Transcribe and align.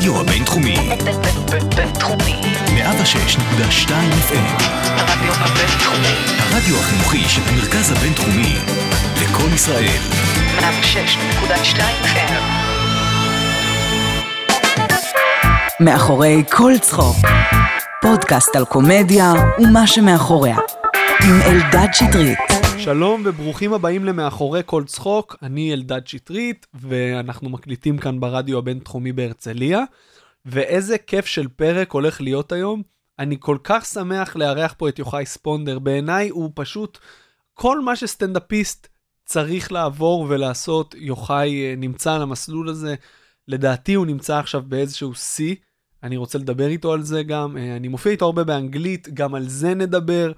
הרדיו 0.00 0.20
הבינתחומי, 0.20 0.76
בינתחומי. 1.76 2.40
106.2 2.66 3.90
FM, 4.28 4.62
הרדיו 4.84 5.32
הבינתחומי. 5.32 6.14
הרדיו 6.38 6.76
החינוכי 6.76 7.28
של 7.28 7.40
המרכז 7.46 7.92
הבינתחומי, 7.92 8.56
לקום 9.22 9.54
ישראל, 9.54 10.00
106.2 10.58 11.80
FM. 12.04 12.32
מאחורי 15.80 16.44
כל 16.50 16.72
צחוק. 16.80 17.16
פודקאסט 18.02 18.56
על 18.56 18.64
קומדיה 18.64 19.32
ומה 19.58 19.86
שמאחוריה. 19.86 20.56
עם 21.24 21.42
אלדד 21.42 21.88
שטרית. 21.92 22.49
שלום 22.84 23.22
וברוכים 23.24 23.72
הבאים 23.72 24.04
למאחורי 24.04 24.60
כל 24.66 24.84
צחוק, 24.84 25.36
אני 25.42 25.72
אלדד 25.72 26.06
שטרית, 26.06 26.66
ואנחנו 26.74 27.48
מקליטים 27.48 27.98
כאן 27.98 28.20
ברדיו 28.20 28.58
הבינתחומי 28.58 29.12
בהרצליה, 29.12 29.84
ואיזה 30.44 30.98
כיף 30.98 31.26
של 31.26 31.48
פרק 31.48 31.92
הולך 31.92 32.20
להיות 32.20 32.52
היום. 32.52 32.82
אני 33.18 33.36
כל 33.40 33.58
כך 33.64 33.86
שמח 33.86 34.36
לארח 34.36 34.74
פה 34.78 34.88
את 34.88 34.98
יוחאי 34.98 35.26
ספונדר, 35.26 35.78
בעיניי 35.78 36.28
הוא 36.28 36.50
פשוט, 36.54 36.98
כל 37.54 37.80
מה 37.80 37.96
שסטנדאפיסט 37.96 38.88
צריך 39.24 39.72
לעבור 39.72 40.26
ולעשות, 40.28 40.94
יוחאי 40.98 41.64
אה, 41.64 41.74
נמצא 41.76 42.14
על 42.14 42.22
המסלול 42.22 42.68
הזה. 42.68 42.94
לדעתי 43.48 43.94
הוא 43.94 44.06
נמצא 44.06 44.38
עכשיו 44.38 44.62
באיזשהו 44.66 45.14
שיא, 45.14 45.54
אני 46.02 46.16
רוצה 46.16 46.38
לדבר 46.38 46.66
איתו 46.66 46.92
על 46.92 47.02
זה 47.02 47.22
גם, 47.22 47.56
אה, 47.56 47.76
אני 47.76 47.88
מופיע 47.88 48.12
איתו 48.12 48.24
הרבה 48.24 48.44
באנגלית, 48.44 49.08
גם 49.14 49.34
על 49.34 49.48
זה 49.48 49.74
נדבר. 49.74 50.32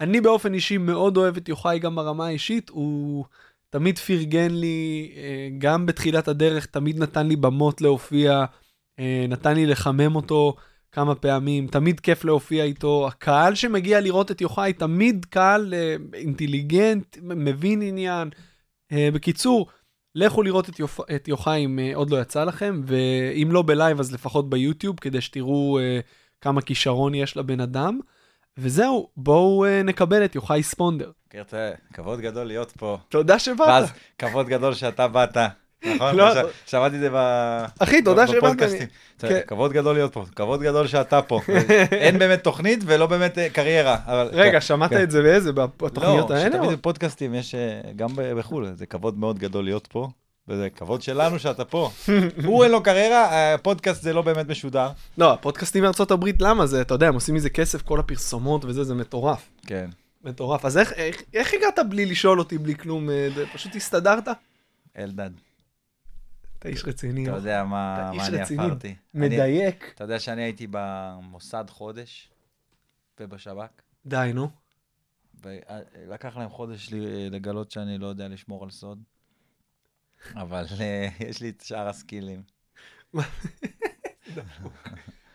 אני 0.00 0.20
באופן 0.20 0.54
אישי 0.54 0.78
מאוד 0.78 1.16
אוהב 1.16 1.36
את 1.36 1.48
יוחאי 1.48 1.78
גם 1.78 1.94
ברמה 1.96 2.26
האישית, 2.26 2.68
הוא 2.68 3.24
תמיד 3.70 3.98
פרגן 3.98 4.50
לי, 4.50 5.12
אה, 5.16 5.48
גם 5.58 5.86
בתחילת 5.86 6.28
הדרך, 6.28 6.66
תמיד 6.66 6.98
נתן 6.98 7.26
לי 7.26 7.36
במות 7.36 7.80
להופיע, 7.80 8.44
אה, 8.98 9.26
נתן 9.28 9.54
לי 9.54 9.66
לחמם 9.66 10.16
אותו 10.16 10.56
כמה 10.92 11.14
פעמים, 11.14 11.66
תמיד 11.66 12.00
כיף 12.00 12.24
להופיע 12.24 12.64
איתו. 12.64 13.06
הקהל 13.06 13.54
שמגיע 13.54 14.00
לראות 14.00 14.30
את 14.30 14.40
יוחאי, 14.40 14.72
תמיד 14.72 15.24
קהל 15.24 15.74
אה, 15.74 15.96
אינטליגנט, 16.14 17.18
מבין 17.22 17.82
עניין. 17.82 18.30
בקיצור, 18.92 19.66
לכו 20.14 20.42
לראות 20.42 20.68
את, 20.68 20.78
יופ... 20.78 21.00
את 21.10 21.28
יוחאי 21.28 21.64
אם 21.64 21.78
עוד 21.94 22.10
לא 22.10 22.20
יצא 22.20 22.44
לכם, 22.44 22.80
ואם 22.84 23.48
לא 23.52 23.62
ב 23.62 23.70
live 23.70 24.00
אז 24.00 24.12
לפחות 24.12 24.50
ביוטיוב, 24.50 24.96
כדי 25.00 25.20
שתראו 25.20 25.78
כמה 26.40 26.60
כישרון 26.60 27.14
יש 27.14 27.36
לבן 27.36 27.60
אדם. 27.60 28.00
וזהו, 28.58 29.08
בואו 29.16 29.64
אה, 29.64 29.82
נקבל 29.82 30.24
את 30.24 30.34
יוחאי 30.34 30.62
ספונדר. 30.62 31.10
כן, 31.30 31.42
תראה, 31.46 31.70
כבוד 31.92 32.20
גדול 32.20 32.46
להיות 32.46 32.72
פה. 32.72 32.98
תודה 33.08 33.38
שבאת. 33.38 33.68
ואז 33.68 33.88
כבוד 34.18 34.48
גדול 34.48 34.74
שאתה 34.74 35.08
באת, 35.08 35.36
נכון? 35.94 36.16
לא. 36.16 36.26
שמעתי 36.66 36.96
את 36.96 37.00
זה 37.00 37.08
ב- 37.14 37.64
אחי, 37.78 38.02
תודה 38.02 38.24
ב- 38.24 38.26
שבאת. 38.26 38.42
בפודקאסטים. 38.42 38.88
כן. 39.18 39.40
כבוד 39.46 39.72
גדול 39.72 39.94
להיות 39.94 40.12
פה, 40.12 40.24
כבוד 40.36 40.62
גדול 40.62 40.86
שאתה 40.86 41.22
פה. 41.22 41.40
אין 41.92 42.18
באמת 42.18 42.44
תוכנית 42.44 42.80
ולא 42.86 43.06
באמת 43.06 43.38
אה, 43.38 43.48
קריירה. 43.50 43.96
רגע, 44.32 44.52
כן, 44.52 44.60
שמעת 44.60 44.90
כן. 44.90 45.02
את 45.02 45.10
זה 45.10 45.22
באיזה? 45.22 45.52
בתוכניות 45.52 46.30
לא, 46.30 46.34
האלה? 46.36 46.50
שתמיד 46.50 46.70
או- 46.70 46.76
בפודקאסטים 46.76 47.34
יש, 47.34 47.54
אה, 47.54 47.80
גם 47.96 48.08
בחו"ל, 48.16 48.72
זה 48.74 48.86
כבוד 48.86 49.18
מאוד 49.18 49.38
גדול 49.38 49.64
להיות 49.64 49.86
פה. 49.86 50.08
וזה 50.48 50.70
כבוד 50.70 51.02
שלנו 51.02 51.38
שאתה 51.38 51.64
פה. 51.64 51.90
הוא 52.44 52.64
אין 52.64 52.72
לו 52.72 52.82
קריירה, 52.82 53.54
הפודקאסט 53.54 54.02
זה 54.02 54.12
לא 54.12 54.22
באמת 54.22 54.48
משודר. 54.48 54.90
לא, 55.18 55.32
הפודקאסטים 55.32 55.82
מארצות 55.82 56.10
הברית, 56.10 56.36
למה 56.42 56.66
זה? 56.66 56.80
אתה 56.80 56.94
יודע, 56.94 57.08
הם 57.08 57.14
עושים 57.14 57.34
מזה 57.34 57.50
כסף, 57.50 57.82
כל 57.82 58.00
הפרסומות 58.00 58.64
וזה, 58.64 58.84
זה 58.84 58.94
מטורף. 58.94 59.50
כן. 59.66 59.90
מטורף. 60.24 60.64
אז 60.64 60.78
איך- 60.78 60.92
איך- 60.92 61.22
איך 61.34 61.54
הגעת 61.54 61.78
בלי 61.90 62.06
לשאול 62.06 62.38
אותי, 62.38 62.58
בלי 62.58 62.74
כלום? 62.76 63.10
אה, 63.10 63.28
פשוט 63.52 63.76
הסתדרת? 63.76 64.28
אלדד, 64.98 65.30
אתה 66.58 66.68
איש 66.68 66.84
רציני. 66.84 67.22
אתה 67.22 67.30
לא? 67.32 67.36
יודע 67.36 67.64
מה 67.64 67.94
אתה 68.08 68.16
מה 68.16 68.26
אני 68.26 68.36
רציני. 68.38 68.64
עברתי. 68.64 68.88
אני- 69.14 69.26
מדייק. 69.26 69.92
אתה 69.94 70.04
יודע 70.04 70.18
שאני 70.20 70.42
הייתי 70.42 70.66
במוסד 70.70 71.64
חודש 71.68 72.30
ובשב"כ, 73.20 73.70
די, 74.06 74.30
נו. 74.34 74.48
ולקח 75.44 76.36
להם 76.36 76.48
חודש 76.48 76.88
לגלות 77.30 77.70
שאני 77.70 77.98
לא 77.98 78.06
יודע 78.06 78.28
לשמור 78.28 78.64
על 78.64 78.70
סוד, 78.70 79.02
אבל 80.36 80.64
אה, 80.80 81.08
יש 81.20 81.40
לי 81.40 81.48
את 81.48 81.62
שאר 81.66 81.88
הסקילים. 81.88 82.42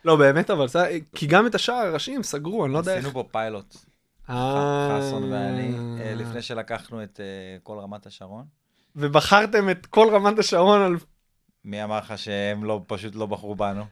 לא, 0.06 0.16
באמת, 0.16 0.50
אבל 0.50 0.68
זה... 0.68 1.00
כי 1.16 1.28
גם 1.28 1.48
את 1.48 1.56
השער 1.56 1.76
הראשיים 1.76 2.24
סגרו, 2.24 2.66
אני 2.66 2.74
לא 2.74 2.78
יודע 2.78 2.92
איך... 2.92 3.00
עשינו 3.00 3.14
פה 3.14 3.30
פיילוט, 3.32 3.76
אה, 4.30 4.98
חסון 4.98 5.32
ואני, 5.32 5.76
אה, 6.02 6.14
לפני 6.16 6.42
שלקחנו 6.42 7.04
את 7.04 7.20
כל 7.64 7.80
רמת 7.80 8.06
השרון. 8.06 8.46
ובחרתם 8.96 9.70
את 9.70 9.86
כל 9.86 10.08
רמת 10.12 10.40
השרון 10.40 10.82
על... 10.82 10.96
מי 11.66 11.84
אמר 11.84 11.98
לך 11.98 12.18
שהם 12.18 12.64
לא, 12.64 12.82
פשוט 12.88 13.16
לא 13.16 13.26
בחרו 13.26 13.56
בנו? 13.56 13.84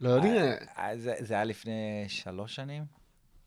לא 0.00 0.08
יודע. 0.08 0.54
זה 0.96 1.34
היה 1.34 1.44
לפני 1.44 2.04
שלוש 2.08 2.54
שנים? 2.54 2.99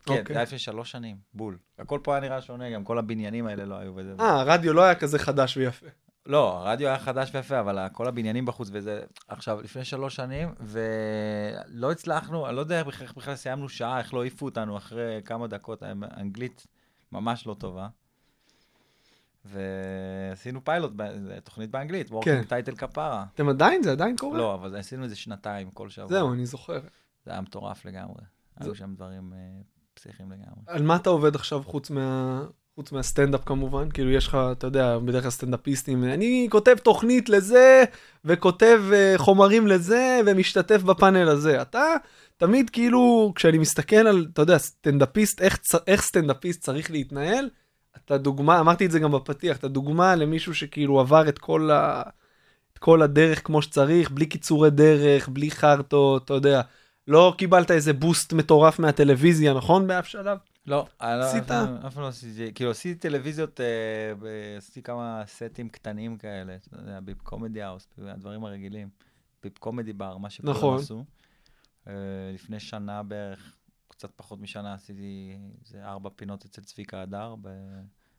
כן, 0.06 0.12
אוקיי. 0.12 0.24
זה 0.34 0.34
היה 0.34 0.42
לפני 0.42 0.58
שלוש 0.58 0.90
שנים, 0.90 1.16
בול. 1.34 1.58
הכל 1.78 2.00
פה 2.02 2.14
היה 2.14 2.20
נראה 2.20 2.40
שונה, 2.40 2.70
גם 2.70 2.84
כל 2.84 2.98
הבניינים 2.98 3.46
האלה 3.46 3.64
לא 3.64 3.74
היו 3.74 3.92
וזה. 3.96 4.14
אה, 4.20 4.40
הרדיו 4.40 4.72
לא 4.72 4.82
היה 4.82 4.94
כזה 4.94 5.18
חדש 5.18 5.56
ויפה. 5.56 5.86
לא, 6.26 6.58
הרדיו 6.58 6.88
היה 6.88 6.98
חדש 6.98 7.30
ויפה, 7.34 7.60
אבל 7.60 7.88
כל 7.92 8.06
הבניינים 8.08 8.46
בחוץ 8.46 8.68
וזה... 8.72 9.02
עכשיו, 9.28 9.62
לפני 9.62 9.84
שלוש 9.84 10.16
שנים, 10.16 10.54
ולא 10.60 11.92
הצלחנו, 11.92 12.46
אני 12.48 12.56
לא 12.56 12.60
יודע 12.60 12.78
איך 12.78 13.12
בכלל- 13.16 13.34
סיימנו 13.36 13.68
שעה, 13.68 13.98
איך 13.98 14.14
לא 14.14 14.20
העיפו 14.20 14.44
אותנו 14.44 14.76
אחרי 14.76 15.20
כמה 15.24 15.46
דקות, 15.46 15.82
האנגלית 15.82 16.66
ממש 17.12 17.46
לא 17.46 17.54
טובה. 17.54 17.88
ועשינו 19.44 20.64
פיילוט, 20.64 20.92
זה 21.22 21.38
תוכנית 21.44 21.70
באנגלית, 21.70 22.10
working 22.10 22.44
title 22.44 22.76
כפרה. 22.76 23.24
אתם 23.34 23.48
עדיין? 23.48 23.82
זה 23.82 23.92
עדיין 23.92 24.16
קורה? 24.16 24.38
לא, 24.38 24.54
אבל 24.54 24.76
עשינו 24.76 25.04
איזה 25.04 25.16
שנתיים 25.16 25.70
כל 25.70 25.88
שבוע. 25.88 26.08
זהו, 26.08 26.32
אני 26.32 26.46
זוכר. 26.46 26.80
זה 27.24 27.30
היה 27.30 27.40
מטורף 27.40 27.84
לגמרי. 27.84 28.22
היו 28.56 28.74
שם 28.74 28.94
דברים 28.94 29.32
פסיכיים 30.04 30.32
לגמרי. 30.32 30.64
על 30.66 30.82
מה 30.82 30.96
אתה 30.96 31.10
עובד 31.10 31.34
עכשיו 31.34 31.62
חוץ 31.66 31.90
מה... 31.90 32.42
חוץ 32.74 32.92
מהסטנדאפ 32.92 33.44
כמובן? 33.46 33.90
כאילו 33.90 34.10
יש 34.10 34.26
לך, 34.26 34.38
אתה 34.52 34.66
יודע, 34.66 34.98
בדרך 34.98 35.22
כלל 35.22 35.30
סטנדאפיסטים, 35.30 36.04
אני 36.04 36.48
כותב 36.50 36.76
תוכנית 36.82 37.28
לזה, 37.28 37.84
וכותב 38.24 38.82
אה, 38.92 39.14
חומרים 39.16 39.66
לזה, 39.66 40.20
ומשתתף 40.26 40.82
בפאנל 40.82 41.28
הזה. 41.28 41.62
אתה 41.62 41.94
תמיד 42.36 42.70
כאילו, 42.70 43.32
כשאני 43.34 43.58
מסתכל 43.58 43.96
על, 43.96 44.26
אתה 44.32 44.42
יודע, 44.42 44.58
סטנדאפיסט, 44.58 45.40
איך, 45.40 45.58
איך 45.86 46.02
סטנדאפיסט 46.02 46.60
צריך 46.60 46.90
להתנהל, 46.90 47.48
אתה 47.96 48.18
דוגמה, 48.18 48.60
אמרתי 48.60 48.86
את 48.86 48.90
זה 48.90 48.98
גם 48.98 49.12
בפתיח, 49.12 49.56
אתה 49.56 49.68
דוגמה 49.68 50.14
למישהו 50.14 50.54
שכאילו 50.54 51.00
עבר 51.00 51.28
את 51.28 51.38
כל, 51.38 51.70
ה, 51.70 52.02
את 52.72 52.78
כל 52.78 53.02
הדרך 53.02 53.46
כמו 53.46 53.62
שצריך, 53.62 54.10
בלי 54.10 54.26
קיצורי 54.26 54.70
דרך, 54.70 55.28
בלי 55.28 55.50
חרטות, 55.50 56.24
אתה 56.24 56.34
יודע. 56.34 56.62
לא 57.08 57.34
קיבלת 57.38 57.70
איזה 57.70 57.92
boost 57.92 58.32
מטורף 58.32 58.78
מהטלוויזיה, 58.78 59.54
נכון? 59.54 59.86
באף 59.86 60.06
שלב? 60.06 60.38
לא, 60.66 60.86
לא- 61.02 61.06
עשית? 61.06 61.42
אף 61.50 61.94
פעם- 61.94 62.02
לא 62.02 62.08
עשיתי, 62.08 62.52
כאילו 62.54 62.70
עשיתי 62.70 63.00
טלוויזיות, 63.00 63.60
אה, 63.60 63.66
עשיתי 64.58 64.82
כמה 64.82 65.22
סטים 65.26 65.68
קטנים 65.68 66.16
כאלה, 66.16 66.56
אתה 66.68 66.76
יודע, 66.80 67.00
ביפ 67.00 67.22
קומדי 67.22 67.62
האוס, 67.62 67.86
הדברים 67.98 68.44
הרגילים. 68.44 68.88
ביפ 69.42 69.58
קומדי 69.58 69.92
בר, 69.92 70.16
מה 70.16 70.30
שכולם 70.30 70.52
נכון. 70.56 70.78
עשו. 70.78 71.04
אה, 71.88 71.92
לפני 72.34 72.60
שנה 72.60 73.02
בערך, 73.02 73.52
קצת 73.88 74.10
פחות 74.16 74.40
משנה, 74.40 74.74
עשיתי 74.74 75.36
איזה 75.66 75.84
ארבע 75.84 76.10
פינות 76.16 76.44
אצל 76.44 76.62
צביקה 76.62 77.02
הדר, 77.02 77.34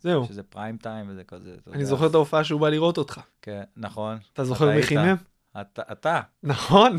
זהו. 0.01 0.25
שזה 0.25 0.43
prime 0.43 0.77
time 0.77 1.05
וזה 1.09 1.23
כזה, 1.23 1.55
אני. 1.73 1.85
זוכר 1.85 2.07
את 2.07 2.13
ההופעה 2.13 2.43
שהוא 2.43 2.61
בא 2.61 2.69
לראות 2.69 2.97
אותך. 2.97 3.19
כן, 3.41 3.63
נכון. 3.77 4.17
אתה 4.33 4.43
זוכר 4.45 4.75
מי. 4.75 4.83
חימם? 4.83 5.15
אתה, 5.61 5.81
אתה, 5.91 6.21
נכון. 6.43 6.97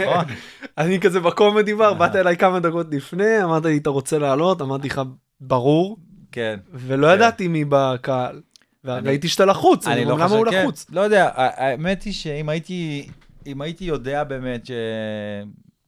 נכון. 0.00 0.24
אני 0.78 1.00
כזה 1.00 1.20
בקומדי 1.20 1.74
בר, 1.74 1.88
אה. 1.88 1.94
באת 1.94 2.16
אליי 2.16 2.36
כמה 2.36 2.60
דקות 2.60 2.86
לפני, 2.90 3.44
אמרת 3.44 3.64
לי, 3.64 3.76
אתה 3.78 3.90
רוצה 3.90 4.18
לעלות? 4.18 4.62
אמרתי 4.62 4.88
לך, 4.88 5.02
ברור. 5.40 5.96
כן. 6.32 6.60
ולא 6.72 7.06
כן. 7.06 7.14
ידעתי 7.14 7.48
מי 7.48 7.64
בקהל. 7.68 8.42
וראיתי 8.84 9.28
שאתה 9.28 9.44
לחוץ, 9.44 9.86
אני 9.86 10.04
לא 10.04 10.18
למה 10.18 10.24
הוא 10.34 10.46
כן, 10.50 10.62
לחוץ? 10.62 10.86
לא 10.90 11.00
יודע, 11.00 11.30
האמת 11.34 12.02
היא 12.02 12.12
שאם 12.12 12.48
הייתי, 12.48 13.08
אם 13.46 13.60
הייתי 13.60 13.84
יודע 13.84 14.24
באמת 14.24 14.68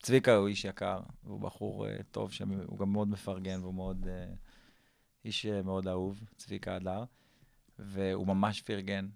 שצביקה 0.01 0.35
הוא 0.35 0.49
איש 0.49 0.65
יקר, 0.65 1.01
הוא 1.23 1.41
בחור 1.41 1.87
אה, 1.87 1.97
טוב, 2.11 2.33
שהוא 2.33 2.79
גם 2.79 2.93
מאוד 2.93 3.09
מפרגן 3.09 3.61
והוא 3.61 3.75
מאוד, 3.75 4.07
אה, 4.09 4.25
איש 5.25 5.47
אה, 5.47 5.63
מאוד 5.63 5.89
אהוב, 5.89 6.21
צביקה 6.37 6.77
הדר, 6.77 7.05
והוא 7.79 8.27
ממש 8.27 8.61
פרגן. 8.61 9.07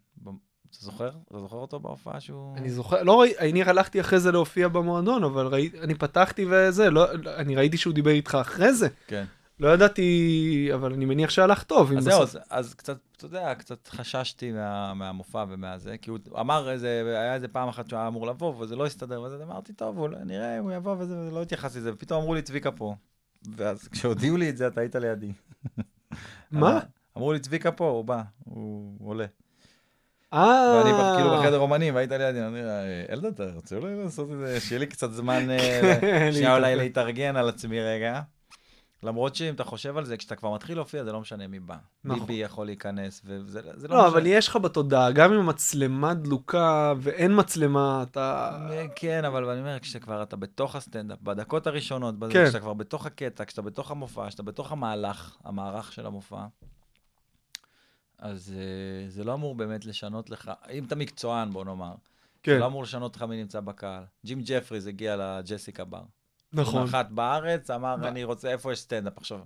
אתה 0.77 0.85
זוכר? 0.85 1.11
אתה 1.29 1.39
זוכר 1.39 1.57
אותו 1.57 1.81
בהופעה 1.81 2.21
שהוא... 2.21 2.57
אני 2.57 2.71
זוכר, 2.71 3.03
לא 3.03 3.21
ראיתי, 3.21 3.39
אני 3.39 3.63
הלכתי 3.63 4.01
אחרי 4.01 4.21
זה 4.21 4.33
להופיע 4.33 4.69
במועדון, 4.69 5.25
אבל 5.25 5.47
ראיתי, 5.47 5.81
אני 5.81 5.95
פתחתי 5.95 6.47
וזה, 6.51 6.91
לא, 6.91 7.07
אני 7.37 7.57
ראיתי 7.57 7.77
שהוא 7.77 7.95
דיבר 7.95 8.11
איתך 8.11 8.39
אחרי 8.41 8.75
זה. 8.75 8.89
כן. 9.07 9.25
לא 9.61 9.69
ידעתי, 9.75 10.71
אבל 10.75 10.93
אני 10.93 11.05
מניח 11.05 11.31
שהלך 11.31 11.63
טוב. 11.63 11.93
אז 11.93 12.05
זהו, 12.05 12.23
אז, 12.23 12.39
אז 12.51 12.75
קצת, 12.75 12.97
אתה 13.17 13.25
יודע, 13.25 13.55
קצת 13.55 13.89
חששתי 13.89 14.53
מה, 14.53 14.95
מהמופע 14.95 15.45
ומהזה, 15.49 15.97
כי 16.03 16.11
הוא 16.11 16.19
אמר 16.41 16.71
איזה, 16.71 17.03
היה 17.07 17.35
איזה 17.35 17.49
פעם 17.49 17.69
אחת 17.69 17.89
שהוא 17.89 17.99
היה 17.99 18.09
אמור 18.09 18.27
לבוא, 18.27 18.55
וזה 18.59 18.77
לא 18.77 18.87
הסתדר, 18.87 19.23
וזה, 19.23 19.43
אמרתי, 19.45 19.73
טוב, 19.73 19.99
הוא, 19.99 20.09
לא- 20.09 20.19
נראה 20.25 20.59
אם 20.59 20.65
הוא 20.65 20.73
יבוא 20.73 20.97
וזה, 20.99 21.19
ולא 21.19 21.43
התייחסתי 21.43 21.79
לזה, 21.79 21.93
ופתאום 21.93 22.21
אמרו 22.21 22.35
לי, 22.35 22.43
צביקה 22.43 22.71
פה. 22.71 22.95
ואז 23.57 23.89
כשהודיעו 23.89 24.37
לי 24.37 24.51
את 24.51 24.57
זה, 24.57 24.67
אתה 24.67 24.81
היית 24.81 24.97
לידי. 24.97 25.33
מה? 26.51 26.81
אמרו 27.17 27.33
לי, 27.33 27.39
צביקה 27.39 27.73
פה, 27.73 27.89
הוא 27.89 28.05
בא, 28.05 28.23
הוא 28.45 29.09
עולה. 29.09 29.27
אה, 30.35 30.75
ואני 30.79 30.93
ב- 30.93 31.17
כאילו 31.17 31.31
בחדר 31.39 31.59
אומנים, 31.59 31.95
והיית 31.95 32.11
לידי, 32.13 32.39
אני 32.39 32.47
אומר, 32.47 32.69
"אה, 32.69 33.05
אלדד, 33.11 33.27
אתה 33.41 33.45
רוצה 33.55 33.77
אולי 33.77 34.03
לעשות 34.05 34.31
את 34.33 34.39
זה, 34.39 34.61
שיהיה 34.61 34.79
לי 34.79 34.87
קצת 34.87 35.13
זמן, 35.13 35.51
אה, 35.51 36.29
שנייה 36.33 36.55
אולי. 36.57 36.77
להתארגן 36.77 37.37
על 37.37 37.49
עצמי 37.49 37.81
רגע. 37.81 38.21
למרות 39.03 39.35
שאם 39.35 39.55
אתה 39.55 39.65
חושב 39.65 39.97
על 39.97 40.05
זה, 40.05 40.17
כשאתה 40.17 40.37
כבר 40.37 40.55
מתחיל 40.55 40.77
להופיע, 40.77 41.05
זה 41.05 41.13
לא 41.13 41.21
משנה 41.21 41.47
מי 41.47 41.61
בא. 41.61 41.77
נכון. 42.05 42.21
ביבי 42.21 42.33
יכול 42.35 42.67
להיכנס, 42.67 43.23
וזה 43.25 43.61
זה 43.75 43.89
לא 43.89 43.97
לא, 43.97 44.03
משנה. 44.03 44.07
אבל 44.13 44.27
יש 44.27 44.49
לך 44.49 44.57
בתודעה, 44.57 45.13
גם 45.13 45.33
אם 45.33 45.39
המצלמה 45.39 46.15
דלוקה 46.15 46.95
ואין 46.99 47.33
מצלמה, 47.41 48.05
אתה... 48.11 48.51
כן, 48.97 49.25
אבל 49.25 49.45
אני 49.51 49.61
אומר, 49.61 49.79
כשכבר 49.79 50.23
אתה 50.23 50.37
בתוך 50.37 50.77
הסטנדאפ, 50.77 51.19
בדקות 51.23 51.67
הראשונות, 51.67 52.15
כן. 52.31 52.45
כשאתה 52.45 52.61
כבר 52.61 52.73
בתוך 52.75 53.07
הקטע, 53.07 53.45
כשאתה 53.45 53.63
בתוך 53.63 53.91
המופע, 53.91 54.29
כשאתה 54.29 54.43
בתוך 54.43 54.73
המהלך, 54.73 55.37
המערך 55.45 55.93
של 55.93 56.07
המופע, 56.07 56.45
אז 58.19 58.53
אה, 58.57 59.11
זה 59.11 59.25
לא 59.25 59.35
אמור 59.35 59.55
באמת 59.55 59.85
לשנות 59.85 60.31
לך, 60.31 60.51
אם 60.71 60.85
אתה 60.85 60.95
מקצוען, 60.95 61.51
בוא 61.51 61.65
נאמר, 61.65 61.95
כן, 62.43 62.53
זה 62.53 62.59
לא 62.59 62.67
אמור 62.67 62.83
לשנות 62.83 63.17
לך 63.17 63.23
מי 63.23 63.37
נמצא 63.37 63.61
בקהל. 63.61 64.05
ג'ים 64.25 64.43
ג'פריז 64.45 64.87
הגיע 64.87 65.17
לג'סיקה 65.17 65.85
בר. 65.85 66.03
נכון. 66.53 66.83
אחת 66.83 67.11
בארץ, 67.11 67.71
אמר, 67.71 67.97
ב- 67.97 68.05
אני 68.05 68.25
רוצה, 68.25 68.51
איפה 68.51 68.73
יש 68.73 68.81
סטנדאפ 68.81 69.19
עכשיו? 69.19 69.41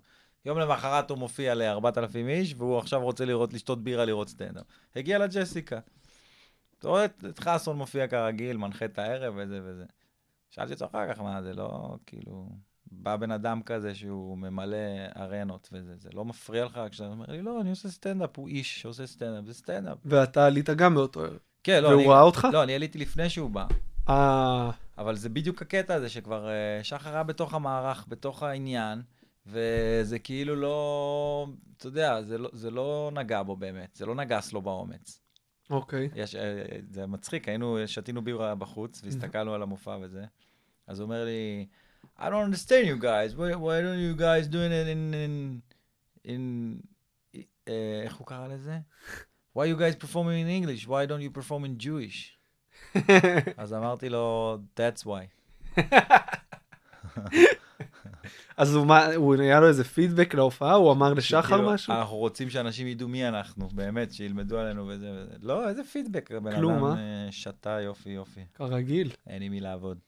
יום 0.45 0.59
למחרת 0.59 1.11
הוא 1.11 1.19
מופיע 1.19 1.55
ל-4,000 1.55 2.17
איש, 2.29 2.55
והוא 2.59 2.79
עכשיו 2.79 3.03
רוצה 3.03 3.25
לראות, 3.25 3.53
לשתות 3.53 3.85
בירה, 3.85 4.05
לראות 4.05 4.29
סטנדאפ. 4.29 4.65
הגיע 4.97 5.19
לג'סיקה. 5.19 5.79
אתה 6.79 6.89
רואה 6.89 7.05
את 7.05 7.25
את 7.29 7.39
חסון 7.39 7.77
מופיע 7.77 8.09
כרגיל, 8.09 8.57
מנחה 8.57 8.85
את 8.85 8.99
הערב 8.99 9.35
וזה 9.37 9.61
וזה. 9.65 9.85
שאלתי 10.51 10.73
אותו 10.73 10.85
אחר 10.85 11.15
כך, 11.15 11.21
מה, 11.21 11.43
זה 11.43 11.53
לא, 11.53 11.97
כאילו, 12.07 12.49
בא 12.93 13.17
בן 13.17 13.31
אדם 13.31 13.63
כזה 13.63 13.95
שהוא 13.95 14.39
ממלא 14.39 14.77
ארנות 15.17 15.69
וזה, 15.73 15.97
זה 15.97 16.09
לא 16.13 16.25
מפריע 16.25 16.65
לך 16.65 16.81
כשאתה 16.91 17.09
אומר 17.09 17.25
לי, 17.29 17.43
לא, 17.43 17.61
אני 17.61 17.71
עושה 17.71 17.89
סטנדאפ, 17.89 18.39
הוא 18.39 18.49
איש 18.49 18.81
שעושה 18.81 19.07
סטנדאפ, 19.07 19.45
זה 19.45 19.55
סטנדאפ. 19.55 19.99
ואתה 20.05 20.47
עלית 20.47 20.71
גם 20.71 20.95
באותו 20.95 21.21
ערב. 21.21 21.39
כן, 21.65 21.83
לא, 21.83 21.89
והוא 21.89 22.01
אני... 22.01 22.09
ראה 22.09 22.23
אותך? 22.23 22.49
לא, 22.53 22.63
אני 22.63 22.75
עליתי 22.75 22.99
לפני 22.99 23.31
שהוא 23.31 23.51
בא. 23.51 23.67
אה, 24.09 24.71
אבל 24.99 25.17
זה 25.17 25.29
בדיוק 25.29 25.63
הקטע 25.63 25.95
הזה 25.95 26.09
שכבר 26.09 26.49
אה, 26.49 26.81
שחר 26.83 27.15
היה 27.15 27.23
בתוך 27.23 27.55
המערך, 27.55 28.05
בתוך 28.09 28.43
העניין, 28.43 29.03
וזה 29.47 30.19
כאילו 30.19 30.57
לא, 30.57 31.47
אתה 31.77 31.87
יודע, 31.87 32.23
זה 32.23 32.39
לא, 32.39 32.51
זה 32.53 32.71
לא 32.71 33.11
נגע 33.15 33.43
בו 33.43 33.57
באמת, 33.57 33.97
זה 33.97 34.07
לא 34.07 34.15
נגס 34.15 34.53
לו 34.53 34.63
באומץ. 34.63 35.21
אוקיי. 35.71 36.09
יש, 36.15 36.35
אה, 36.35 36.63
זה 36.91 37.07
מצחיק, 37.07 37.49
היינו, 37.49 37.79
שתינו 37.87 38.23
בירה 38.23 38.55
בחוץ, 38.55 39.01
והסתכלנו 39.05 39.55
על 39.55 39.63
המופע 39.63 39.97
וזה, 40.01 40.25
אז 40.87 41.01
הוא 41.01 41.07
אומר 41.07 41.25
לי, 41.25 41.67
I 42.19 42.31
don't 42.31 42.45
understand 42.45 42.87
you 42.87 42.97
guys, 42.97 43.37
why, 43.37 43.55
why 43.55 43.81
don't 43.81 44.01
you 44.01 44.15
guys 44.15 44.49
doing 44.49 44.73
it 44.73 44.89
in, 44.89 45.15
in, 45.15 45.63
in, 46.25 46.83
אה, 47.69 48.01
איך 48.05 48.15
הוא 48.17 48.27
קרא 48.27 48.47
לזה? 48.49 48.79
Why 49.57 49.61
you 49.61 49.77
guys 49.77 49.95
performing 50.05 50.39
in 50.45 50.49
English? 50.49 50.87
Why 50.87 51.07
don't 51.07 51.23
you 51.23 51.31
perform 51.31 51.65
in 51.65 51.79
Jewish? 51.79 52.39
אז 53.57 53.75
אמרתי 53.75 54.09
לו, 54.09 54.59
that's 54.77 55.05
why. 55.05 55.27
אז 58.57 58.75
הוא 58.75 58.87
מה, 58.87 59.07
הוא 59.15 59.35
היה 59.35 59.61
לו 59.61 59.69
איזה 59.69 59.85
פידבק 59.85 60.35
להופעה? 60.35 60.75
הוא 60.75 60.93
אמר 60.93 61.15
לשחר 61.15 61.73
משהו? 61.73 61.95
אנחנו 61.95 62.17
רוצים 62.17 62.51
שאנשים 62.51 62.87
ידעו 62.87 63.09
מי 63.09 63.29
אנחנו, 63.29 63.69
באמת, 63.69 64.13
שילמדו 64.13 64.59
עלינו 64.59 64.87
וזה 64.89 65.13
וזה. 65.13 65.37
לא, 65.43 65.69
איזה 65.69 65.85
פידבק, 65.85 66.27
כלום, 66.27 66.47
אדם 66.47 66.85
אה? 66.85 66.95
אה, 66.95 67.29
שתה 67.31 67.81
יופי 67.81 68.11
יופי, 68.11 68.41
כרגיל. 68.55 69.11
אין 69.27 69.43
עם 69.43 69.53
מי 69.53 69.61
לעבוד. 69.61 69.99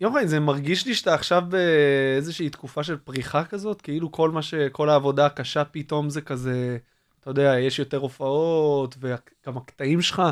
יוחאי, 0.00 0.28
זה 0.28 0.40
מרגיש 0.40 0.86
לי 0.86 0.94
שאתה 0.94 1.14
עכשיו 1.14 1.42
באיזושהי 1.48 2.50
תקופה 2.50 2.84
של 2.84 2.96
פריחה 2.96 3.44
כזאת, 3.44 3.80
כאילו 3.80 4.12
כל 4.12 4.30
מה 4.30 4.42
ש... 4.42 4.54
כל 4.54 4.88
העבודה 4.88 5.26
הקשה 5.26 5.64
פתאום 5.64 6.10
זה 6.10 6.20
כזה, 6.20 6.78
אתה 7.20 7.30
יודע, 7.30 7.58
יש 7.60 7.78
יותר 7.78 7.96
הופעות, 7.96 8.96
וגם 9.00 9.56
הקטעים 9.56 10.02
שלך 10.02 10.22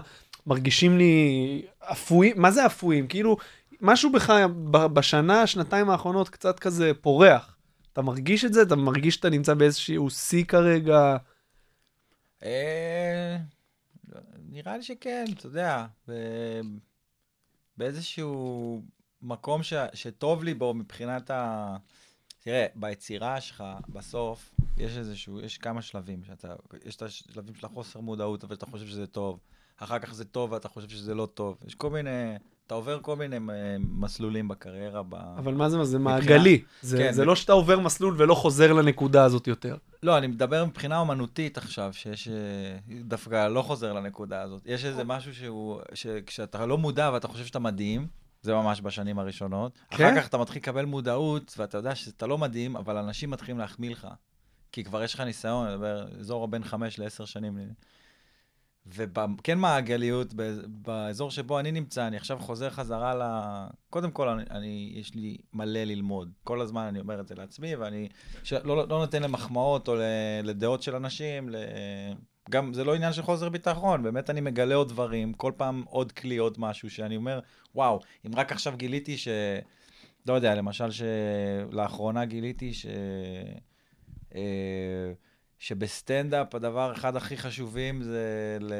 מרגישים 0.46 0.98
לי 0.98 1.62
אפויים, 1.78 2.40
מה 2.40 2.50
זה 2.50 2.66
אפויים? 2.66 3.06
כאילו, 3.06 3.36
משהו 3.80 4.12
בך 4.12 4.32
בשנה, 4.70 5.46
שנתיים 5.46 5.90
האחרונות 5.90 6.28
קצת 6.28 6.58
כזה 6.58 6.92
פורח. 7.00 7.56
אתה 7.92 8.02
מרגיש 8.02 8.44
את 8.44 8.52
זה? 8.52 8.62
אתה 8.62 8.76
מרגיש 8.76 9.14
שאתה 9.14 9.30
נמצא 9.30 9.54
באיזשהו 9.54 10.10
שיא 10.10 10.44
כרגע? 10.44 11.16
אה, 12.44 13.36
נראה 14.50 14.76
לי 14.76 14.82
שכן, 14.82 15.24
אתה 15.38 15.46
יודע, 15.46 15.86
באיזשהו 17.76 18.82
מקום 19.22 19.62
ש- 19.62 19.72
שטוב 19.94 20.44
לי 20.44 20.54
בו 20.54 20.74
מבחינת 20.74 21.30
ה... 21.30 21.76
תראה, 22.44 22.66
ביצירה 22.74 23.40
שלך, 23.40 23.64
בסוף, 23.88 24.50
יש 24.78 24.96
איזשהו, 24.96 25.40
יש 25.40 25.58
כמה 25.58 25.82
שלבים, 25.82 26.24
שאתה, 26.24 26.54
יש 26.84 26.96
את 26.96 27.02
השלבים 27.02 27.54
של 27.54 27.66
החוסר 27.66 28.00
מודעות, 28.00 28.44
אבל 28.44 28.54
אתה 28.54 28.66
חושב 28.66 28.86
שזה 28.86 29.06
טוב, 29.06 29.38
אחר 29.78 29.98
כך 29.98 30.14
זה 30.14 30.24
טוב 30.24 30.52
ואתה 30.52 30.68
חושב 30.68 30.88
שזה 30.88 31.14
לא 31.14 31.26
טוב. 31.34 31.56
יש 31.66 31.74
כל 31.74 31.90
מיני, 31.90 32.10
אתה 32.66 32.74
עובר 32.74 32.98
כל 33.02 33.16
מיני 33.16 33.36
אה, 33.36 33.40
מסלולים 33.80 34.48
בקריירה. 34.48 35.02
ב... 35.02 35.14
אבל 35.14 35.54
מה 35.54 35.68
זה, 35.70 35.78
מה 35.78 35.84
זה 35.84 35.98
מבחינה- 35.98 36.20
מעגלי. 36.20 36.62
זה, 36.82 36.98
כן, 36.98 37.12
זה 37.12 37.22
ב- 37.22 37.26
לא 37.26 37.36
שאתה 37.36 37.52
עובר 37.52 37.78
מסלול 37.80 38.14
ולא 38.18 38.34
חוזר 38.34 38.72
לנקודה 38.72 39.24
הזאת 39.24 39.46
יותר. 39.46 39.76
לא, 40.02 40.18
אני 40.18 40.26
מדבר 40.26 40.64
מבחינה 40.64 40.98
אומנותית 40.98 41.58
עכשיו, 41.58 41.92
שיש... 41.92 42.28
אה, 42.28 42.34
דווקא 43.04 43.48
לא 43.48 43.62
חוזר 43.62 43.92
לנקודה 43.92 44.42
הזאת. 44.42 44.62
יש 44.66 44.84
איזה 44.84 45.04
משהו 45.04 45.34
שהוא... 45.34 45.80
שכשאתה 45.94 46.66
לא 46.66 46.78
מודע 46.78 47.10
ואתה 47.12 47.28
חושב 47.28 47.46
שאתה 47.46 47.58
מדהים, 47.58 48.06
זה 48.42 48.54
ממש 48.54 48.80
בשנים 48.80 49.18
הראשונות. 49.18 49.78
כן? 49.90 50.06
אחר 50.06 50.20
כך 50.20 50.28
אתה 50.28 50.38
מתחיל 50.38 50.62
לקבל 50.62 50.84
מודעות, 50.84 51.54
ואתה 51.58 51.78
יודע 51.78 51.94
שאתה 51.94 52.26
לא 52.26 52.38
מדהים, 52.38 52.76
אבל 52.76 52.96
אנשים 52.96 53.30
מתחילים 53.30 53.58
להחמיא 53.58 53.90
לך. 53.90 54.08
כי 54.72 54.84
כבר 54.84 55.02
יש 55.02 55.14
לך 55.14 55.20
ניסיון, 55.20 55.66
אני 55.66 55.74
מדבר, 55.74 56.08
אזור 56.20 56.48
בין 56.48 56.64
חמש 56.64 56.98
לעשר 56.98 57.24
שנים. 57.24 57.58
וכן 58.86 59.58
מעגליות, 59.58 60.34
באז- 60.34 60.60
באזור 60.68 61.30
שבו 61.30 61.58
אני 61.58 61.72
נמצא, 61.72 62.06
אני 62.06 62.16
עכשיו 62.16 62.38
חוזר 62.38 62.70
חזרה 62.70 63.14
ל... 63.14 63.22
קודם 63.90 64.10
כל, 64.10 64.28
אני, 64.28 64.42
אני, 64.50 64.92
יש 64.94 65.14
לי 65.14 65.36
מלא 65.52 65.84
ללמוד. 65.84 66.32
כל 66.44 66.60
הזמן 66.60 66.82
אני 66.82 67.00
אומר 67.00 67.20
את 67.20 67.28
זה 67.28 67.34
לעצמי, 67.34 67.76
ואני 67.76 68.08
ש... 68.42 68.52
לא, 68.52 68.76
לא 68.76 68.98
נותן 68.98 69.22
למחמאות 69.22 69.88
או. 69.88 69.94
לדעות 70.42 70.82
של 70.82 70.94
אנשים. 70.94 71.48
ל... 71.48 71.56
גם 72.50 72.74
זה 72.74 72.84
לא 72.84 72.94
עניין 72.94 73.12
של 73.12 73.22
חוסר 73.22 73.48
ביטחון, 73.48 74.02
באמת 74.02 74.30
אני 74.30 74.40
מגלה 74.40 74.74
עוד 74.74 74.88
דברים, 74.88 75.32
כל 75.32 75.52
פעם 75.56 75.84
עוד 75.86 76.12
כלי, 76.12 76.36
עוד 76.36 76.60
משהו, 76.60 76.90
שאני 76.90 77.16
אומר, 77.16 77.40
וואו, 77.74 78.00
אם 78.26 78.30
רק 78.34 78.52
עכשיו 78.52 78.74
גיליתי 78.76 79.18
ש... 79.18 79.28
לא 80.26 80.34
יודע, 80.34 80.54
למשל 80.54 80.88
שלאחרונה 80.90 82.24
גיליתי 82.24 82.74
ש... 82.74 82.86
אה, 84.34 85.12
שבסטנדאפ 85.58 86.54
הדבר 86.54 86.92
אחד 86.92 87.16
הכי 87.16 87.36
חשובים 87.36 88.02
זה 88.02 88.58
ל... 88.60 88.72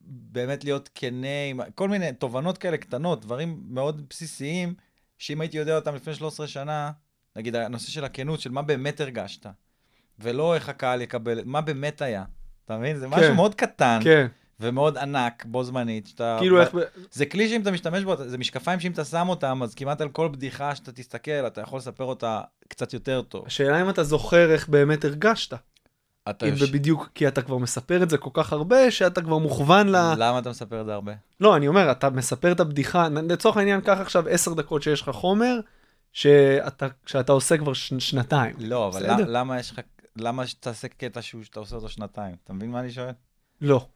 באמת 0.00 0.64
להיות 0.64 0.90
כנה 0.94 1.44
עם 1.50 1.60
כל 1.74 1.88
מיני 1.88 2.12
תובנות 2.12 2.58
כאלה 2.58 2.76
קטנות, 2.76 3.20
דברים 3.20 3.62
מאוד 3.68 4.08
בסיסיים, 4.10 4.74
שאם 5.18 5.40
הייתי 5.40 5.56
יודע 5.56 5.76
אותם 5.76 5.94
לפני 5.94 6.14
13 6.14 6.46
שנה, 6.46 6.90
נגיד 7.36 7.56
הנושא 7.56 7.90
של 7.90 8.04
הכנות, 8.04 8.40
של 8.40 8.50
מה 8.50 8.62
באמת 8.62 9.00
הרגשת, 9.00 9.46
ולא 10.18 10.54
איך 10.54 10.68
הקהל 10.68 11.00
יקבל, 11.02 11.40
מה 11.44 11.60
באמת 11.60 12.02
היה. 12.02 12.24
אתה 12.68 12.78
מבין? 12.78 12.96
זה 12.96 13.06
כן. 13.08 13.20
משהו 13.20 13.34
מאוד 13.34 13.54
קטן 13.54 14.00
כן, 14.04 14.26
ומאוד 14.60 14.98
ענק 14.98 15.44
בו 15.44 15.64
זמנית. 15.64 16.06
שאתה... 16.06 16.36
כאילו 16.40 16.60
איך... 16.60 16.68
זה 17.12 17.26
כלי 17.26 17.48
שאם 17.48 17.60
אתה 17.62 17.70
משתמש 17.70 18.04
בו, 18.04 18.16
זה 18.16 18.38
משקפיים 18.38 18.80
שאם 18.80 18.92
אתה 18.92 19.04
שם 19.04 19.28
אותם, 19.28 19.62
אז 19.62 19.74
כמעט 19.74 20.00
על 20.00 20.08
כל 20.08 20.28
בדיחה 20.28 20.74
שאתה 20.74 20.92
תסתכל, 20.92 21.30
אתה 21.30 21.60
יכול 21.60 21.78
לספר 21.78 22.04
אותה 22.04 22.40
קצת 22.68 22.94
יותר 22.94 23.22
טוב. 23.22 23.46
השאלה 23.46 23.82
אם 23.82 23.90
אתה 23.90 24.02
זוכר 24.02 24.52
איך 24.52 24.68
באמת 24.68 25.04
הרגשת. 25.04 25.54
אתה 26.30 26.46
אם 26.46 26.52
יוש- 26.52 26.70
בדיוק, 26.70 27.08
כי 27.14 27.28
אתה 27.28 27.42
כבר 27.42 27.58
מספר 27.58 28.02
את 28.02 28.10
זה 28.10 28.18
כל 28.18 28.30
כך 28.32 28.52
הרבה, 28.52 28.90
שאתה 28.90 29.22
כבר 29.22 29.38
מוכוון 29.38 29.88
ל... 29.88 29.96
למה 30.16 30.38
אתה 30.38 30.50
מספר 30.50 30.80
את 30.80 30.86
זה 30.86 30.94
הרבה? 30.94 31.12
לא, 31.40 31.56
אני 31.56 31.68
אומר, 31.68 31.90
אתה 31.90 32.10
מספר 32.10 32.52
את 32.52 32.60
הבדיחה, 32.60 33.08
לצורך 33.08 33.56
העניין, 33.56 33.80
קח 33.80 33.98
עכשיו 34.00 34.28
עשר 34.28 34.54
דקות 34.54 34.82
שיש 34.82 35.02
לך 35.02 35.08
חומר, 35.10 35.60
שאתה, 36.12 36.86
שאתה 37.06 37.32
עושה 37.32 37.58
כבר 37.58 37.72
ש... 37.72 37.94
שנתיים. 37.98 38.56
לא, 38.58 38.88
אבל 38.88 39.00
בסדר. 39.00 39.24
למה 39.28 39.58
יש 39.58 39.70
לך... 39.70 39.80
למה 40.16 40.46
שתעשה 40.46 40.88
קטע 40.88 41.22
שהוא- 41.22 41.42
שאתה 41.42 41.60
עושה 41.60 41.76
אותו 41.76 41.88
שנתיים? 41.88 42.36
אתה 42.44 42.52
מבין 42.52 42.70
מה 42.70 42.80
אני 42.80 42.90
שואל? 42.90 43.12
לא. 43.60 43.86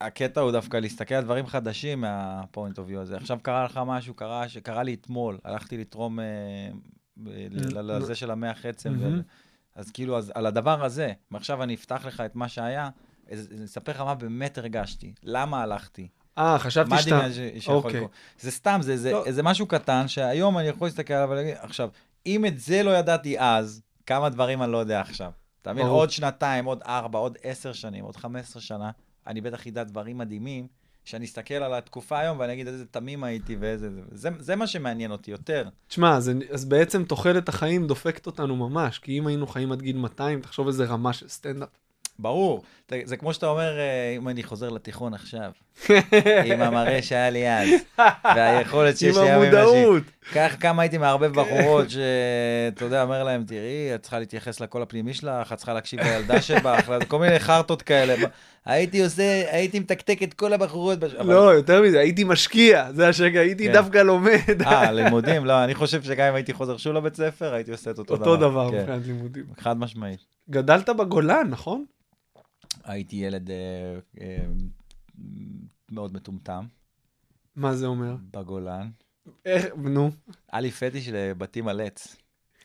הקטע 0.00 0.40
הוא 0.40 0.52
דווקא 0.52 0.76
להסתכל 0.76 1.14
על 1.14 1.24
דברים 1.24 1.46
חדשים 1.46 2.00
מהפוינט 2.00 2.78
אוף 2.78 2.88
יו 2.88 3.00
הזה. 3.00 3.16
עכשיו 3.16 3.38
קרה 3.42 3.64
לך 3.64 3.80
משהו, 3.86 4.14
קרה, 4.14 4.48
שקרה 4.48 4.82
לי 4.82 4.94
אתמול, 4.94 5.38
הלכתי 5.44 5.78
לתרום 5.78 6.20
אה, 6.20 6.24
לזה 7.82 8.14
של 8.14 8.30
המח 8.30 8.66
עצם. 8.66 8.94
אז 9.74 9.90
כאילו, 9.90 10.18
אז 10.18 10.32
על 10.34 10.46
הדבר 10.46 10.84
הזה, 10.84 11.12
ועכשיו 11.30 11.62
אני 11.62 11.74
אפתח 11.74 12.04
לך 12.06 12.20
את 12.20 12.36
מה 12.36 12.48
שהיה, 12.48 12.88
אני 13.30 13.64
אספר 13.64 13.92
לך 13.92 14.00
מה 14.00 14.14
באמת 14.14 14.58
הרגשתי, 14.58 15.12
למה 15.22 15.62
הלכתי, 15.62 16.08
אה, 16.38 16.58
חשבתי 16.58 16.90
מה 16.90 17.02
שאתה... 17.02 17.16
הדמיון 17.16 17.32
ש- 17.32 17.62
שיכול 17.64 17.74
אוקיי. 17.76 17.92
לקרות. 17.94 18.10
זה 18.40 18.50
סתם, 18.50 18.78
זה, 18.82 18.96
זה, 18.96 19.12
לא. 19.12 19.24
זה 19.32 19.42
משהו 19.42 19.66
קטן, 19.66 20.08
שהיום 20.08 20.58
אני 20.58 20.68
יכול 20.68 20.86
להסתכל 20.86 21.14
עליו 21.14 21.28
ולהגיד, 21.30 21.54
עכשיו, 21.58 21.88
אם 22.26 22.46
את 22.46 22.58
זה 22.60 22.82
לא 22.82 22.90
ידעתי 22.90 23.38
אז, 23.40 23.82
כמה 24.06 24.28
דברים 24.28 24.62
אני 24.62 24.72
לא 24.72 24.78
יודע 24.78 25.00
עכשיו. 25.00 25.30
אתה 25.62 25.72
מבין? 25.72 25.86
עוד 25.86 26.10
שנתיים, 26.10 26.64
עוד 26.64 26.82
ארבע, 26.86 27.18
עוד 27.18 27.38
עשר 27.42 27.72
שנים, 27.72 28.04
עוד 28.04 28.16
חמש 28.16 28.40
עשרה 28.40 28.62
שנה, 28.62 28.90
אני 29.26 29.40
בטח 29.40 29.66
אדע 29.66 29.84
דברים 29.84 30.18
מדהימים, 30.18 30.66
שאני 31.04 31.24
אסתכל 31.24 31.54
על 31.54 31.74
התקופה 31.74 32.18
היום 32.18 32.38
ואני 32.38 32.52
אגיד 32.52 32.66
איזה 32.66 32.86
תמים 32.86 33.24
הייתי 33.24 33.56
ואיזה... 33.60 33.90
זה, 33.90 34.00
זה, 34.12 34.30
זה 34.38 34.56
מה 34.56 34.66
שמעניין 34.66 35.10
אותי 35.10 35.30
יותר. 35.30 35.68
תשמע, 35.88 36.16
אז, 36.16 36.30
אז 36.50 36.64
בעצם 36.64 37.04
תוחלת 37.04 37.48
החיים 37.48 37.86
דופקת 37.86 38.26
אותנו 38.26 38.56
ממש, 38.56 38.98
כי 38.98 39.18
אם 39.18 39.26
היינו 39.26 39.46
חיים 39.46 39.72
עד 39.72 39.82
גיל 39.82 39.96
200, 39.96 40.40
תחשוב 40.40 40.66
איזה 40.66 40.84
רמה 40.84 41.12
של 41.12 41.28
סטנדאפ. 41.28 41.68
ברור. 42.18 42.62
זה- 42.90 43.00
זה 43.04 43.16
כמו 43.16 43.34
שאתה 43.34 43.46
אומר, 43.46 43.78
אה, 43.78 44.14
אם 44.16 44.28
אני 44.28 44.42
חוזר 44.42 44.68
לתיכון 44.68 45.14
עכשיו, 45.14 45.50
עם 46.44 46.62
המראה 46.62 47.02
שהיה 47.02 47.30
לי 47.30 47.48
אז, 47.50 47.68
והיכולת 48.24 48.96
שיש 48.98 49.16
לי 49.16 49.22
היום 49.30 49.42
עם. 49.42 49.48
המודעות. 49.54 50.02
כך 50.34 50.56
כמה 50.60 50.82
הייתי 50.82 50.98
מערבב 50.98 51.32
בחורות, 51.40 51.90
שאתה 51.90 52.84
יודע, 52.84 53.02
אומר 53.02 53.24
להם, 53.24 53.44
תראי, 53.46 53.94
את 53.94 54.00
צריכה 54.02 54.18
להתייחס 54.18 54.60
לקול 54.60 54.82
הפנימי 54.82 55.14
שלך, 55.14 55.52
את 55.52 55.56
צריכה 55.58 55.74
להקשיב 55.74 56.00
לילדה 56.00 56.42
שבך, 56.42 56.90
כל 57.08 57.18
מיני 57.18 57.38
חרטות 57.38 57.82
כאלה. 57.82 58.14
הייתי 58.66 59.02
עושה, 59.04 59.22
הייתי 59.50 59.78
מתקתק 59.80 60.22
את 60.22 60.34
כל 60.34 60.52
הבחורות. 60.52 60.98
בש- 60.98 61.14
אבל- 61.14 61.34
לא, 61.34 61.54
יותר 61.54 61.82
מזה, 61.82 62.00
הייתי 62.00 62.24
משקיע, 62.24 62.86
זה 62.92 63.08
השקע, 63.08 63.38
הייתי 63.40 63.66
כן. 63.66 63.72
דווקא 63.72 63.98
לומד. 63.98 64.62
אה, 64.66 64.92
לימודים? 64.92 65.44
לא, 65.46 65.64
אני 65.64 65.74
חושב 65.74 66.02
שגם 66.02 66.26
אם 66.28 66.34
הייתי 66.34 66.52
חוזר 66.52 66.76
שוב 66.76 66.92
לבית 66.94 67.16
ספר, 67.16 67.54
הייתי 67.54 67.70
עושה 67.70 67.90
את 67.90 67.98
אותו 67.98 68.16
דבר. 68.16 68.24
אותו 68.30 68.36
דבר 68.36 68.70
כן, 68.70 68.76
מבחינת 68.80 69.06
לימודים. 69.06 69.44
חד 69.60 69.78
משמעית. 69.78 70.20
גדלת 70.50 70.88
בגולן, 70.88 71.46
נכון? 71.50 71.84
הייתי 72.84 73.16
ילד 73.16 73.50
אה, 73.50 73.98
אה, 74.20 74.46
מאוד 75.90 76.14
מטומטם 76.14 76.66
מה 77.56 77.74
זה 77.74 77.86
אומר? 77.86 78.16
בגולן. 78.30 78.90
איך, 79.44 79.66
נו. 79.76 80.10
היה 80.52 80.60
לי 80.60 80.70
פטיש 80.70 81.08
לבתים 81.08 81.68
על 81.68 81.80
עץ. 81.80 82.16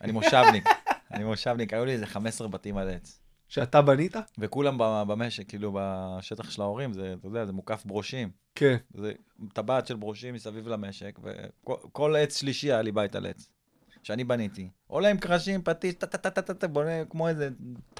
אני 0.01 0.11
מושבניק. 0.11 0.63
אני 1.13 1.23
מושבניק, 1.23 1.73
היו 1.73 1.85
לי 1.85 1.91
איזה 1.91 2.05
15 2.05 2.47
בתים 2.47 2.77
על 2.77 2.89
עץ. 2.89 3.19
שאתה 3.47 3.81
בנית? 3.81 4.15
וכולם 4.37 4.75
במשק, 5.07 5.49
כאילו 5.49 5.77
בשטח 5.79 6.49
של 6.51 6.61
ההורים, 6.61 6.93
זה, 6.93 7.15
אתה 7.19 7.27
יודע, 7.27 7.45
זה 7.45 7.51
מוקף 7.51 7.83
ברושים. 7.85 8.29
כן. 8.55 8.77
זה 8.93 9.11
טבעת 9.53 9.87
של 9.87 9.95
ברושים 9.95 10.33
מסביב 10.33 10.67
למשק, 10.67 11.19
וכל 11.23 11.75
כל 11.91 12.15
עץ 12.15 12.37
שלישי 12.37 12.71
היה 12.71 12.81
לי 12.81 12.91
בית 12.91 13.15
על 13.15 13.25
עץ. 13.25 13.49
שאני 14.03 14.23
בניתי. 14.23 14.69
עולה 14.87 15.09
עם 15.09 15.17
קרשים, 15.17 15.61
פטיש, 15.61 15.93
טה-טה-טה-טה, 15.93 16.67
בונה 16.67 17.05
כמו 17.09 17.27
איזה... 17.27 17.49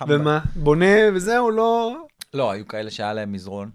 ומה? 0.07 0.39
בונה 0.55 0.95
וזהו, 1.13 1.51
לא... 1.51 1.95
לא, 2.33 2.51
היו 2.51 2.67
כאלה 2.67 2.91
שהיה 2.91 3.13
להם 3.13 3.31
מזרון. 3.31 3.71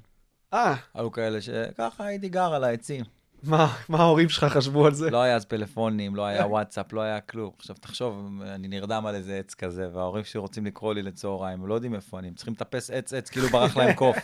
אה, 0.52 0.75
היו 0.94 1.12
כאלה 1.12 1.40
שככה 1.40 2.04
הייתי 2.04 2.28
גר 2.28 2.54
על 2.54 2.64
העצים. 2.64 3.04
מה, 3.42 3.76
מה 3.88 3.99
ההורים 3.99 4.28
שלך 4.28 4.44
חשבו 4.44 4.87
על 4.87 4.94
זה? 4.94 5.11
לא 5.11 5.23
היה 5.23 5.37
אז 5.37 5.44
פלאפונים, 5.44 6.14
לא 6.16 6.25
היה 6.26 6.46
וואטסאפ, 6.46 6.92
לא 6.92 7.00
היה 7.00 7.20
כלום. 7.20 7.50
עכשיו 7.58 7.76
תחשוב, 7.76 8.42
אני 8.42 8.68
נרדם 8.68 9.06
על 9.06 9.14
איזה 9.14 9.37
עץ 9.38 9.54
כזה, 9.54 9.88
וההורים 9.92 10.25
שלי 10.25 10.40
רוצים 10.40 10.66
לקרוא 10.66 10.94
לי 10.94 11.02
לצהריים, 11.02 11.61
הם 11.61 11.66
לא 11.66 11.75
יודעים 11.75 11.94
איפה 11.94 12.18
אני, 12.18 12.28
הם 12.28 12.34
צריכים 12.34 12.54
לטפס 12.54 12.90
עץ-עץ, 12.90 13.30
כאילו 13.30 13.49
ברח 13.49 13.76
להם 13.76 13.94
קוף. 13.94 14.16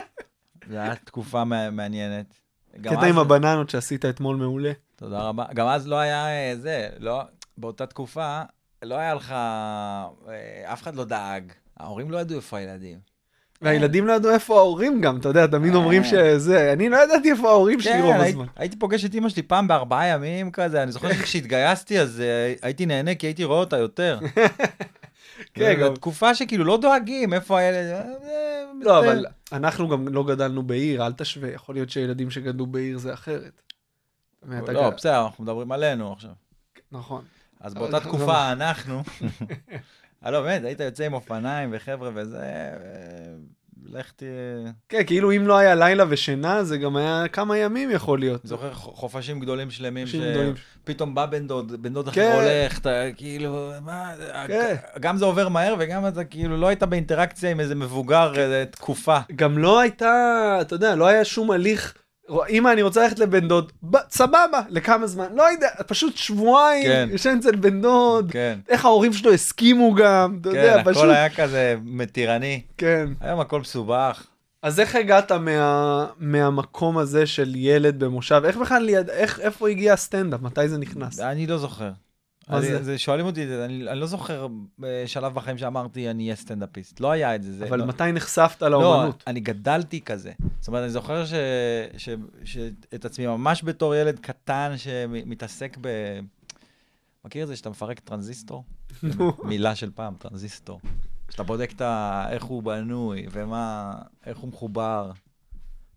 זו 0.70 0.76
הייתה 0.78 1.04
תקופה 1.04 1.44
מע- 1.44 1.70
מעניינת. 1.70 2.34
קטע 2.82 3.06
עם 3.06 3.18
הבננות 3.18 3.70
שעשית 3.70 4.04
אתמול 4.04 4.36
מעולה. 4.36 4.72
תודה 4.96 5.22
רבה. 5.22 5.44
גם 5.54 5.66
אז 5.66 5.88
לא 5.88 5.96
היה 5.96 6.26
אה, 6.26 6.56
זה, 6.56 6.88
לא, 6.98 7.22
באותה 7.58 7.86
תקופה, 7.86 8.42
לא 8.82 8.94
היה 8.94 9.14
לך, 9.14 9.32
אה, 9.32 10.72
אף 10.72 10.82
אחד 10.82 10.94
לא 10.94 11.04
דאג. 11.04 11.52
ההורים 11.76 12.10
לא 12.10 12.18
ידעו 12.18 12.36
איפה 12.36 12.56
הילדים. 12.56 13.15
והילדים 13.62 14.06
לא 14.06 14.12
ידעו 14.12 14.30
איפה 14.30 14.58
ההורים 14.58 15.00
גם, 15.00 15.16
אתה 15.16 15.28
יודע, 15.28 15.46
תמיד 15.46 15.74
אומרים 15.74 16.02
אה. 16.02 16.08
שזה, 16.08 16.72
אני 16.72 16.88
לא 16.88 16.96
ידעתי 16.96 17.30
איפה 17.30 17.48
ההורים 17.48 17.80
שלי 17.80 18.02
רוב 18.02 18.12
כן, 18.12 18.20
הייתי, 18.20 18.28
הזמן. 18.30 18.46
הייתי 18.56 18.76
פוגש 18.76 19.04
את 19.04 19.14
אמא 19.14 19.28
שלי 19.28 19.42
פעם 19.42 19.68
בארבעה 19.68 20.06
ימים 20.06 20.50
כזה, 20.50 20.82
אני 20.82 20.92
זוכר 20.92 21.12
שכשהתגייסתי 21.12 22.00
אז 22.00 22.20
אה, 22.20 22.54
הייתי 22.62 22.86
נהנה 22.86 23.14
כי 23.14 23.26
הייתי 23.26 23.44
רואה 23.44 23.58
אותה 23.58 23.76
יותר. 23.76 24.18
כן, 25.54 25.74
גם- 25.80 25.94
תקופה 25.94 26.34
שכאילו 26.34 26.64
לא 26.64 26.76
דואגים, 26.76 27.34
איפה 27.34 27.58
הילד... 27.58 27.92
אה, 27.92 28.04
לא. 28.80 28.98
אבל 28.98 29.26
אנחנו 29.52 29.88
גם 29.88 30.08
לא 30.08 30.24
גדלנו 30.24 30.62
בעיר, 30.62 31.06
אל 31.06 31.12
תשווה, 31.12 31.50
יכול 31.50 31.74
להיות 31.74 31.90
שילדים 31.90 32.30
שגדלו 32.30 32.66
בעיר 32.66 32.98
זה 32.98 33.14
אחרת. 33.14 33.62
לא, 34.48 34.90
בסדר, 34.90 35.24
אנחנו 35.24 35.44
מדברים 35.44 35.72
עלינו 35.72 36.12
עכשיו. 36.12 36.30
נכון. 36.92 37.24
אז 37.60 37.74
באותה 37.74 38.00
תקופה 38.00 38.52
אנחנו... 38.52 39.02
לא, 40.24 40.40
באמת, 40.40 40.64
היית 40.64 40.80
יוצא 40.80 41.04
עם 41.04 41.12
אופניים 41.12 41.68
וחבר'ה 41.72 42.10
וזה... 42.14 42.38
אה, 42.38 43.34
לך 43.92 44.12
ת... 44.12 44.22
כן, 44.88 45.02
כאילו 45.06 45.32
אם 45.32 45.46
לא 45.46 45.56
היה 45.56 45.74
לילה 45.74 46.04
ושינה, 46.08 46.64
זה 46.64 46.78
גם 46.78 46.96
היה 46.96 47.28
כמה 47.28 47.58
ימים 47.58 47.90
יכול 47.90 48.18
להיות. 48.18 48.40
זוכר 48.44 48.72
חופשים 48.74 49.40
גדולים 49.40 49.70
שלמים. 49.70 50.06
שפתאום 50.06 51.14
בא 51.14 51.26
בן 51.26 51.46
דוד, 51.46 51.82
בן 51.82 51.92
דוד 51.92 52.08
כן. 52.08 52.30
אחר 52.30 52.40
הולך, 52.40 52.78
אתה 52.78 53.02
כאילו, 53.16 53.72
מה, 53.82 54.12
כן. 54.46 54.74
גם 55.00 55.16
זה 55.16 55.24
עובר 55.24 55.48
מהר 55.48 55.74
וגם 55.78 56.08
אתה 56.08 56.24
כאילו 56.24 56.56
לא 56.56 56.66
היית 56.66 56.82
באינטראקציה 56.82 57.50
עם 57.50 57.60
איזה 57.60 57.74
מבוגר 57.74 58.32
איזה 58.36 58.64
תקופה. 58.70 59.18
גם 59.36 59.58
לא 59.58 59.80
הייתה, 59.80 60.58
אתה 60.60 60.74
יודע, 60.74 60.94
לא 60.94 61.06
היה 61.06 61.24
שום 61.24 61.50
הליך. 61.50 61.94
אמא, 62.48 62.72
אני 62.72 62.82
רוצה 62.82 63.02
ללכת 63.02 63.18
לבן 63.18 63.48
דוד, 63.48 63.72
סבבה, 64.10 64.60
לכמה 64.68 65.06
זמן? 65.06 65.26
לא 65.34 65.42
יודע, 65.42 65.68
פשוט 65.86 66.16
שבועיים, 66.16 66.86
כן. 66.86 67.08
ישן 67.12 67.36
אצל 67.40 67.56
בן 67.56 67.80
דוד. 67.80 68.30
כן, 68.32 68.58
איך 68.68 68.84
ההורים 68.84 69.12
שלו 69.12 69.32
הסכימו 69.32 69.94
גם, 69.94 70.38
אתה 70.40 70.48
יודע, 70.48 70.76
כן, 70.76 70.84
פשוט, 70.84 71.02
הכל 71.02 71.10
היה 71.10 71.30
כזה 71.30 71.76
מתירני. 71.84 72.62
כן. 72.78 73.08
היום 73.20 73.40
הכל 73.40 73.60
מסובך. 73.60 74.26
אז 74.62 74.80
איך 74.80 74.96
הגעת 74.96 75.32
מה, 75.32 76.06
מהמקום 76.18 76.98
הזה 76.98 77.26
של 77.26 77.52
ילד 77.56 77.98
במושב? 77.98 78.42
איך 78.44 78.56
בכלל, 78.56 78.88
איך, 79.10 79.40
איפה 79.40 79.68
הגיע 79.68 79.92
הסטנדאפ? 79.92 80.42
מתי 80.42 80.68
זה 80.68 80.78
נכנס? 80.78 81.20
אני 81.20 81.46
לא 81.46 81.58
זוכר. 81.58 81.90
זה? 82.60 82.82
זה? 82.82 82.98
שואלים 82.98 83.26
אותי, 83.26 83.44
אני, 83.64 83.88
אני 83.88 84.00
לא 84.00 84.06
זוכר 84.06 84.46
בשלב 84.78 85.34
בחיים 85.34 85.58
שאמרתי 85.58 86.10
אני 86.10 86.22
אהיה 86.22 86.36
סטנדאפיסט. 86.36 87.00
לא 87.00 87.10
היה 87.10 87.34
את 87.34 87.42
זה. 87.42 87.52
זה 87.52 87.68
אבל 87.68 87.78
לא, 87.78 87.86
מתי 87.86 88.12
נחשפת 88.12 88.62
לא, 88.62 88.68
לאומנות? 88.68 89.24
אני 89.26 89.40
גדלתי 89.40 90.00
כזה. 90.00 90.32
זאת 90.60 90.68
אומרת, 90.68 90.82
אני 90.82 90.90
זוכר 90.90 91.26
ש, 91.26 91.32
ש, 91.96 92.08
ש, 92.44 92.58
את 92.94 93.04
עצמי 93.04 93.26
ממש 93.26 93.64
בתור 93.64 93.94
ילד 93.94 94.18
קטן 94.18 94.72
שמתעסק 94.76 95.76
ב... 95.80 95.88
מכיר 97.24 97.42
את 97.42 97.48
זה 97.48 97.56
שאתה 97.56 97.70
מפרק 97.70 98.00
טרנזיסטור? 98.00 98.64
מילה 99.44 99.74
של 99.74 99.90
פעם, 99.94 100.14
טרנזיסטור. 100.18 100.80
שאתה 101.30 101.42
בודק 101.42 101.72
את 101.76 101.80
ה... 101.80 102.26
איך 102.30 102.44
הוא 102.44 102.62
בנוי, 102.62 103.26
ומה... 103.30 103.94
איך 104.26 104.38
הוא 104.38 104.48
מחובר. 104.48 105.10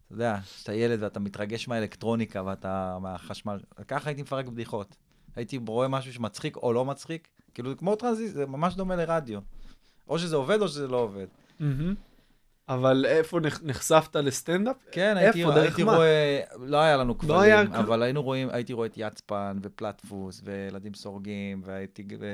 אתה 0.06 0.14
יודע, 0.14 0.38
שאתה 0.58 0.74
ילד 0.74 1.04
ואתה 1.04 1.20
מתרגש 1.20 1.68
מהאלקטרוניקה 1.68 2.44
ואתה 2.44 2.98
מהחשמל. 3.02 3.60
ככה 3.88 4.10
הייתי 4.10 4.22
מפרק 4.22 4.46
בדיחות. 4.46 4.96
הייתי 5.36 5.60
רואה 5.68 5.88
משהו 5.88 6.14
שמצחיק 6.14 6.58
או 6.58 6.74
לא 6.74 6.86
מצחיק, 6.86 7.28
כאילו 7.54 7.70
זה 7.70 7.76
כמו 7.76 7.96
טרנזיסטור, 7.96 8.38
זה 8.42 8.46
ממש 8.46 8.76
דומה 8.76 8.96
לרדיו. 8.96 9.40
או 10.08 10.20
שזה 10.20 10.36
עובד 10.36 10.62
או 10.62 10.68
שזה 10.68 10.88
לא 10.88 10.98
עובד. 10.98 11.28
אבל 12.70 13.06
איפה 13.08 13.40
נח- 13.40 13.62
נחשפת 13.64 14.16
לסטנדאפ? 14.16 14.76
כן, 14.92 15.18
הייתי, 15.18 15.40
איפה? 15.40 15.54
הייתי 15.56 15.84
מה? 15.84 15.96
רואה, 15.96 16.42
לא 16.60 16.78
היה 16.78 16.98
לנו 16.98 17.18
כבלים, 17.18 17.36
לא 17.36 17.42
היה. 17.42 17.62
אבל 17.62 18.02
היינו 18.04 18.24
רואים, 18.24 18.50
הייתי 18.52 18.74
רואה 18.74 18.88
את 18.88 18.94
יצפן 18.98 19.60
ופלטפוס 19.64 20.42
וילדים 20.44 20.94
סורגים, 20.94 21.62
והייתי, 21.66 22.04
ו... 22.20 22.26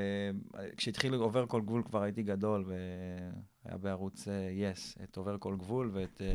כשהתחיל 0.78 1.14
עובר 1.14 1.46
כל 1.48 1.62
גבול 1.62 1.84
כבר 1.86 2.02
הייתי 2.02 2.24
גדול, 2.24 2.66
והיה 2.68 3.78
בערוץ 3.78 4.28
יס, 4.52 4.96
את 5.04 5.18
עובר 5.18 5.36
כל 5.40 5.56
גבול 5.56 5.90
ואת 5.94 6.22
אה, 6.22 6.28
אה, 6.28 6.32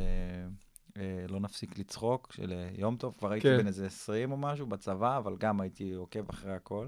לא 1.28 1.40
נפסיק 1.40 1.78
לצחוק, 1.78 2.32
של 2.32 2.52
אה, 2.52 2.68
יום 2.78 2.96
טוב, 2.96 3.14
כבר 3.18 3.32
הייתי 3.32 3.48
כן. 3.48 3.58
בן 3.58 3.66
איזה 3.66 3.86
20 3.86 4.32
או 4.32 4.36
משהו 4.36 4.66
בצבא, 4.66 5.18
אבל 5.18 5.36
גם 5.36 5.60
הייתי 5.60 5.92
עוקב 5.92 6.28
אחרי 6.30 6.52
הכל. 6.52 6.86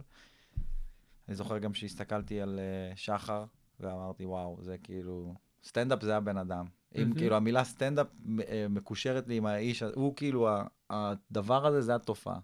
אני 1.28 1.36
זוכר 1.36 1.58
גם 1.58 1.74
שהסתכלתי 1.74 2.40
על 2.40 2.58
אה, 2.58 2.96
שחר, 2.96 3.44
ואמרתי, 3.80 4.24
וואו, 4.24 4.58
זה 4.60 4.76
כאילו, 4.82 5.34
סטנדאפ 5.64 6.02
זה 6.02 6.16
הבן 6.16 6.36
אדם. 6.36 6.64
אם 6.94 7.02
מהמם. 7.02 7.14
כאילו 7.14 7.36
המילה 7.36 7.64
סטנדאפ 7.64 8.06
אה, 8.48 8.66
מקושרת 8.70 9.28
לי 9.28 9.36
עם 9.36 9.46
האיש, 9.46 9.82
הוא 9.82 10.16
כאילו, 10.16 10.48
הדבר 10.90 11.66
הזה 11.66 11.80
זה 11.80 11.94
התופעה. 11.94 12.38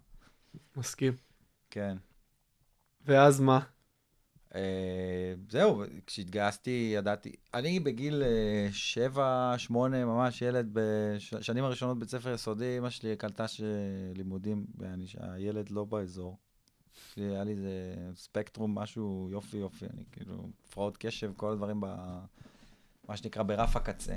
מסכים. 0.77 1.13
כן. 1.69 1.97
ואז 3.05 3.39
מה? 3.39 3.59
אה, 4.55 5.33
זהו, 5.49 5.83
כשהתגייסתי 6.05 6.91
ידעתי, 6.95 7.31
אני 7.53 7.79
בגיל 7.79 8.23
אה, 8.23 8.67
שבע, 8.71 9.53
שמונה, 9.57 10.05
ממש 10.05 10.41
ילד, 10.41 10.69
בשנים 10.73 11.63
הראשונות 11.63 11.99
בית 11.99 12.09
ספר 12.09 12.33
יסודי, 12.33 12.77
אמא 12.77 12.89
שלי 12.89 13.15
קלטה 13.15 13.45
שלימודים, 13.47 14.65
שהילד 15.05 15.69
לא 15.69 15.85
באזור. 15.85 16.37
היה 17.17 17.43
לי 17.43 17.51
איזה 17.51 17.95
ספקטרום, 18.15 18.75
משהו 18.75 19.29
יופי 19.31 19.57
יופי, 19.57 19.85
אני 19.85 20.03
כאילו, 20.11 20.49
הפרעות 20.67 20.97
קשב, 20.97 21.31
כל 21.35 21.51
הדברים 21.51 21.81
ב... 21.81 21.85
מה 23.07 23.17
שנקרא 23.17 23.43
ברף 23.43 23.75
הקצה. 23.75 24.15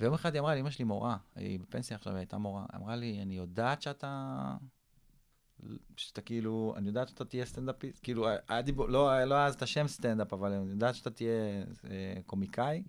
ויום 0.00 0.14
אחד 0.14 0.34
היא 0.34 0.40
אמרה 0.40 0.54
לי, 0.54 0.60
אמא 0.60 0.70
שלי 0.70 0.84
מורה, 0.84 1.16
היא 1.36 1.60
בפנסיה 1.60 1.96
עכשיו, 1.96 2.12
היא 2.12 2.18
הייתה 2.18 2.38
מורה, 2.38 2.66
אמרה 2.76 2.96
לי, 2.96 3.22
אני 3.22 3.36
יודעת 3.36 3.82
שאתה... 3.82 4.56
שאתה 5.96 6.20
כאילו, 6.20 6.74
אני 6.76 6.86
יודעת 6.86 7.08
שאתה 7.08 7.24
תהיה 7.24 7.44
סטנדאפיסט, 7.44 8.00
כאילו, 8.02 8.26
היה 8.48 8.62
דיבור, 8.62 8.88
לא, 8.88 9.24
לא 9.24 9.34
היה 9.34 9.46
אז 9.46 9.54
את 9.54 9.62
השם 9.62 9.88
סטנדאפ, 9.88 10.32
אבל 10.32 10.52
אני 10.52 10.70
יודעת 10.70 10.94
שאתה 10.94 11.10
תהיה 11.10 11.64
אה, 11.90 12.14
קומיקאי, 12.26 12.82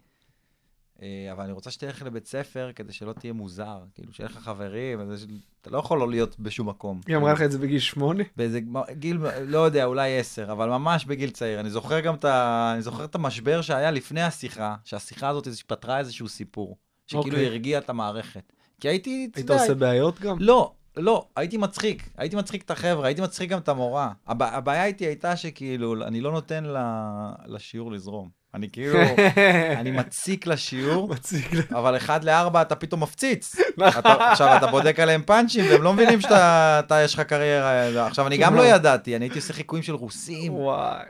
אה, 1.01 1.29
אבל 1.31 1.43
אני 1.43 1.51
רוצה 1.51 1.71
שתלך 1.71 2.01
לבית 2.01 2.25
ספר 2.25 2.71
כדי 2.75 2.93
שלא 2.93 3.13
תהיה 3.13 3.33
מוזר, 3.33 3.83
כאילו, 3.93 4.13
שיהיה 4.13 4.29
לך 4.29 4.37
חברים, 4.37 4.99
וזה, 5.07 5.25
אתה 5.61 5.69
לא 5.69 5.77
יכול 5.77 5.99
לא 5.99 6.09
להיות 6.09 6.39
בשום 6.39 6.69
מקום. 6.69 7.01
היא 7.07 7.15
אמרה 7.15 7.33
לך 7.33 7.41
את 7.41 7.51
זה 7.51 7.57
בגיל 7.57 7.79
שמונה? 7.79 8.23
באיזה 8.35 8.59
גיל, 8.91 9.17
לא 9.41 9.59
יודע, 9.59 9.85
אולי 9.85 10.19
עשר, 10.19 10.51
אבל 10.51 10.69
ממש 10.69 11.05
בגיל 11.05 11.29
צעיר. 11.29 11.59
אני 11.59 11.69
זוכר 11.69 11.99
גם 11.99 12.15
את 12.15 12.25
ה... 12.25 12.71
אני 12.73 12.81
זוכר 12.81 13.03
את 13.03 13.15
המשבר 13.15 13.61
שהיה 13.61 13.91
לפני 13.91 14.21
השיחה, 14.21 14.75
שהשיחה 14.83 15.29
הזאת 15.29 15.47
פתרה 15.67 15.99
איזשהו 15.99 16.29
סיפור, 16.29 16.77
שכאילו 17.07 17.25
אוקיי. 17.25 17.45
הרגיע 17.45 17.79
את 17.79 17.89
המערכת. 17.89 18.53
כי 18.79 18.87
הייתי, 18.87 19.27
אתה 19.31 19.39
היית 19.39 19.49
יודע, 19.49 19.61
עושה 19.61 19.73
בעיות 19.73 20.19
גם? 20.19 20.37
לא, 20.39 20.73
לא, 20.97 21.25
הייתי 21.35 21.57
מצחיק. 21.57 22.09
הייתי 22.17 22.35
מצחיק 22.35 22.63
את 22.63 22.71
החבר'ה, 22.71 23.05
הייתי 23.07 23.21
מצחיק 23.21 23.49
גם 23.49 23.59
את 23.59 23.69
המורה. 23.69 24.11
הב... 24.27 24.43
הבעיה 24.43 24.85
איתי 24.85 25.05
הייתה 25.05 25.35
שכאילו, 25.35 25.95
אני 26.07 26.21
לא 26.21 26.31
נותן 26.31 26.63
ל... 26.65 26.77
לשיעור 27.45 27.91
לזרום. 27.91 28.41
אני 28.53 28.69
כאילו, 28.69 28.99
אני 29.79 29.91
מציק 29.91 30.47
לשיעור, 30.47 31.07
מציג 31.09 31.55
לי. 31.55 31.61
אבל 31.71 31.97
אחד 31.97 32.23
לארבע 32.23 32.61
אתה 32.61 32.75
פתאום 32.75 33.03
מפציץ. 33.03 33.55
אתה, 33.99 34.31
עכשיו, 34.31 34.57
אתה 34.57 34.67
בודק 34.67 34.99
עליהם 34.99 35.23
פאנצ'ים, 35.25 35.65
והם 35.69 35.83
לא 35.83 35.93
מבינים 35.93 36.21
שאתה, 36.21 36.79
אתה, 36.85 37.01
יש 37.01 37.13
לך 37.13 37.19
קריירה. 37.19 38.07
עכשיו, 38.07 38.27
אני 38.27 38.37
גם 38.37 38.55
לא 38.55 38.61
ידעתי, 38.65 39.15
אני 39.15 39.25
הייתי 39.25 39.39
עושה 39.39 39.53
חיקויים 39.53 39.83
של 39.83 39.95
רוסים. 39.95 40.53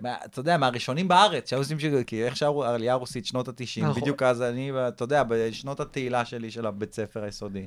מה- 0.02 0.16
אתה 0.26 0.40
יודע, 0.40 0.58
מהראשונים 0.58 1.08
בארץ, 1.08 1.50
שהיו 1.50 1.60
עושים 1.62 1.80
שיר, 1.80 2.04
כי 2.04 2.24
איך 2.24 2.36
שהעלייה 2.36 2.94
הרוסית, 2.94 3.26
שנות 3.26 3.48
ה-90, 3.48 3.84
נכון. 3.84 4.02
בדיוק 4.02 4.24
אז 4.24 4.42
אני, 4.42 4.72
אתה 4.88 5.04
יודע, 5.04 5.24
בשנות 5.28 5.80
התהילה 5.80 6.26
שלי 6.26 6.52
של 6.52 6.66
הבית 6.66 6.94
ספר 6.94 7.24
היסודי. 7.24 7.66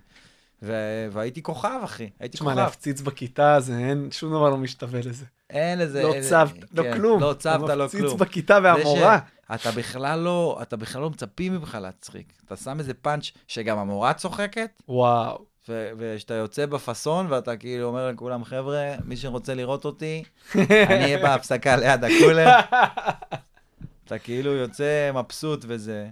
ו- 0.62 1.06
והייתי 1.12 1.42
כוכב, 1.42 1.80
אחי, 1.84 2.10
הייתי 2.20 2.36
תשמע, 2.36 2.50
כוכב. 2.50 2.62
להפציץ 2.62 3.00
בכיתה 3.00 3.60
זה, 3.60 3.78
אין, 3.78 4.08
שום 4.10 4.30
דבר 4.30 4.50
לא 4.50 4.56
משתווה 4.56 5.00
לזה. 5.00 5.24
אין 5.50 5.78
לזה... 5.78 6.02
לא 6.02 6.14
צבת, 6.28 6.52
לא 6.74 6.82
כן, 6.82 6.92
כלום. 6.96 7.22
לא 7.22 7.34
צבת, 7.38 7.60
לא 7.60 7.74
אתה 7.74 7.84
מפציץ 7.84 8.00
כלום. 8.00 8.18
בכיתה 8.18 8.58
והמורה. 8.62 9.18
זה 9.52 9.58
שאתה 9.58 9.70
בכלל 9.70 10.18
לא, 10.18 10.58
אתה 10.62 10.76
בכלל 10.76 11.02
לא 11.02 11.10
מצפים 11.10 11.54
ממך 11.54 11.78
להצחיק. 11.80 12.32
אתה 12.46 12.56
שם 12.56 12.78
איזה 12.78 12.94
פאנץ' 12.94 13.30
שגם 13.48 13.78
המורה 13.78 14.14
צוחקת, 14.14 14.82
וואו. 14.88 15.44
ו- 15.68 15.90
וכשאתה 15.98 16.34
יוצא 16.34 16.66
בפאסון 16.66 17.26
ואתה 17.28 17.56
כאילו 17.56 17.86
אומר 17.86 18.08
לכולם, 18.10 18.44
חבר'ה, 18.44 18.94
מי 19.04 19.16
שרוצה 19.16 19.54
לראות 19.54 19.84
אותי, 19.84 20.22
אני 20.54 20.64
אהיה 21.02 21.18
בהפסקה 21.22 21.76
ליד 21.76 22.04
הקולר. 22.04 22.48
אתה 24.04 24.18
כאילו 24.18 24.52
יוצא 24.52 25.10
מבסוט 25.14 25.64
וזה. 25.68 26.08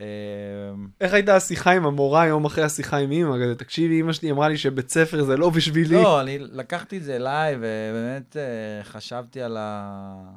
אמ, 0.00 0.88
איך 1.00 1.12
הייתה 1.12 1.36
השיחה 1.36 1.72
עם 1.72 1.86
המורה 1.86 2.26
יום 2.26 2.44
אחרי 2.44 2.64
השיחה 2.64 2.96
עם? 2.96 3.10
כזה, 3.10 3.54
תקשיבי, 3.54 4.00
אמא 4.00 4.12
שלי 4.12 4.30
אמרה 4.30 4.48
לי 4.48 4.58
שבית 4.58 4.90
ספר 4.90 5.24
זה 5.24 5.36
לא 5.36 5.50
בשבילי. 5.50 5.94
לא, 5.94 6.20
אני 6.20 6.38
לקחתי 6.38 6.98
את 6.98 7.02
זה 7.02 7.16
אליי, 7.16 7.56
ובאמת 7.56 8.36
אה, 8.36 8.84
חשבתי 8.84 9.42
על 9.42 9.56
ה... 9.56 10.30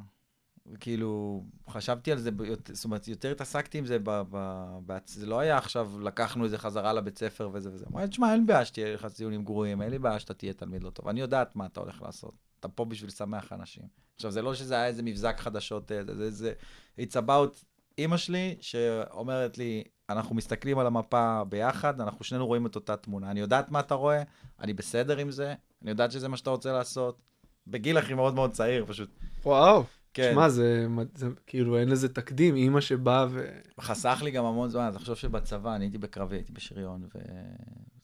כאילו, 0.79 1.43
חשבתי 1.69 2.11
על 2.11 2.17
זה, 2.17 2.29
זאת 2.71 2.85
אומרת, 2.85 3.07
יותר 3.07 3.31
התעסקתי 3.31 3.77
עם 3.77 3.85
זה, 3.85 3.99
ב, 3.99 4.21
ב, 4.29 4.67
ב, 4.85 4.97
זה 5.05 5.25
לא 5.25 5.39
היה 5.39 5.57
עכשיו, 5.57 5.91
לקחנו 6.01 6.45
את 6.45 6.49
זה 6.49 6.57
חזרה 6.57 6.93
לבית 6.93 7.17
ספר 7.17 7.49
וזה 7.53 7.69
וזה. 7.73 7.85
אמרתי, 7.91 8.07
תשמע, 8.07 8.33
אין 8.33 8.45
בעיה 8.45 8.65
שתהיה 8.65 8.93
לך 8.93 9.05
ציונים 9.05 9.43
גרועים, 9.43 9.81
אין 9.81 9.91
לי 9.91 9.99
בעיה 9.99 10.19
שאתה 10.19 10.33
תהיה 10.33 10.53
תלמיד 10.53 10.83
לא 10.83 10.89
טוב. 10.89 11.07
אני 11.07 11.19
יודעת 11.19 11.55
מה 11.55 11.65
אתה 11.65 11.79
הולך 11.79 12.01
לעשות. 12.01 12.33
אתה 12.59 12.67
פה 12.67 12.85
בשביל 12.85 13.07
לשמח 13.07 13.53
אנשים. 13.53 13.83
עכשיו, 14.15 14.31
זה 14.31 14.41
לא 14.41 14.53
שזה 14.53 14.75
היה 14.75 14.87
איזה 14.87 15.03
מבזק 15.03 15.39
חדשות, 15.39 15.91
אה, 15.91 16.03
זה, 16.03 16.15
זה, 16.15 16.31
זה, 16.31 16.53
it's 16.99 17.13
about 17.13 17.63
אימא 17.99 18.17
שלי, 18.17 18.55
שאומרת 18.61 19.57
לי, 19.57 19.83
אנחנו 20.09 20.35
מסתכלים 20.35 20.79
על 20.79 20.87
המפה 20.87 21.43
ביחד, 21.49 22.01
אנחנו 22.01 22.23
שנינו 22.23 22.47
רואים 22.47 22.65
את 22.65 22.75
אותה 22.75 22.95
תמונה. 22.95 23.31
אני 23.31 23.39
יודעת 23.39 23.71
מה 23.71 23.79
אתה 23.79 23.95
רואה, 23.95 24.23
אני 24.59 24.73
בסדר 24.73 25.17
עם 25.17 25.31
זה, 25.31 25.53
אני 25.81 25.89
יודעת 25.89 26.11
שזה 26.11 26.27
מה 26.27 26.37
שאתה 26.37 26.49
רוצה 26.49 26.71
לעשות. 26.71 27.21
בגיל 27.67 27.97
הכי 27.97 28.13
מאוד 28.13 28.35
מאוד 28.35 28.51
צעיר, 28.51 28.85
פשוט. 28.85 29.09
וואו. 29.45 29.83
כן. 30.13 30.31
שמע, 30.33 30.49
זה, 30.49 30.87
זה 31.15 31.27
כאילו 31.47 31.77
אין 31.77 31.89
לזה 31.89 32.13
תקדים, 32.13 32.55
אמא 32.55 32.81
שבאה 32.81 33.25
ו... 33.29 33.47
חסך 33.79 34.19
לי 34.23 34.31
גם 34.31 34.45
המון 34.45 34.69
זמן, 34.69 34.91
תחשוב 34.93 35.15
שבצבא, 35.15 35.75
אני 35.75 35.85
הייתי 35.85 35.97
בקרבי, 35.97 36.35
הייתי 36.35 36.51
בשריון, 36.51 37.07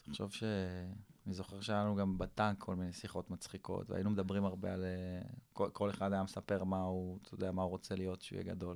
ותחשוב 0.07 0.31
ש... 0.31 0.43
אני 1.25 1.33
זוכר 1.33 1.61
שהיה 1.61 1.83
לנו 1.83 1.95
גם 1.95 2.17
בטנק 2.17 2.57
כל 2.59 2.75
מיני 2.75 2.93
שיחות 2.93 3.31
מצחיקות, 3.31 3.89
והיינו 3.89 4.09
מדברים 4.09 4.45
הרבה 4.45 4.73
על... 4.73 4.83
אה, 4.83 5.21
כל, 5.53 5.69
כל 5.73 5.89
אחד 5.89 6.13
היה 6.13 6.23
מספר 6.23 6.63
מה 6.63 6.81
הוא, 6.81 7.19
אתה 7.21 7.33
יודע, 7.33 7.51
מה 7.51 7.61
הוא 7.61 7.69
רוצה 7.69 7.95
להיות 7.95 8.19
כשהוא 8.19 8.39
יהיה 8.39 8.55
גדול. 8.55 8.75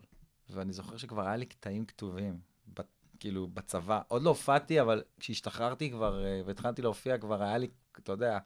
ואני 0.50 0.74
זוכר 0.74 0.98
שכבר 0.98 1.27
היה 1.27 1.36
לי 1.36 1.46
קטעים 1.46 1.86
כתובים, 1.86 2.39
ב, 2.74 2.82
כאילו, 3.20 3.48
בצבא. 3.48 4.01
עוד 4.08 4.24
לא 4.24 4.29
הופעתי, 4.29 4.82
אבל 4.82 5.03
כשהשתחררתי 5.20 5.91
כבר, 5.91 6.25
אה, 6.25 6.41
והתחלתי 6.46 6.82
להופיע, 6.82 7.18
כבר 7.18 7.44
היה 7.44 7.58
לי, 7.58 7.68
אתה 8.03 8.12
יודע, 8.12 8.39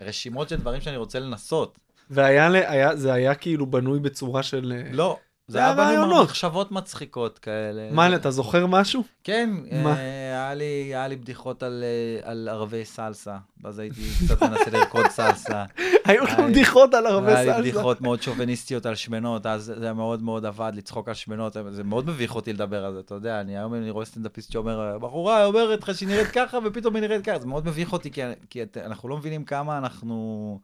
רשימות 0.00 0.48
של 0.48 0.56
דברים 0.56 0.80
שאני 0.80 0.96
רוצה 0.96 1.18
לנסות. 1.18 1.78
והיה, 2.10 2.48
היה, 2.52 2.96
זה 2.96 3.12
היה 3.12 3.34
כאילו 3.34 3.66
בנוי 3.66 4.00
בצורה 4.00 4.42
של... 4.42 4.72
אה, 4.76 4.92
לא, 4.92 5.18
זה 5.48 5.58
היה 5.58 5.72
בנו 5.72 5.82
הרעיונות. 5.82 6.28
מחשבות 6.28 6.72
מצחיקות 6.72 7.38
כאלה. 7.38 7.88
מה, 7.92 8.16
אתה 8.16 8.30
זוכר 8.30 8.66
משהו? 8.66 9.02
כן? 9.24 9.50
אה, 9.72 9.92
היה 9.94 10.54
לי, 10.54 10.64
היה 10.64 11.08
לי 11.08 11.16
בדיחות 11.16 11.62
על, 11.62 11.84
אה, 11.84 12.30
על 12.30 12.48
ערבי 12.48 12.84
סלסה, 12.84 13.36
ואז 13.62 13.78
הייתי 13.78 14.00
קצת 14.24 14.42
מנסה 14.42 14.70
לרקוד 14.70 15.06
סלסה. 15.08 15.64
היו 16.06 16.24
לך 16.24 16.38
בדיחות 16.48 16.94
על 16.94 17.06
הרבה 17.06 17.28
היה 17.28 17.42
לי 17.42 17.46
סלסה. 17.46 17.60
בדיחות 17.60 18.00
מאוד 18.00 18.22
שוביניסטיות 18.22 18.86
על 18.86 18.94
שמנות, 18.94 19.46
אז 19.46 19.72
זה 19.76 19.84
היה 19.84 19.94
מאוד 19.94 20.22
מאוד 20.22 20.46
עבד 20.46 20.72
לצחוק 20.74 21.08
על 21.08 21.14
שמנות, 21.14 21.56
זה 21.70 21.84
מאוד 21.84 22.08
מביך 22.08 22.34
אותי 22.34 22.52
לדבר 22.52 22.84
על 22.84 22.94
זה, 22.94 23.00
אתה 23.00 23.14
יודע, 23.14 23.40
אני 23.40 23.58
היום 23.58 23.74
אני 23.74 23.90
רואה 23.90 24.04
סטנדאפיסט 24.04 24.52
שאומר, 24.52 24.98
בחורה 24.98 25.44
אומרת 25.44 25.82
לך 25.82 25.94
שהיא 25.94 26.08
נראית 26.08 26.28
ככה, 26.28 26.58
ופתאום 26.64 26.94
היא 26.94 27.02
נראית 27.02 27.24
ככה, 27.24 27.38
זה 27.38 27.46
מאוד 27.46 27.66
מביך 27.66 27.92
אותי, 27.92 28.10
כי, 28.10 28.20
כי 28.50 28.62
את, 28.62 28.76
אנחנו 28.76 29.08
לא 29.08 29.16
מבינים 29.16 29.44
כמה 29.44 29.78
אנחנו 29.78 30.60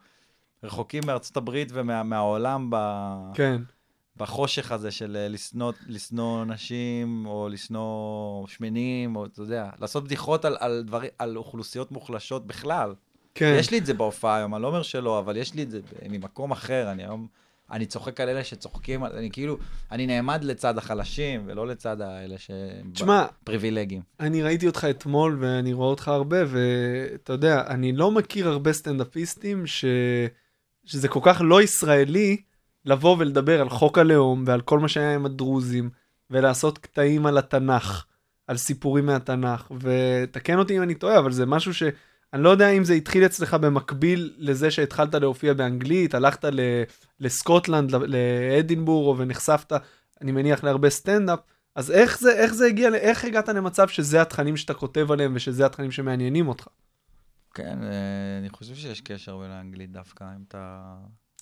רחוקים 0.65 1.03
מארצות 1.07 1.37
הברית 1.37 1.69
ומהעולם 1.73 2.67
ב... 2.71 2.77
כן. 3.35 3.63
בחושך 4.17 4.73
הזה 4.73 4.91
של 4.91 5.17
אה, 5.17 5.29
לשנוא, 5.29 5.73
לשנוא 5.87 6.45
נשים, 6.45 7.27
או 7.27 7.49
לשנוא 7.49 8.47
שמנים, 8.47 9.17
או 9.17 9.27
אתה 9.27 9.43
יודע, 9.43 9.71
לעשות 9.81 10.05
בדיחות 10.05 10.45
על, 10.45 10.57
על, 10.61 10.83
דברים, 10.87 11.11
על 11.19 11.37
אוכלוסיות 11.37 11.93
מוחלשות 11.93 12.47
בכלל. 12.47 12.95
כן. 13.35 13.57
יש 13.59 13.71
לי 13.71 13.79
את 13.79 13.87
זה 13.87 13.95
בהופעה 13.95 14.37
היום, 14.37 14.55
אני 14.55 14.63
לא 14.63 14.69
אומר 14.69 14.83
שלא, 14.83 15.19
אבל 15.19 15.37
יש 15.37 15.55
לי 15.55 15.63
את 15.63 15.71
זה 15.71 15.81
ממקום 16.09 16.53
אחר, 16.53 16.93
אני 16.93 17.03
היום, 17.03 17.27
אני 17.71 17.87
צוחק 17.87 18.21
על 18.21 18.29
אלה 18.29 18.45
שצוחקים, 18.45 19.05
אני 19.05 19.31
כאילו, 19.31 19.59
אני 19.93 20.07
נעמד 20.07 20.45
לצד 20.45 20.79
החלשים, 20.79 21.43
ולא 21.47 21.67
לצד 21.67 22.01
האלה 22.01 22.39
שהם 22.39 22.91
תשמע, 22.93 23.27
פריבילגים. 23.45 24.03
אני 24.21 24.43
ראיתי 24.43 24.67
אותך 24.67 24.87
אתמול 24.91 25.37
ואני 25.41 25.73
רואה 25.73 25.89
אותך 25.89 26.09
הרבה, 26.09 26.37
ואתה 26.47 27.33
יודע, 27.33 27.63
אני 27.67 27.93
לא 27.93 28.11
מכיר 28.11 28.49
הרבה 28.49 28.73
סטנדאפיסטים 28.73 29.67
ש... 29.67 29.85
שזה 30.85 31.09
כל 31.09 31.21
כך 31.23 31.41
לא 31.45 31.63
ישראלי 31.63 32.37
לבוא 32.85 33.17
ולדבר 33.19 33.61
על 33.61 33.69
חוק 33.69 33.99
הלאום 33.99 34.45
ועל 34.47 34.61
כל 34.61 34.79
מה 34.79 34.89
שהיה 34.89 35.15
עם 35.15 35.27
הדרוזים, 35.27 35.91
ולעשות 36.31 36.79
קטעים 36.79 37.27
על 37.27 37.39
התנ"ך, 37.39 38.05
על 38.47 38.57
סיפורים 38.57 39.07
מהתנ"ך, 39.07 39.71
ותקן 39.81 40.59
אותי 40.59 40.77
אם 40.77 40.83
אני 40.83 40.95
טועה, 40.95 41.19
אבל 41.19 41.33
זה 41.33 41.47
משהו 41.47 41.75
ש... 41.75 41.83
אני 42.33 42.43
לא 42.43 42.49
יודע 42.49 42.69
אם 42.69 42.85
זה 42.85 42.95
התחיל 42.95 43.27
אצלך 43.27 43.55
במקביל 43.55 44.35
לזה 44.39 44.71
שהתחלת 44.71 45.15
להופיע 45.15 45.55
באנגלית, 45.55 46.15
הלכת 46.15 46.45
ל... 46.45 46.61
לסקוטלנד, 47.21 47.91
לאדינבורו 47.93 49.19
ונחשפת, 49.19 49.73
אני 50.21 50.33
מניח, 50.33 50.65
להרבה 50.65 50.91
סטנדאפ. 50.91 51.39
אז 51.75 51.91
איך 51.91 52.19
זה, 52.19 52.33
איך 52.33 52.55
זה 52.55 52.67
הגיע, 52.67 52.95
איך 52.95 53.25
הגעת 53.25 53.49
למצב 53.49 53.89
שזה 53.89 54.23
התכנים 54.23 54.57
שאתה 54.57 54.75
כותב 54.75 55.13
עליהם 55.13 55.33
ושזה 55.37 55.67
התכנים 55.67 55.91
שמעניינים 55.91 56.49
אותך? 56.49 56.69
כן, 57.55 57.79
אה, 57.83 58.39
אני 58.39 58.49
חושב 58.49 58.75
שיש 58.75 59.01
קשר 59.01 59.39
בין 59.39 59.51
האנגלית 59.51 59.93
דווקא, 59.93 60.25
אם 60.25 60.45
אתה... 60.49 60.95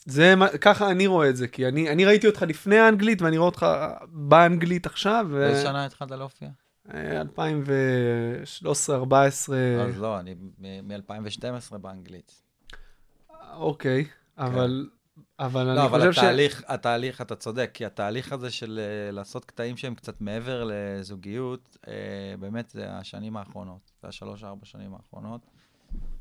זה, 0.07 0.37
מה- 0.37 0.49
ככה 0.49 0.91
אני 0.91 1.07
רואה 1.07 1.29
את 1.29 1.37
זה, 1.37 1.49
כי 1.49 1.69
אני, 1.69 1.91
אני 1.91 2.05
ראיתי 2.05 2.27
אותך 2.27 2.43
לפני 2.43 2.79
האנגלית 2.79 3.23
ואני 3.23 3.39
רואה 3.39 3.47
אותך 3.47 3.67
באנגלית 4.09 4.87
עכשיו, 4.87 5.27
ו... 5.31 5.33
באיזה 5.35 5.63
שנה 5.63 5.87
התחלת 5.87 6.11
להופיע? 6.11 6.49
אה, 6.95 7.21
2013, 7.21 8.97
14, 8.97 9.57
אז 9.89 10.01
לא, 10.01 10.19
אני 10.21 10.35
מ-2012 10.59 11.79
באנגלית. 11.79 12.43
אוקיי, 13.53 14.05
אבל, 14.39 14.89
אבל 15.39 15.67
לא, 15.67 15.73
אני 15.73 15.87
אבל 15.87 15.99
חושב 15.99 16.13
ש... 16.13 16.19
התהליך, 16.19 16.65
התהליך, 16.67 17.21
אתה 17.21 17.37
צודק, 17.37 17.71
כי 17.75 17.87
התהליך 17.87 18.33
הזה 18.33 18.51
של 18.51 18.81
אה, 18.83 19.13
לעשות 19.13 19.45
קטעים 19.45 19.77
שהם 19.77 19.95
קצת 19.95 20.21
מעבר 20.21 20.65
לזוגיות, 20.67 21.77
אה, 21.89 21.93
באמת 22.41 22.71
זה 22.71 22.93
השנים 22.93 23.37
האחרונות, 23.37 23.93
זה 24.03 24.09
השלוש-ארבע 24.09 24.67
שנים 24.67 24.95
האחרונות. 24.95 25.41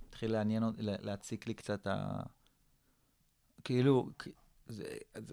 התחיל 0.09 0.31
לעניין, 0.31 0.63
להציק 0.77 1.47
לי 1.47 1.53
קצת 1.53 1.87
ה... 1.87 2.23
כאילו, 3.63 4.09
זה, 4.67 4.83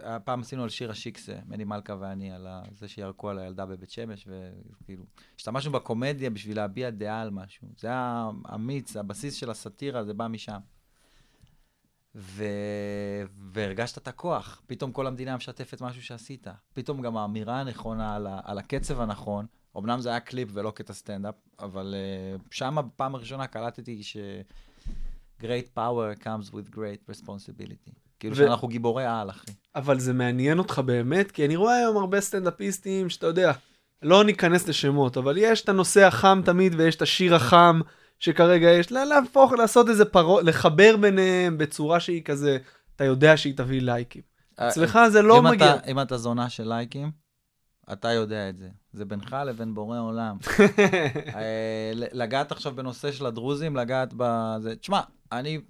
הפעם 0.02 0.40
עשינו 0.40 0.62
על 0.62 0.68
שיר 0.68 0.90
השיקסה, 0.90 1.38
מני 1.46 1.64
מלכה 1.64 1.96
ואני, 2.00 2.32
על 2.32 2.46
זה 2.72 2.88
שירקו 2.88 3.30
על 3.30 3.38
הילדה 3.38 3.66
בבית 3.66 3.90
שמש, 3.90 4.28
וכאילו, 4.28 5.04
השתמשנו 5.36 5.72
בקומדיה 5.72 6.30
בשביל 6.30 6.56
להביע 6.56 6.90
דעה 6.90 7.20
על 7.20 7.30
משהו. 7.30 7.68
זה 7.78 7.88
היה 7.88 8.30
אמיץ, 8.54 8.96
הבסיס 8.96 9.34
של 9.34 9.50
הסאטירה, 9.50 10.04
זה 10.04 10.14
בא 10.14 10.28
משם. 10.28 10.58
ו... 12.14 12.44
והרגשת 13.52 13.98
את 13.98 14.08
הכוח. 14.08 14.62
פתאום 14.66 14.92
כל 14.92 15.06
המדינה 15.06 15.36
משתפת 15.36 15.80
משהו 15.80 16.02
שעשית. 16.02 16.46
פתאום 16.72 17.02
גם 17.02 17.16
האמירה 17.16 17.60
הנכונה 17.60 18.14
על, 18.14 18.26
ה... 18.26 18.40
על 18.44 18.58
הקצב 18.58 19.00
הנכון. 19.00 19.46
אמנם 19.78 20.00
זה 20.00 20.08
היה 20.08 20.20
קליפ 20.20 20.48
ולא 20.52 20.70
קטע 20.70 20.92
סטנדאפ, 20.92 21.34
אבל 21.58 21.94
uh, 21.94 22.42
שם 22.50 22.76
בפעם 22.86 23.14
הראשונה 23.14 23.46
קלטתי 23.46 24.02
ש... 24.02 24.16
Great 25.40 25.68
power 25.74 26.14
comes 26.24 26.50
with 26.50 26.68
great 26.74 27.02
responsibility. 27.12 28.08
כאילו 28.20 28.35
ו- 28.35 28.38
שאנחנו 28.38 28.68
גיבורי 28.68 29.04
על, 29.07 29.31
אחי. 29.31 29.50
אבל 29.74 29.98
זה 29.98 30.12
מעניין 30.12 30.59
אותך 30.59 30.78
באמת, 30.78 31.31
כי 31.31 31.44
אני 31.46 31.57
רואה 31.57 31.76
היום 31.76 31.96
הרבה 31.96 32.20
סטנדאפיסטים 32.20 33.09
שאתה 33.11 33.26
יודע, 33.26 33.52
לא 34.02 34.24
ניכנס 34.24 34.68
לשמות, 34.68 35.16
אבל 35.16 35.35
יש 35.37 35.64
את 35.64 35.68
הנושא 35.68 36.04
החם 36.07 36.42
תמיד 36.44 36.74
ויש 36.76 36.96
את 36.96 37.02
השיר 37.02 37.35
החם 37.35 37.81
שכרגע 38.18 38.70
יש, 38.70 38.92
לה- 38.92 39.04
להפוך, 39.04 39.52
לעשות 39.52 39.88
איזה 39.88 40.04
פרו, 40.04 40.40
לחבר 40.40 40.96
ביניהם 40.96 41.59
בצורה 41.59 42.00
שהיא 42.00 42.22
כזה, 42.22 42.59
אתה 42.96 43.04
יודע 43.04 43.37
שהיא 43.37 43.57
תביא 43.57 43.81
לייקים. 43.83 44.22
אצלך 44.57 44.98
זה 45.09 45.22
לא 45.22 45.38
אם 45.38 45.44
מגיע. 45.44 45.74
אתה, 45.76 45.90
אם 45.90 46.00
אתה 46.00 46.16
זונה 46.18 46.48
של 46.48 46.68
לייקים, 46.68 47.11
אתה 47.92 48.12
יודע 48.12 48.48
את 48.48 48.59
זה. 48.59 48.68
זה 48.92 49.04
בינך 49.04 49.37
לבין 49.46 49.74
בורא 49.74 49.98
עולם. 49.98 50.37
אה, 51.35 51.90
לגעת 51.94 52.52
עכשיו 52.52 52.74
בנושא 52.74 53.12
של 53.12 53.26
הדרוזים, 53.26 53.76
לגעת 53.76 54.14
בזה. 54.16 54.76
תשמע, 54.76 55.00
אני... 55.33 55.61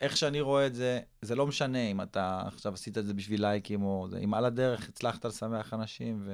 איך 0.00 0.16
שאני 0.16 0.40
רואה 0.40 0.66
את 0.66 0.74
זה, 0.74 1.00
זה 1.22 1.34
לא 1.34 1.46
משנה 1.46 1.78
אם 1.78 2.00
אתה 2.00 2.42
עכשיו 2.46 2.74
עשית 2.74 2.98
את 2.98 3.06
זה 3.06 3.14
בשביל 3.14 3.40
לייקים 3.40 3.82
או 3.82 4.06
זה, 4.10 4.18
אם 4.18 4.34
על 4.34 4.44
הדרך 4.44 4.88
הצלחת 4.88 5.24
לשמח 5.24 5.74
אנשים 5.74 6.22
ו... 6.24 6.32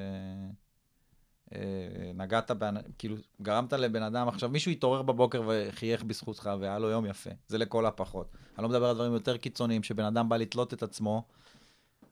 אה, 1.54 2.54
באנ... 2.54 2.76
כאילו, 2.98 3.16
גרמת 3.42 3.72
לבן 3.72 4.02
אדם, 4.02 4.28
עכשיו 4.28 4.48
מישהו 4.48 4.72
התעורר 4.72 5.02
בבוקר 5.02 5.42
וחייך 5.46 6.04
בזכותך 6.04 6.50
והיה 6.60 6.78
לו 6.78 6.88
יום 6.88 7.06
יפה, 7.06 7.30
זה 7.48 7.58
לכל 7.58 7.86
הפחות. 7.86 8.30
אני 8.58 8.62
לא 8.62 8.68
מדבר 8.68 8.86
על 8.86 8.94
דברים 8.94 9.12
יותר 9.12 9.36
קיצוניים, 9.36 9.82
שבן 9.82 10.04
אדם 10.04 10.28
בא 10.28 10.36
לתלות 10.36 10.74
את 10.74 10.82
עצמו, 10.82 11.22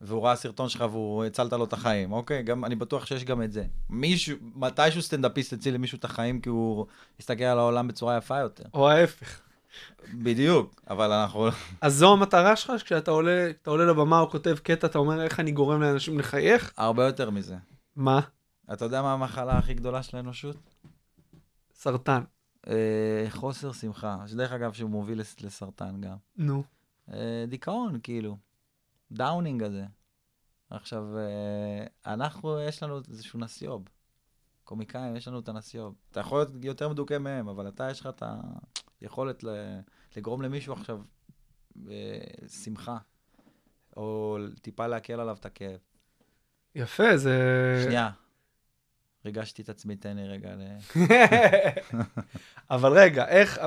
והוא 0.01 0.23
ראה 0.23 0.37
סרטון 0.37 0.69
שלך 0.69 0.85
והוא 0.91 1.25
הצלת 1.25 1.53
לו 1.53 1.65
את 1.65 1.73
החיים, 1.73 2.13
אוקיי? 2.13 2.43
גם, 2.43 2.65
אני 2.65 2.75
בטוח 2.75 3.07
שיש 3.07 3.25
גם 3.25 3.43
את 3.43 3.53
זה. 3.53 3.65
מישהו, 3.91 4.37
מתישהו 4.55 5.03
סטנדאפיסט 5.03 5.53
הציל 5.53 5.75
למישהו 5.75 5.99
את 5.99 6.05
החיים 6.05 6.41
כי 6.41 6.49
הוא 6.49 6.87
הסתכל 7.21 7.45
על 7.45 7.59
העולם 7.59 7.89
בצורה 7.89 8.17
יפה 8.17 8.39
יותר. 8.39 8.65
או 8.75 8.91
ההפך. 8.91 9.44
בדיוק, 10.15 10.81
אבל 10.91 11.13
אנחנו... 11.13 11.47
אז 11.81 11.95
זו 11.95 12.13
המטרה 12.13 12.57
שלך, 12.57 12.83
כשאתה 12.85 13.11
עולה, 13.11 13.51
עולה 13.67 13.85
לבמה 13.85 14.21
או 14.21 14.31
כותב 14.31 14.57
קטע, 14.63 14.87
אתה 14.87 14.99
אומר 14.99 15.23
איך 15.23 15.41
אני 15.41 15.53
גורם 15.53 15.83
לאנשים 15.83 16.19
לחייך? 16.19 16.73
הרבה 16.77 17.07
יותר 17.07 17.31
מזה. 17.31 17.57
מה? 17.97 18.21
אתה 18.73 18.85
יודע 18.85 19.03
מה 19.03 19.13
המחלה 19.13 19.59
הכי 19.59 19.75
גדולה 19.75 20.03
של 20.03 20.17
האנושות? 20.17 20.57
סרטן. 21.75 22.23
אה, 22.69 23.27
חוסר 23.31 23.73
שמחה. 23.73 24.19
שדרך 24.27 24.53
אגב, 24.53 24.73
שהוא 24.73 24.91
מוביל 24.91 25.21
לס- 25.21 25.41
לסרטן 25.41 26.01
גם. 26.01 26.17
נו. 26.37 26.63
אה, 27.13 27.45
דיכאון, 27.49 27.99
כאילו. 28.03 28.37
דאונינג 29.13 29.63
הזה. 29.63 29.85
עכשיו, 30.71 31.05
אה, 31.19 31.87
אנחנו, 32.15 32.61
יש 32.61 32.83
לנו 32.83 33.01
איזשהו 33.11 33.39
נסיוב. 33.39 33.89
קומיקאים, 34.65 35.17
יש 35.17 35.29
לנו 35.29 35.39
את 35.39 35.49
הנסיוב. 35.49 35.95
אתה 36.11 36.21
יכול 36.21 36.39
להיות 36.39 36.51
יותר 36.65 36.89
מדוכא 36.89 37.19
מהם, 37.19 37.49
אבל 37.49 37.69
אתה, 37.69 37.91
יש 37.91 38.01
לך 38.01 38.07
את 38.07 38.23
היכולת 38.23 38.84
ל- 39.45 39.81
לגרום 40.17 40.43
למישהו 40.43 40.73
עכשיו 40.73 41.01
שמחה, 42.49 42.97
או 43.97 44.39
טיפה 44.63 44.87
להקל 44.87 45.21
עליו 45.21 45.37
את 45.41 45.47
הכאב. 45.47 45.79
יפה, 46.75 47.17
זה... 47.17 47.81
שנייה. 47.85 48.11
ריגשתי 49.25 49.63
את 49.63 49.69
עצמי, 49.69 49.97
תן 49.97 50.17
לי 50.17 50.29
רגע 50.29 50.55
ל... 50.55 50.63
אבל 52.71 52.93
רגע, 52.99 53.29
איך, 53.29 53.61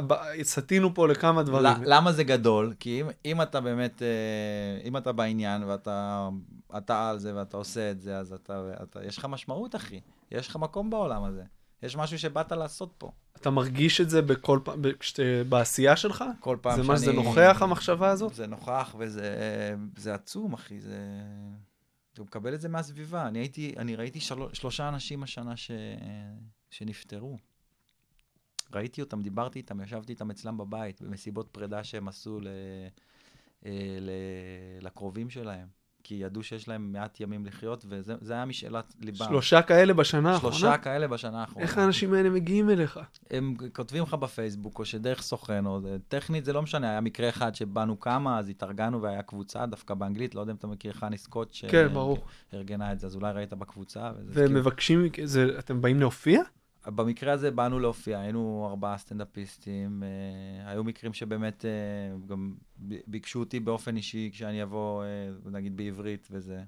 סטינו 0.43 0.93
פה 0.93 1.08
לכמה 1.08 1.43
דברים. 1.43 1.84
ל- 1.84 1.93
למה 1.95 2.12
זה 2.12 2.23
גדול? 2.23 2.73
כי 2.80 3.02
אם, 3.02 3.08
אם 3.26 3.41
אתה 3.41 3.62
באמת, 3.62 4.02
אה, 4.02 4.82
אם 4.84 4.97
אתה 4.97 5.12
בעניין 5.12 5.63
ואתה 5.63 6.30
אתה 6.78 7.10
על 7.10 7.19
זה 7.19 7.36
ואתה 7.36 7.58
עושה 7.58 7.91
את 7.91 8.02
זה, 8.02 8.17
אז 8.17 8.34
אתה, 8.34 8.71
אתה, 8.84 9.06
יש 9.06 9.17
לך 9.17 9.26
משמעות, 9.26 9.76
אחי. 9.76 10.00
יש 10.32 10.47
לך 10.47 10.56
מקום 10.56 10.89
בעולם 10.89 11.23
הזה. 11.23 11.43
יש 11.84 11.96
משהו 11.96 12.20
שבאת 12.20 12.52
לעשות 12.52 12.94
פה. 12.98 13.12
אתה 13.42 13.50
מרגיש 13.50 14.02
את 14.02 14.10
זה 14.10 14.22
בכל 14.22 14.60
פעם, 14.63 14.82
כשאתה- 15.00 15.44
בעשייה 15.50 15.96
שלך? 15.96 16.24
כל 16.40 16.58
פעם 16.62 16.72
זה 16.76 16.78
שאני... 16.78 16.88
מה 16.88 16.98
שזה 16.98 17.13
נוכח, 17.13 17.62
המחשבה 17.62 18.10
הזאת? 18.10 18.34
זה 18.34 18.48
נוכח 18.48 18.96
וזה 19.00 19.36
זה 19.98 20.13
עצום, 20.13 20.54
אחי. 20.54 20.80
זה... 20.80 20.98
אתה 22.13 22.24
מקבל 22.24 22.54
את 22.54 22.62
זה 22.62 22.70
מהסביבה. 22.70 23.28
אני 23.28 23.40
הייתי, 23.40 23.74
אני 23.78 23.96
ראיתי 23.96 24.20
של... 24.20 24.36
שלושה 24.54 24.90
אנשים 24.90 25.24
השנה 25.24 25.58
ש... 25.58 25.72
שנפטרו. 26.70 27.38
ראיתי 28.74 29.02
אותם, 29.02 29.22
דיברתי 29.22 29.60
איתם, 29.60 29.82
ישבתי 29.82 30.12
איתם 30.13 30.32
אצלם 30.32 30.58
בבית, 30.58 31.02
במסיבות 31.02 31.48
פרידה 31.52 31.84
שהם 31.84 32.08
עשו 32.08 32.40
ל... 32.40 32.48
אה, 33.66 33.72
ל... 34.02 34.10
לקרובים 34.82 35.30
שלהם. 35.30 35.68
כי 36.08 36.15
ידעו 36.15 36.43
שיש 36.43 36.67
להם 36.67 36.91
מעט 36.91 37.20
ימים 37.20 37.46
לחיות, 37.46 37.86
וזה 37.89 38.13
זה 38.22 38.34
היה 38.34 38.46
משאלת 38.46 38.93
ליבם. 39.02 39.26
שלושה 39.26 39.62
כאלה 39.62 39.93
בשנה 39.93 40.34
האחרונה? 40.34 40.56
שלושה 40.56 40.78
כאלה 40.78 41.08
בשנה 41.08 41.41
האחרונה. 41.41 41.65
איך 41.65 41.78
האנשים 41.78 42.13
האלה 42.13 42.30
מגיעים 42.30 42.70
אליך? 42.70 43.00
הם 43.32 43.56
כותבים 43.76 44.04
לך 44.04 44.13
בפייסבוק, 44.13 44.80
או 44.80 44.86
שדרך 44.86 45.22
סוכן, 45.22 45.65
או 45.65 45.80
טכנית 46.08 46.46
זה 46.46 46.54
לא 46.54 46.62
משנה, 46.62 46.89
היה 46.89 47.02
מקרה 47.02 47.30
אחד 47.30 47.56
שבאנו 47.56 48.00
כמה, 48.00 48.39
אז 48.39 48.50
התארגנו 48.50 49.02
והיה 49.02 49.22
קבוצה, 49.22 49.65
דווקא 49.65 49.93
באנגלית, 49.93 50.36
לא 50.36 50.41
יודע 50.41 50.52
אם 50.52 50.58
אתה 50.58 50.67
מכיר 50.67 50.93
חני 50.93 51.17
סקוט, 51.17 51.58
כן. 51.67 51.88
שארגנה 52.52 52.91
את 52.91 53.00
זה, 53.00 53.08
אז 53.08 53.15
אולי 53.15 53.34
ראית 53.34 53.54
בקבוצה. 53.54 54.12
והם 54.28 54.34
כאילו- 54.34 54.60
מבקשים, 54.60 55.08
זה, 55.24 55.60
אתם 55.60 55.82
באים 55.82 56.00
להופיע? 56.00 56.41
במקרה 56.95 57.34
הזה 57.34 57.52
באנו 57.52 57.80
להופיע, 57.80 58.19
היינו 58.19 58.67
ארבעה 58.69 58.97
סטנדאפיסטים, 58.97 60.04
אה, 60.04 60.71
היו 60.71 60.84
מקרים 60.84 61.13
שבאמת 61.13 61.65
אה, 61.65 62.17
גם 62.28 62.56
ביקשו 63.08 63.39
אותי 63.39 63.60
באופן 63.60 63.95
אישי 63.95 64.30
כשאני 64.34 64.63
אבוא, 64.63 65.04
אה, 65.04 65.30
נגיד 65.52 65.78
בעברית 65.78 66.28
וזה. 66.32 66.63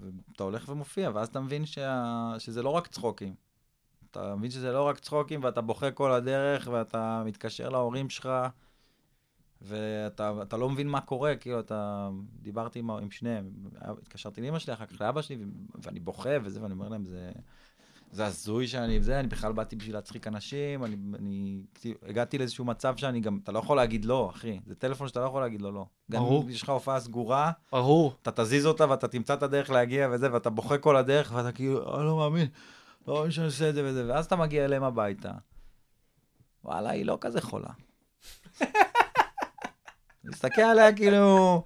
ואתה 0.00 0.44
הולך 0.44 0.68
ומופיע, 0.68 1.10
ואז 1.14 1.28
אתה 1.28 1.40
מבין 1.40 1.66
שה... 1.66 2.34
שזה 2.38 2.62
לא 2.62 2.70
רק 2.70 2.86
צחוקים. 2.86 3.34
אתה 4.10 4.36
מבין 4.36 4.50
שזה 4.50 4.72
לא 4.72 4.82
רק 4.82 4.98
צחוקים, 4.98 5.44
ואתה 5.44 5.60
בוכה 5.60 5.90
כל 5.90 6.12
הדרך, 6.12 6.68
ואתה 6.72 7.22
מתקשר 7.26 7.68
להורים 7.68 8.10
שלך, 8.10 8.28
ואתה 9.62 10.42
אתה 10.42 10.56
לא 10.56 10.70
מבין 10.70 10.88
מה 10.88 11.00
קורה, 11.00 11.36
כאילו, 11.36 11.60
אתה... 11.60 12.10
דיברתי 12.42 12.78
עם, 12.78 12.90
עם 12.90 13.10
שניהם, 13.10 13.50
התקשרתי 13.80 14.40
לאמא 14.40 14.58
שלי, 14.58 14.74
אחר 14.74 14.86
כך 14.86 15.00
לאבא 15.00 15.22
שלי, 15.22 15.38
ואני 15.74 16.00
בוכה 16.00 16.30
וזה, 16.42 16.62
ואני 16.62 16.72
אומר 16.72 16.88
להם, 16.88 17.04
זה... 17.04 17.32
זה 18.16 18.26
הזוי 18.26 18.68
שאני 18.68 19.00
זה, 19.00 19.20
אני 19.20 19.28
בכלל 19.28 19.52
באתי 19.52 19.76
בשביל 19.76 19.94
להצחיק 19.94 20.26
אנשים, 20.26 20.84
אני, 20.84 20.96
אני 21.18 21.62
כאילו, 21.74 21.98
הגעתי 22.08 22.38
לאיזשהו 22.38 22.64
מצב 22.64 22.96
שאני 22.96 23.20
גם, 23.20 23.38
אתה 23.42 23.52
לא 23.52 23.58
יכול 23.58 23.76
להגיד 23.76 24.04
לא, 24.04 24.30
אחי. 24.34 24.60
זה 24.66 24.74
טלפון 24.74 25.08
שאתה 25.08 25.20
לא 25.20 25.24
יכול 25.24 25.40
להגיד 25.40 25.62
לו 25.62 25.72
לא. 25.72 25.86
ברור. 26.08 26.40
גם 26.40 26.46
אם 26.46 26.52
יש 26.52 26.62
לך 26.62 26.68
הופעה 26.68 27.00
סגורה, 27.00 27.52
ברור. 27.72 28.14
אתה 28.22 28.30
תזיז 28.30 28.66
אותה 28.66 28.90
ואתה 28.90 29.08
תמצא 29.08 29.34
את 29.34 29.42
הדרך 29.42 29.70
להגיע 29.70 30.08
וזה, 30.12 30.32
ואתה 30.32 30.50
בוכה 30.50 30.78
כל 30.78 30.96
הדרך, 30.96 31.32
ואתה 31.34 31.52
כאילו, 31.52 31.96
אני 31.96 32.06
לא 32.06 32.16
מאמין, 32.16 32.46
לא 33.08 33.14
מאמין 33.14 33.30
שאני 33.30 33.46
עושה 33.46 33.68
את 33.68 33.74
זה 33.74 33.82
וזה, 33.84 34.04
ואז 34.08 34.26
אתה 34.26 34.36
מגיע 34.36 34.64
אליהם 34.64 34.84
הביתה. 34.84 35.32
וואלה, 36.64 36.90
היא 36.90 37.06
לא 37.06 37.18
כזה 37.20 37.40
חולה. 37.40 37.70
מסתכל 40.24 40.62
עליה 40.62 40.92
כאילו, 40.92 41.62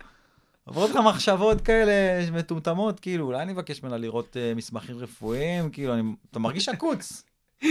עוברות 0.64 0.90
לך 0.90 0.96
מחשבות 0.96 1.60
כאלה 1.60 2.30
מטומטמות, 2.32 3.00
כאילו, 3.00 3.26
אולי 3.26 3.42
אני 3.42 3.52
אבקש 3.52 3.82
ממנה 3.82 3.96
לראות 3.96 4.36
uh, 4.36 4.56
מסמכים 4.56 4.98
רפואיים, 4.98 5.70
כאילו, 5.70 5.94
אני, 5.94 6.02
אתה 6.30 6.38
מרגיש 6.38 6.68
עקוץ. 6.68 7.22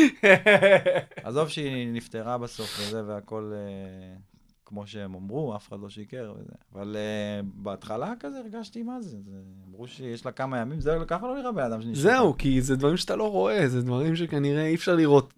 עזוב 1.23 1.47
שהיא 1.47 1.93
נפטרה 1.93 2.37
בסוף 2.37 2.79
וזה, 2.79 3.03
והכל 3.05 3.53
uh, 3.53 4.19
כמו 4.65 4.87
שהם 4.87 5.15
אמרו, 5.15 5.55
אף 5.55 5.67
אחד 5.69 5.79
לא 5.79 5.89
שיקר 5.89 6.33
וזה. 6.39 6.53
אבל 6.73 6.95
uh, 6.95 7.45
בהתחלה 7.53 8.13
כזה 8.19 8.39
הרגשתי 8.39 8.83
מה 8.83 9.01
זה, 9.01 9.17
זה 9.21 9.31
אמרו 9.67 9.87
שיש 9.87 10.25
לה 10.25 10.31
כמה 10.31 10.57
ימים, 10.57 10.81
זהו, 10.81 11.07
ככה 11.07 11.27
לא 11.27 11.37
נראה 11.37 11.51
בן 11.51 11.63
אדם 11.63 11.81
שנשאר. 11.81 12.01
זהו, 12.01 12.37
כי 12.37 12.61
זה 12.61 12.75
דברים 12.75 12.97
שאתה 12.97 13.15
לא 13.15 13.31
רואה, 13.31 13.67
זה 13.67 13.81
דברים 13.81 14.15
שכנראה 14.15 14.65
אי 14.65 14.75
אפשר 14.75 14.95
לראות. 14.95 15.33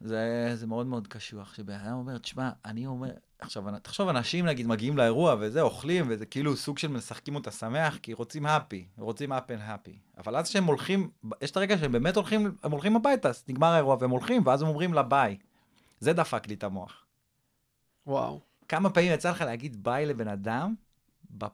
זה, 0.00 0.50
זה 0.54 0.66
מאוד 0.66 0.86
מאוד 0.86 1.08
קשוח, 1.08 1.54
שבן 1.54 1.74
אדם 1.74 1.92
אומר, 1.92 2.18
תשמע, 2.18 2.50
אני 2.64 2.86
אומר, 2.86 3.10
עכשיו, 3.38 3.64
תחשוב, 3.82 4.08
אנשים 4.08 4.46
נגיד 4.46 4.66
מגיעים 4.66 4.96
לאירוע 4.96 5.36
וזה, 5.40 5.60
אוכלים, 5.60 6.06
וזה 6.08 6.26
כאילו 6.26 6.56
סוג 6.56 6.78
של 6.78 6.88
משחקים 6.88 7.34
אותה 7.34 7.50
שמח, 7.50 7.98
כי 7.98 8.12
רוצים 8.12 8.46
happy, 8.46 8.98
רוצים 8.98 9.32
up 9.32 9.48
and 9.48 9.68
happy. 9.68 10.18
אבל 10.18 10.36
אז 10.36 10.48
כשהם 10.48 10.64
הולכים, 10.64 11.10
יש 11.40 11.50
את 11.50 11.56
הרגע 11.56 11.78
שהם 11.78 11.92
באמת 11.92 12.16
הולכים, 12.16 12.56
הם 12.62 12.70
הולכים 12.70 12.96
הביתה, 12.96 13.28
אז 13.28 13.44
נגמר 13.48 13.66
האירוע, 13.66 13.96
והם 14.00 14.10
הולכים, 14.10 14.46
ואז 14.46 14.62
הם 14.62 14.68
אומרים 14.68 14.94
לה 14.94 15.02
ביי. 15.02 15.36
זה 16.00 16.12
דפק 16.12 16.48
לי 16.48 16.54
את 16.54 16.64
המוח. 16.64 17.06
וואו. 18.06 18.40
כמה 18.68 18.90
פעמים 18.90 19.12
יצא 19.12 19.30
לך 19.30 19.40
להגיד 19.40 19.84
ביי 19.84 20.06
לבן 20.06 20.28
אדם, 20.28 20.74
ב... 21.38 21.44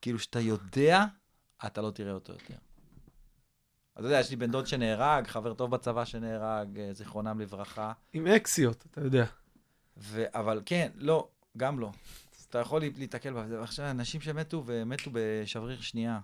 כאילו 0.00 0.18
שאתה 0.18 0.40
יודע, 0.40 1.04
אתה 1.66 1.82
לא 1.82 1.90
תראה 1.90 2.12
אותו 2.12 2.32
יותר. 2.32 2.54
אתה 3.98 4.06
יודע, 4.06 4.20
יש 4.20 4.30
לי 4.30 4.36
בן 4.36 4.50
דוד 4.50 4.66
שנהרג, 4.66 5.26
חבר 5.26 5.54
טוב 5.54 5.70
בצבא 5.70 6.04
שנהרג, 6.04 6.78
אה, 6.78 6.92
זיכרונם 6.92 7.40
לברכה. 7.40 7.92
עם 8.12 8.26
אקסיות, 8.26 8.84
אתה 8.90 9.00
יודע. 9.00 9.24
ו... 9.96 10.24
אבל 10.34 10.62
כן, 10.66 10.90
לא, 10.94 11.28
גם 11.56 11.78
לא. 11.78 11.90
אז 12.38 12.44
אתה 12.50 12.58
יכול 12.58 12.80
להיתקל 12.80 13.32
בזה. 13.32 13.60
ועכשיו, 13.60 13.90
אנשים 13.90 14.20
שמתו 14.20 14.62
ומתו 14.66 15.10
בשבריר 15.12 15.80
שנייה. 15.80 16.20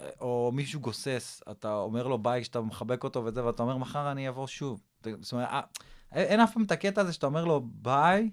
אה, 0.00 0.08
או 0.20 0.50
מישהו 0.54 0.80
גוסס, 0.80 1.42
אתה 1.50 1.74
אומר 1.74 2.06
לו 2.06 2.18
ביי 2.18 2.42
כשאתה 2.42 2.60
מחבק 2.60 3.04
אותו 3.04 3.24
וזה, 3.24 3.44
ואתה 3.44 3.62
אומר, 3.62 3.76
מחר 3.76 4.12
אני 4.12 4.28
אבוא 4.28 4.46
שוב. 4.46 4.82
זאת 5.02 5.32
אומרת, 5.32 5.48
אה, 5.50 5.60
אין 6.12 6.40
אף 6.40 6.52
פעם 6.54 6.62
את 6.64 6.70
הקטע 6.72 7.00
הזה 7.00 7.12
שאתה 7.12 7.26
אומר 7.26 7.44
לו 7.44 7.60
ביי, 7.64 8.30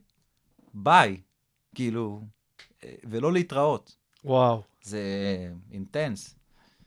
ביי, 0.73 1.21
כאילו, 1.75 2.21
אה, 2.83 2.95
ולא 3.09 3.33
להתראות. 3.33 3.95
וואו. 4.23 4.63
זה 4.81 5.01
אינטנס. 5.71 6.35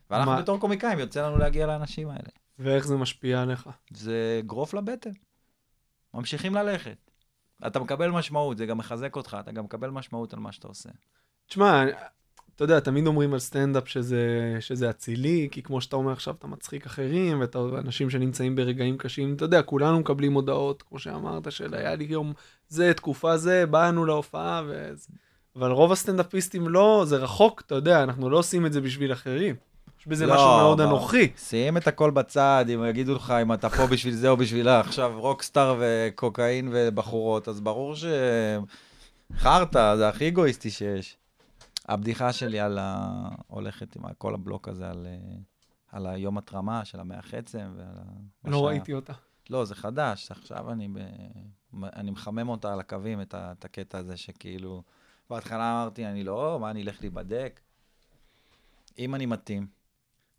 ואנחנו 0.09 0.31
מה- 0.31 0.41
בתור 0.41 0.59
קומיקאים, 0.59 0.99
יוצא 0.99 1.27
לנו 1.27 1.37
להגיע 1.37 1.67
לאנשים 1.67 2.09
האלה. 2.09 2.29
ואיך 2.59 2.87
זה 2.87 2.95
משפיע 2.95 3.41
עליך? 3.41 3.69
זה 3.91 4.41
גרוף 4.45 4.73
לבטן. 4.73 5.09
ממשיכים 6.13 6.55
ללכת. 6.55 7.11
אתה 7.67 7.79
מקבל 7.79 8.11
משמעות, 8.11 8.57
זה 8.57 8.65
גם 8.65 8.77
מחזק 8.77 9.15
אותך, 9.15 9.37
אתה 9.39 9.51
גם 9.51 9.63
מקבל 9.63 9.89
משמעות 9.89 10.33
על 10.33 10.39
מה 10.39 10.51
שאתה 10.51 10.67
עושה. 10.67 10.89
תשמע, 11.47 11.83
אתה 12.55 12.63
יודע, 12.63 12.79
תמיד 12.79 13.07
אומרים 13.07 13.33
על 13.33 13.39
סטנדאפ 13.39 13.87
שזה, 13.87 14.57
שזה 14.59 14.89
אצילי, 14.89 15.47
כי 15.51 15.63
כמו 15.63 15.81
שאתה 15.81 15.95
אומר 15.95 16.11
עכשיו, 16.11 16.35
אתה 16.39 16.47
מצחיק 16.47 16.85
אחרים, 16.85 17.39
ואתה 17.39 17.59
אנשים 17.59 18.09
שנמצאים 18.09 18.55
ברגעים 18.55 18.97
קשים, 18.97 19.33
אתה 19.33 19.45
יודע, 19.45 19.61
כולנו 19.61 19.99
מקבלים 19.99 20.33
הודעות, 20.33 20.81
כמו 20.81 20.99
שאמרת, 20.99 21.51
של 21.51 21.73
היה 21.73 21.95
לי 21.95 22.03
יום 22.03 22.33
זה, 22.67 22.93
תקופה 22.93 23.37
זה, 23.37 23.65
באנו 23.65 24.05
להופעה, 24.05 24.63
ו... 24.67 24.93
אבל 25.55 25.71
רוב 25.71 25.91
הסטנדאפיסטים 25.91 26.67
לא, 26.67 27.03
זה 27.07 27.17
רחוק, 27.17 27.61
אתה 27.65 27.75
יודע, 27.75 28.03
אנחנו 28.03 28.29
לא 28.29 28.37
עושים 28.37 28.65
את 28.65 28.73
זה 28.73 28.81
בשביל 28.81 29.13
אחרים. 29.13 29.55
יש 30.03 30.07
בזה 30.07 30.25
לא, 30.25 30.33
משהו 30.33 30.47
מאוד. 30.47 30.81
אנוכי. 30.81 31.31
שים 31.37 31.77
את 31.77 31.87
הכל 31.87 32.11
בצד, 32.11 32.65
אם 32.73 32.85
יגידו 32.85 33.15
לך 33.15 33.33
אם 33.41 33.53
אתה 33.53 33.69
פה 33.69 33.87
בשביל 33.87 34.13
זה 34.13 34.29
או 34.29 34.37
בשבילה, 34.37 34.79
עכשיו 34.79 35.13
רוקסטאר 35.19 35.75
וקוקאין 35.79 36.69
ובחורות, 36.71 37.47
אז 37.47 37.61
ברור 37.61 37.95
ש... 37.95 38.05
חרטא, 39.37 39.95
זה 39.95 40.09
הכי 40.09 40.27
אגואיסטי 40.27 40.69
שיש. 40.69 41.17
הבדיחה 41.87 42.33
שלי 42.33 42.59
על 42.59 42.77
ה... 42.81 43.09
הולכת 43.47 43.95
עם 43.95 44.03
כל 44.17 44.33
הבלוק 44.33 44.67
הזה 44.67 44.89
על, 44.89 45.07
אה, 45.09 45.35
על 45.91 46.07
היום 46.07 46.37
התרמה 46.37 46.85
של 46.85 46.99
המאה 46.99 47.21
חצם 47.21 47.73
ועל 47.77 47.97
ה... 47.97 48.49
לא. 48.49 48.67
ראיתי 48.67 48.93
אותה. 48.93 49.13
לא, 49.49 49.65
זה 49.65 49.75
חדש, 49.75 50.31
עכשיו 50.31 50.71
אני, 50.71 50.87
ב... 50.87 50.97
אני 51.83 52.11
מחמם 52.11 52.49
אותה 52.49 52.73
על 52.73 52.79
הקווים, 52.79 53.21
את, 53.21 53.33
ה... 53.33 53.51
את 53.59 53.65
הקטע 53.65 53.97
הזה 53.97 54.17
שכאילו... 54.17 54.83
בהתחלה 55.29 55.71
אמרתי, 55.71 56.05
אני 56.05 56.23
לא, 56.23 56.57
מה, 56.61 56.71
אני 56.71 56.83
אלך 56.83 57.01
להיבדק? 57.01 57.59
אם 58.99 59.15
אני 59.15 59.25
מתאים. 59.25 59.82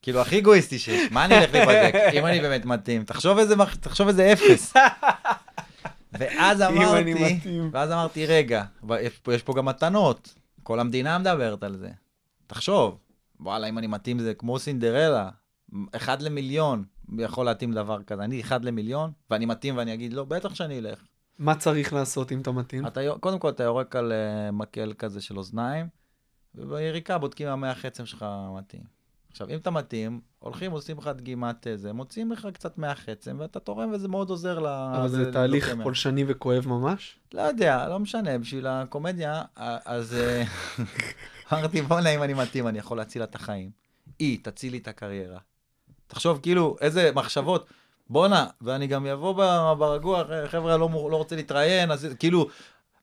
כאילו, 0.05 0.21
הכי 0.21 0.39
אגואיסטי 0.39 0.79
שיש, 0.79 1.13
מה 1.13 1.25
אני 1.25 1.39
אלך 1.39 1.53
להיבדק? 1.55 1.95
אם 2.19 2.27
אני 2.27 2.41
באמת 2.41 2.65
מתאים. 2.65 3.05
תחשוב 3.05 3.39
איזה, 3.39 3.55
תחשוב 3.81 4.09
איזה 4.09 4.33
אפס. 4.33 4.75
ואז 6.19 6.63
אמרתי. 6.63 7.61
ואז 7.73 7.93
אמרתי, 7.93 8.27
רגע, 8.27 8.65
יש 9.33 9.43
פה- 9.43 9.55
גם 9.57 9.65
מתנות. 9.65 10.35
כל 10.63 10.81
המדינה 10.81 11.19
מדברת 11.19 11.63
על 11.63 11.77
זה. 11.77 11.91
תחשוב, 12.47 12.99
וואלה, 13.41 13.67
אם 13.69 13.79
אני 13.79 13.87
מתאים 13.87 14.19
זה 14.19 14.35
כמו 14.35 14.59
סינדרלה. 14.59 15.29
אחד 15.93 16.23
למיליון 16.23 16.85
יכול 17.19 17.47
להתאים 17.47 17.73
דבר 17.73 18.03
כזה. 18.03 18.25
אני 18.25 18.41
אחד 18.41 18.65
למיליון, 18.65 19.13
ואני 19.31 19.47
מתאים 19.47 19.77
ואני 19.77 19.95
אגיד, 19.95 20.13
לא, 20.13 20.25
בטח 20.25 20.55
שאני 20.55 20.79
אלך. 20.79 20.99
מה 21.39 21.55
צריך 21.55 21.93
לעשות 21.93 22.33
אם 22.33 22.41
אתה 22.41 22.53
מתאים? 22.53 22.87
אתה, 22.87 23.01
קודם 23.21 23.39
כל, 23.39 23.49
אתה 23.49 23.63
יורק 23.63 23.97
על 23.97 24.13
uh, 24.13 24.53
מקל 24.53 24.93
כזה 24.99 25.21
של 25.21 25.39
אוזניים, 25.39 25.87
וביריקה 26.55 27.19
בודקים 27.19 27.49
מה 27.49 27.71
החצם 27.71 28.07
שלך 28.07 28.27
מתאים. 28.59 29.04
עכשיו, 29.35 29.49
אם 29.51 29.57
אתה 29.57 29.71
מתאים, 29.71 30.21
הולכים, 30.39 30.73
עושים 30.73 30.99
לך 30.99 31.11
דגימת 31.17 31.67
זה, 31.75 31.93
מוציאים 31.93 32.33
לך 32.33 32.49
קצת 32.53 32.79
מהחצם, 32.79 33.37
ואתה 33.41 33.61
תורם, 33.61 33.93
וזה 33.93 34.09
מאוד 34.09 34.31
עוזר 34.31 34.59
ל... 34.59 34.67
אבל 34.67 35.09
זה 35.09 35.33
תהליך. 35.33 35.75
פולשני 35.83 36.25
וכואב 36.27 36.69
ממש? 36.69 37.19
לא 37.33 37.43
יודע, 37.43 37.89
לא 37.89 37.99
משנה, 37.99 38.39
בשביל 38.39 38.67
הקומדיה, 38.67 39.43
אז 39.57 40.15
אה, 40.15 40.45
אמרתי, 41.53 41.83
בוא'נה, 41.83 42.11
אם 42.11 42.23
אני 42.23 42.35
מתאים, 42.35 42.69
אני 42.69 42.79
יכול 42.79 42.97
להציל 42.97 43.23
לה 43.23 43.27
את 43.27 43.35
החיים. 43.35 43.71
היא 44.19 44.39
תציל 44.43 44.73
לי 44.73 44.79
את 44.79 44.89
הקריירה. 44.89 45.39
תחשוב, 46.07 46.41
כאילו, 46.43 46.77
איזה 46.81 47.11
מחשבות. 47.15 47.67
בוא'נה, 48.11 48.47
ואני 48.61 48.87
גם 48.87 49.07
אבוא 49.07 49.33
ברגוע, 49.75 50.25
חבר'ה, 50.47 50.77
לא, 50.77 50.89
לא 51.11 51.17
רוצה 51.17 51.37
להתראיין, 51.37 51.91
אז 51.91 52.09
כאילו, 52.19 52.49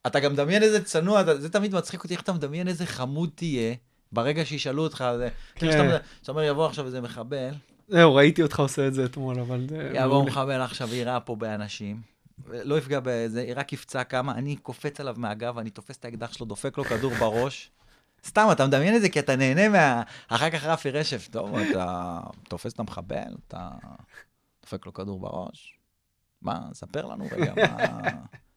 אתה 0.08 0.20
גם 0.20 0.34
מדמיין 0.34 0.64
איזה 0.64 0.84
צנוע, 0.84 1.24
זה 1.24 1.50
תמיד 1.50 1.76
מצחיק 1.76 2.04
אותי, 2.04 2.14
איך 2.14 2.22
אתה 2.22 2.34
מדמיין 2.34 2.68
איזה 2.68 2.86
חמוד 2.86 3.30
תהיה, 3.36 3.76
ברגע 4.12 4.46
שישאלו 4.46 4.84
אותך, 4.84 5.06
זה, 5.18 5.30
כאילו, 5.56 5.72
שאתה 5.72 5.84
כן. 5.84 5.90
אומר- 5.90 6.00
שאתה 6.22 6.32
אומר, 6.32 6.44
יבוא 6.44 6.66
עכשיו 6.66 6.86
איזה 6.86 7.02
מחבל, 7.02 7.50
זהו, 7.88 8.16
ראיתי 8.16 8.44
אותך 8.44 8.60
עושה 8.60 8.88
את 8.88 8.94
זה 8.94 9.06
אתמול, 9.06 9.40
אבל. 9.40 9.68
יבוא. 9.94 10.26
מחבל 10.26 10.62
עכשיו, 10.62 10.94
יירה 10.94 11.20
פה 11.20 11.36
באנשים, 11.36 12.02
לא 12.48 12.78
יפגע 12.78 13.00
בזה, 13.04 13.42
היא 13.42 13.54
רק 13.56 13.74
יפצע 13.74 14.04
כמה, 14.04 14.32
אני 14.34 14.56
קופץ 14.56 15.00
עליו 15.00 15.16
מהגב, 15.18 15.58
אני 15.58 15.70
תופס 15.70 15.98
את 15.98 16.06
האקדח 16.06 16.34
שלו, 16.34 16.46
דופק 16.46 16.78
לו 16.78 16.84
כדור 16.84 17.14
בראש. 17.14 17.72
סתם, 18.26 18.48
אתה 18.52 18.68
מדמיין 18.68 18.96
את 18.96 19.02
זה 19.02 19.10
כי 19.10 19.20
אתה 19.20 19.36
נהנה 19.36 19.70
מה... 19.70 20.04
אחר 20.28 20.50
כך 20.50 20.64
רפי 20.66 20.92
רשף, 20.92 21.28
טוב, 21.32 21.58
אתה 21.58 22.20
תופס 22.50 22.74
את 22.74 22.80
המחבל, 22.80 23.36
אתה 23.48 23.70
דופק 24.62 24.86
לו 24.86 24.94
כדור 24.94 25.20
בראש. 25.20 25.78
מה, 26.42 26.60
ספר 26.74 27.06
לנו 27.06 27.26
רגע, 27.32 27.54
מה... 27.56 27.88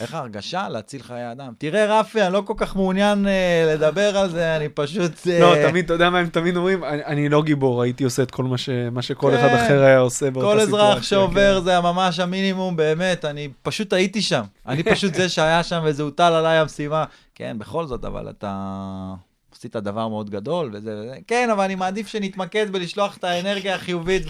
איך 0.00 0.14
ההרגשה 0.14 0.68
להציל 0.68 1.02
חיי 1.02 1.32
אדם? 1.32 1.52
תראה, 1.58 2.00
רפי, 2.00 2.22
אני 2.22 2.32
לא 2.32 2.42
כל 2.46 2.54
כך 2.56 2.76
מעוניין 2.76 3.26
אה, 3.26 3.74
לדבר 3.74 4.18
על 4.18 4.30
זה, 4.30 4.56
אני 4.56 4.68
פשוט... 4.68 5.12
אה, 5.30 5.40
לא, 5.40 5.68
תמיד, 5.68 5.84
אתה 5.84 5.94
יודע 5.94 6.10
מה 6.10 6.18
הם 6.18 6.28
תמיד 6.28 6.56
אומרים? 6.56 6.84
אני, 6.84 7.04
אני 7.04 7.28
לא 7.28 7.42
גיבור, 7.42 7.82
הייתי 7.82 8.04
עושה 8.04 8.22
את 8.22 8.30
כל 8.30 8.44
מה, 8.44 8.58
ש, 8.58 8.68
מה 8.92 9.02
שכל 9.02 9.34
אחד 9.34 9.48
כן. 9.48 9.64
אחר 9.64 9.82
היה 9.82 9.98
עושה 9.98 10.30
באותה 10.30 10.46
כל 10.46 10.64
סיטואציה. 10.64 10.88
אזרח 10.88 11.02
שעובר 11.02 11.58
כן. 11.58 11.64
זה 11.64 11.80
ממש 11.80 12.20
המינימום, 12.20 12.76
באמת, 12.76 13.24
אני 13.24 13.48
פשוט 13.62 13.92
הייתי 13.92 14.22
שם. 14.22 14.42
אני 14.66 14.82
פשוט 14.82 15.14
זה 15.14 15.28
שהיה 15.28 15.62
שם 15.62 15.82
וזה 15.84 16.02
הוטל 16.02 16.32
עליי 16.32 16.58
המשימה. 16.58 17.04
כן, 17.34 17.56
בכל 17.58 17.86
זאת, 17.86 18.04
אבל 18.04 18.30
אתה 18.30 19.14
עשית 19.58 19.76
דבר 19.76 20.08
מאוד 20.08 20.30
גדול 20.30 20.70
וזה 20.72 21.00
וזה. 21.02 21.14
כן, 21.26 21.50
אבל 21.50 21.64
אני 21.64 21.74
מעדיף 21.74 22.08
שנתמקד 22.08 22.72
בלשלוח 22.72 23.16
את 23.16 23.24
האנרגיה 23.24 23.74
החיובית 23.74 24.22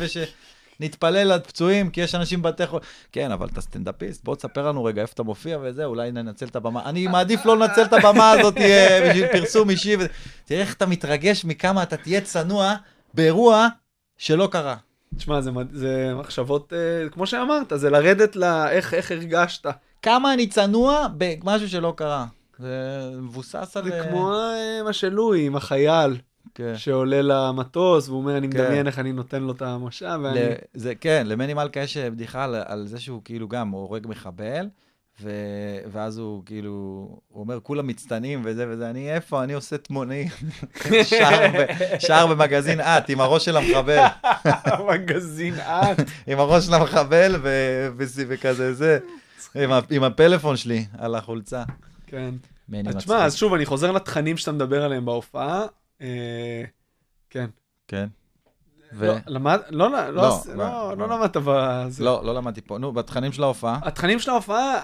ושנתפלל 0.80 1.32
על 1.32 1.40
פצועים, 1.40 1.90
כי 1.90 2.00
יש 2.00 2.14
אנשים 2.14 2.42
בבתי 2.42 2.66
חולים. 2.66 2.84
כן, 3.12 3.32
אבל 3.32 3.48
אתה 3.52 3.60
סטנדאפיסט, 3.60 4.24
בוא 4.24 4.36
תספר 4.36 4.68
לנו 4.68 4.84
רגע 4.84 5.02
איפה 5.02 5.12
אתה 5.14 5.22
מופיע 5.22 5.58
וזה, 5.62 5.84
אולי 5.84 6.12
ננצל 6.12 6.46
את 6.46 6.56
הבמה. 6.56 6.84
אני 6.84 7.06
מעדיף 7.06 7.46
לא 7.46 7.58
לנצל 7.58 7.82
את 7.82 7.92
הבמה 7.92 8.30
הזאת 8.30 8.56
אה, 8.56 9.08
בשביל 9.10 9.26
פרסום 9.26 9.70
אישי. 9.70 9.96
וזה. 9.96 10.08
תראה 10.44 10.60
איך 10.60 10.74
אתה 10.74 10.86
מתרגש 10.86 11.44
מכמה 11.44 11.82
אתה 11.82 11.96
תהיה 11.96 12.20
צנוע 12.20 12.74
באירוע 13.14 13.68
שלא 14.16 14.48
קרה. 14.52 14.76
תשמע, 15.16 15.40
זה, 15.40 15.50
זה 15.72 16.14
מחשבות, 16.14 16.72
אה, 16.72 17.08
כמו 17.08 17.26
שאמרת, 17.26 17.72
זה 17.74 17.90
לרדת 17.90 18.36
ל... 18.36 18.44
איך, 18.44 18.94
איך 18.94 19.10
הרגשת. 19.10 19.66
כמה 20.02 20.34
אני 20.34 20.46
צנוע 20.46 21.06
במשהו 21.16 21.68
שלא 21.68 21.94
קרה. 21.96 22.26
זה 22.58 23.10
מבוסס 23.14 23.76
על... 23.76 23.84
זה 23.84 24.00
כמו 24.08 24.32
אה, 24.32 24.82
מה 24.84 24.92
של 24.92 25.08
לואי 25.08 25.46
עם 25.46 25.56
החייל, 25.56 26.16
כן. 26.58 26.72
שעולה 26.76 27.20
למטוס, 27.22 28.08
והוא 28.08 28.18
אומר, 28.20 28.36
אני 28.36 28.48
כן. 28.50 28.58
מדמיין 28.62 28.86
איך 28.86 28.98
אני 28.98 29.12
נותן 29.12 29.42
לו 29.42 29.52
את 29.52 29.62
המושב, 29.62 30.18
ואני... 30.22 30.40
ל- 30.40 30.52
זה, 30.74 30.94
כן, 30.94 31.22
למני 31.26 31.54
מלכה 31.54 31.80
יש 31.80 31.96
בדיחה 31.96 32.44
על, 32.44 32.54
על 32.66 32.86
זה 32.86 33.00
שהוא 33.00 33.20
כאילו 33.24 33.48
גם 33.48 33.70
הורג 33.70 34.06
מחבל, 34.08 34.66
ו, 35.22 35.30
ואז 35.92 36.18
הוא 36.18 36.42
כאילו, 36.46 36.70
הוא 37.28 37.40
אומר, 37.42 37.58
כולם 37.62 37.86
מצטנעים 37.86 38.42
וזה 38.44 38.66
וזה, 38.68 38.90
אני 38.90 39.14
איפה, 39.14 39.44
אני 39.44 39.52
עושה 39.52 39.78
תמוני, 39.78 40.28
שער, 41.04 41.46
ב- 41.58 41.66
שער 41.98 42.26
במגזין 42.26 42.80
את, 42.80 43.08
עם 43.08 43.20
הראש 43.20 43.44
של 43.44 43.56
המחבל, 43.56 44.04
המגזין 44.44 45.54
את. 45.54 45.98
עם 46.26 46.38
הראש 46.38 46.66
של 46.66 46.74
המחבל, 46.74 47.36
ו, 47.42 47.48
ו, 47.96 48.04
וכזה 48.28 48.74
זה, 48.74 48.98
עם, 49.54 49.72
ה- 49.72 49.80
עם 49.90 50.02
הפלאפון 50.04 50.56
שלי 50.56 50.84
על 50.98 51.14
החולצה. 51.14 51.62
כן. 52.06 52.34
אז. 52.88 52.96
תשמע, 52.96 53.24
אז 53.24 53.34
שוב, 53.36 53.54
אני 53.54 53.66
חוזר 53.66 53.92
לתכנים 53.92 54.36
שאתה 54.36 54.52
מדבר 54.52 54.84
עליהם 54.84 55.04
בהופעה. 55.04 55.66
אה, 56.02 56.64
כן. 57.30 57.46
כן. 57.88 58.06
ו... 58.92 59.06
לא, 59.06 59.14
למד... 59.26 59.60
לא, 59.70 59.90
לא, 59.90 60.08
לא, 60.08 60.12
לא, 60.12 60.40
לא, 60.54 60.96
לא 60.96 61.08
מה? 61.08 61.16
למדת 61.16 61.36
בזה. 61.44 62.04
לא, 62.04 62.24
לא 62.24 62.34
למדתי 62.34 62.60
פה. 62.60 62.78
נו, 62.78 62.92
בתכנים 62.92 63.32
של 63.32 63.42
ההופעה. 63.42 63.78
התכנים 63.82 64.18
של 64.18 64.30
ההופעה, 64.30 64.80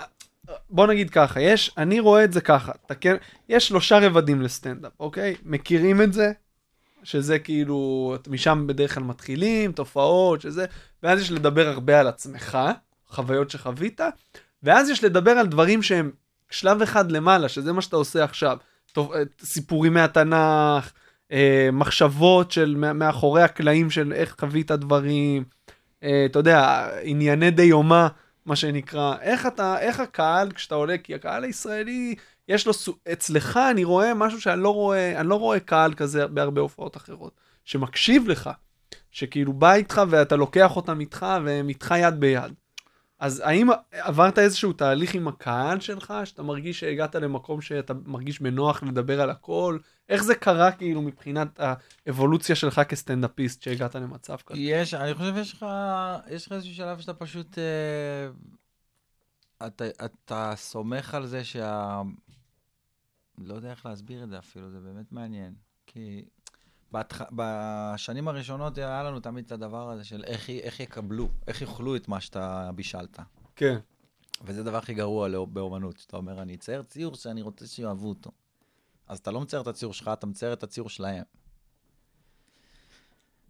בוא 0.70 0.86
נגיד 0.86 1.10
ככה, 1.10 1.40
יש, 1.40 1.70
אני 1.78 2.00
רואה 2.00 2.24
את 2.24 2.32
זה 2.32 2.40
ככה, 2.40 2.72
אתה 2.86 2.94
כן, 2.94 3.16
יש 3.48 3.68
שלושה 3.68 3.98
רבדים 3.98 4.42
לסטנדאפ, 4.42 4.92
אוקיי? 5.00 5.34
מכירים 5.44 6.02
את 6.02 6.12
זה, 6.12 6.32
שזה 7.02 7.38
כאילו, 7.38 8.14
משם 8.28 8.66
בדרך 8.66 8.94
כלל 8.94 9.02
מתחילים, 9.02 9.72
תופעות, 9.72 10.40
שזה, 10.40 10.66
ואז 11.02 11.20
יש 11.20 11.30
לדבר 11.30 11.68
הרבה 11.68 12.00
על 12.00 12.06
עצמך, 12.06 12.58
חוויות 13.08 13.50
שחווית, 13.50 14.00
ואז 14.62 14.88
יש 14.88 15.04
לדבר 15.04 15.30
על 15.30 15.46
דברים 15.46 15.82
שהם 15.82 16.10
שלב 16.50 16.82
אחד 16.82 17.12
למעלה, 17.12 17.48
שזה 17.48 17.72
מה 17.72 17.82
שאתה 17.82 17.96
עושה 17.96 18.24
עכשיו. 18.24 18.58
סיפורים 19.42 19.94
מהתנ"ך, 19.94 20.92
אה, 21.32 21.68
מחשבות 21.72 22.50
של 22.50 22.76
מאחורי 22.76 23.42
הקלעים 23.42 23.90
של 23.90 24.12
איך 24.12 24.36
חווית 24.40 24.70
דברים, 24.70 25.44
אה, 26.02 26.26
אתה 26.26 26.38
יודע, 26.38 26.88
ענייני 27.02 27.50
דיומא, 27.50 28.06
מה 28.46 28.56
שנקרא, 28.56 29.14
איך 29.20 29.46
אתה, 29.46 29.80
איך 29.80 30.00
הקהל 30.00 30.52
כשאתה 30.52 30.74
עולה, 30.74 30.98
כי 30.98 31.14
הקהל 31.14 31.44
הישראלי, 31.44 32.14
יש 32.48 32.66
לו, 32.66 32.72
סו- 32.72 32.96
אצלך 33.12 33.56
אני 33.70 33.84
רואה 33.84 34.14
משהו 34.14 34.40
שאני 34.40 34.62
לא 34.62 34.74
רואה, 34.74 35.20
אני 35.20 35.28
לא 35.28 35.34
רואה 35.34 35.60
קהל 35.60 35.94
כזה 35.94 36.26
בהרבה 36.26 36.60
הופעות 36.60 36.96
אחרות, 36.96 37.32
שמקשיב 37.64 38.28
לך, 38.28 38.50
שכאילו 39.10 39.52
בא 39.52 39.74
איתך 39.74 40.02
ואתה 40.10 40.36
לוקח 40.36 40.76
אותם 40.76 41.00
איתך 41.00 41.26
והם 41.44 41.68
איתך 41.68 41.94
יד 41.98 42.20
ביד. 42.20 42.52
אז 43.24 43.42
האם 43.44 43.68
עברת 43.90 44.38
איזשהו 44.38 44.72
תהליך 44.72 45.14
עם 45.14 45.28
הקהל 45.28 45.80
שלך, 45.80 46.14
שאתה 46.24 46.42
מרגיש 46.42 46.80
שהגעת 46.80 47.14
למקום 47.14 47.60
שאתה 47.60 47.94
מרגיש 48.06 48.40
בנוח 48.40 48.82
לדבר 48.82 49.20
על 49.20 49.30
הכל? 49.30 49.78
איך 50.08 50.22
זה 50.22 50.34
קרה 50.34 50.72
כאילו 50.72 51.02
מבחינת 51.02 51.60
האבולוציה 52.06 52.56
שלך 52.56 52.80
כסטנדאפיסט 52.88 53.62
שהגעת 53.62 53.94
למצב 53.94 54.36
כזה? 54.36 54.60
יש, 54.60 54.94
אני 54.94 55.14
חושב 55.14 55.34
שיש 55.34 55.52
לך, 55.52 55.66
יש 56.30 56.46
לך 56.46 56.52
איזשהו 56.52 56.74
שלב 56.74 57.00
שאתה 57.00 57.14
פשוט, 57.14 57.58
אה, 57.58 58.28
אתה, 59.66 59.84
אתה 60.04 60.52
סומך 60.56 61.14
על 61.14 61.26
זה 61.26 61.44
שה... 61.44 62.02
לא 63.38 63.54
יודע 63.54 63.70
איך 63.70 63.86
להסביר 63.86 64.24
את 64.24 64.28
זה 64.28 64.38
אפילו, 64.38 64.70
זה 64.70 64.80
באמת 64.80 65.12
מעניין. 65.12 65.54
כי 65.86 66.24
בהתח... 66.94 67.22
בשנים 67.32 68.28
הראשונות 68.28 68.78
היה 68.78 69.02
לנו 69.02 69.20
תמיד 69.20 69.44
את 69.44 69.52
הדבר 69.52 69.90
הזה 69.90 70.04
של 70.04 70.24
איך, 70.24 70.48
י- 70.48 70.60
איך 70.60 70.80
יקבלו, 70.80 71.28
איך 71.46 71.62
יאכלו 71.62 71.96
את 71.96 72.08
מה 72.08 72.20
שאתה 72.20 72.70
בישלת. 72.74 73.18
כן. 73.56 73.78
וזה 74.44 74.60
הדבר 74.60 74.76
הכי 74.76 74.94
גרוע 74.94 75.28
לא- 75.28 75.44
באומנות, 75.44 75.98
שאתה 75.98 76.16
אומר, 76.16 76.42
אני 76.42 76.54
אצייר 76.54 76.82
ציור 76.82 77.14
שאני 77.14 77.42
רוצה 77.42 77.66
שיאהבו 77.66 78.08
אותו. 78.08 78.30
אז 79.08 79.18
אתה 79.18 79.30
לא 79.30 79.40
מצייר 79.40 79.62
את 79.62 79.66
הציור 79.66 79.92
שלך, 79.92 80.10
אתה 80.12 80.26
מצייר 80.26 80.52
את 80.52 80.62
הציור 80.62 80.88
שלהם. 80.88 81.22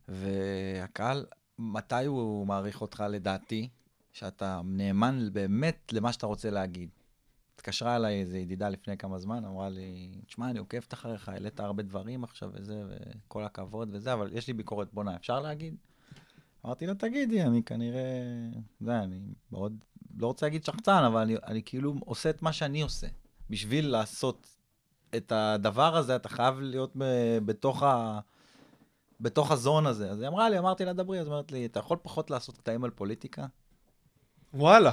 והקהל, 0.09 1.27
מתי 1.59 2.05
הוא 2.05 2.47
מעריך 2.47 2.81
אותך 2.81 3.05
לדעתי? 3.11 3.69
שאתה 4.13 4.61
נאמן 4.65 5.29
באמת 5.33 5.93
למה 5.93 6.13
שאתה 6.13 6.27
רוצה 6.27 6.51
להגיד. 6.51 6.89
התקשרה 7.65 7.97
אליי 7.97 8.21
איזו 8.21 8.37
ידידה 8.37 8.69
לפני 8.69 8.97
כמה 8.97 9.19
זמן, 9.19 9.45
אמרה 9.45 9.69
לי, 9.69 10.21
תשמע, 10.27 10.51
אני 10.51 10.59
עוקבת 10.59 10.95
אחריך, 10.95 11.29
העלית 11.29 11.61
הרבה 11.61 11.83
דברים 11.83 12.25
עכשיו 12.25 12.51
וזה, 12.53 12.83
וכל 12.89 13.45
הכבוד 13.45 13.89
וזה, 13.93 14.13
אבל 14.13 14.31
יש 14.33 14.47
לי 14.47 14.53
ביקורת 14.53 14.89
בונה, 14.93 15.17
אפשר 15.17 15.41
להגיד? 15.41 15.77
אמרתי 16.65 16.87
לה, 16.87 16.95
תגידי, 16.95 17.43
אני 17.43 17.63
כנראה, 17.63 18.03
זה, 18.81 19.01
אני 19.01 19.21
מאוד, 19.53 19.77
לא 20.17 20.27
רוצה 20.27 20.47
להגיד 20.47 20.65
שחצן, 20.65 21.05
אבל 21.05 21.21
אני, 21.21 21.37
אני 21.47 21.63
כאילו 21.65 21.95
עושה 22.01 22.31
את 22.31 22.43
מה 22.43 22.53
שאני 22.53 22.83
עושה. 22.83 23.07
בשביל 23.51 23.89
לעשות 23.89 24.57
את 25.17 25.33
הדבר 25.33 25.97
הזה, 25.97 26.17
אתה 26.17 26.29
חייב 26.29 26.61
להיות 26.61 26.93
ב- 26.99 27.39
בתוך 27.45 27.83
ה... 27.83 28.21
בתוך 29.21 29.51
הזון 29.51 29.87
הזה. 29.87 30.11
אז 30.11 30.21
היא 30.21 30.29
אמרה 30.29 30.51
לי, 30.51 30.59
אמרתי 30.59 30.85
לה, 30.85 30.93
דברי, 30.93 31.21
אז 31.21 31.29
אמרת 31.29 31.53
לי, 31.53 31.67
אתה 31.67 31.79
יכול 31.79 31.99
פחות 32.03 32.31
לעשות 32.31 32.57
קטעים 32.57 32.85
על 32.85 32.91
פוליטיקה? 32.91 33.47
וואלה. 34.55 34.93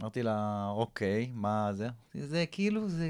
אמרתי 0.00 0.22
לה, 0.22 0.68
אוקיי, 0.70 1.30
מה 1.34 1.72
זה? 1.72 1.88
זה 2.14 2.44
כאילו, 2.50 2.88
זה, 2.88 3.08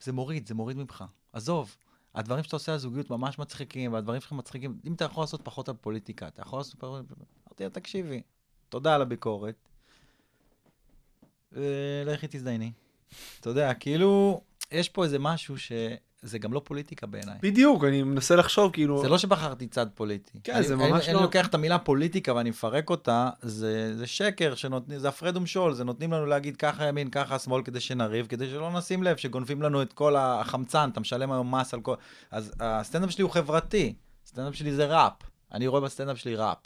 זה 0.00 0.12
מוריד, 0.12 0.46
זה 0.46 0.54
מוריד 0.54 0.76
ממך. 0.76 1.04
עזוב, 1.32 1.76
הדברים 2.14 2.44
שאתה 2.44 2.56
עושה 2.56 2.72
על 2.72 2.78
זוגיות 2.78 3.10
ממש 3.10 3.38
מצחיקים, 3.38 3.92
והדברים 3.92 4.20
שלך 4.20 4.32
מצחיקים. 4.32 4.78
אם 4.84 4.92
אתה 4.94 5.04
יכול 5.04 5.22
לעשות 5.22 5.40
פחות 5.44 5.68
על 5.68 5.74
פוליטיקה, 5.74 6.28
אתה 6.28 6.42
יכול 6.42 6.58
לעשות 6.58 6.74
פחות... 6.74 7.04
אמרתי 7.48 7.64
לה, 7.64 7.70
תקשיבי, 7.70 8.22
תודה 8.68 8.94
על 8.94 9.02
הביקורת. 9.02 9.68
לכי 12.06 12.26
תזדייני. 12.30 12.72
אתה 13.40 13.50
יודע, 13.50 13.74
כאילו, 13.74 14.40
יש 14.70 14.88
פה 14.88 15.04
איזה 15.04 15.18
משהו 15.18 15.58
שזה 16.24 16.38
גם 16.38 16.52
לא 16.52 16.60
פוליטיקה 16.64 17.06
בעיניי. 17.06 17.34
בדיוק, 17.42 17.84
אני 17.84 18.02
מנסה 18.02 18.36
לחשוב, 18.36 18.72
כאילו... 18.72 19.02
זה 19.02 19.08
לא 19.08 19.18
שבחרתי 19.18 19.66
צד 19.66 19.86
פוליטי. 19.94 20.38
כן, 20.44 20.54
אני- 20.54 20.62
זה 20.62 20.74
אני- 20.74 20.90
ממש 20.90 21.06
אני 21.08 21.14
לא- 21.14 21.22
לוקח 21.22 21.46
את 21.46 21.54
המילה 21.54 21.78
פוליטיקה 21.78 22.34
ואני 22.34 22.50
מפרק 22.50 22.90
אותה, 22.90 23.30
זה, 23.42 23.96
זה 23.96 24.06
שקר, 24.06 24.54
שנותנים, 24.54 24.98
זה 24.98 25.08
הפרד 25.08 25.36
ומשול, 25.36 25.74
זה 25.74 25.84
נותנים 25.84 26.12
לנו 26.12 26.26
להגיד 26.26 26.56
ככה 26.56 26.84
ימין, 26.88 27.10
ככה 27.10 27.38
שמאל, 27.38 27.62
כדי 27.62 27.80
שנריב, 27.80 28.26
כדי 28.26 28.46
שלא 28.50 28.70
נשים 28.72 29.02
לב, 29.02 29.16
שגונבים 29.16 29.62
לנו 29.62 29.82
את 29.82 29.92
כל 29.92 30.16
החמצן, 30.16 30.88
אתה 30.92 31.00
משלם 31.00 31.32
היום 31.32 31.54
מס 31.54 31.74
על 31.74 31.80
כל... 31.80 31.94
אז 32.30 32.52
הסטנדאפ 32.60 33.10
שלי 33.10 33.22
הוא 33.22 33.30
חברתי, 33.30 33.94
הסטנדאפ 34.26 34.54
שלי 34.54 34.72
זה 34.72 34.86
ראפ. 34.86 35.12
אני 35.52 35.66
רואה 35.66 35.80
בסטנדאפ 35.80 36.18
שלי 36.18 36.36
ראפ. 36.36 36.58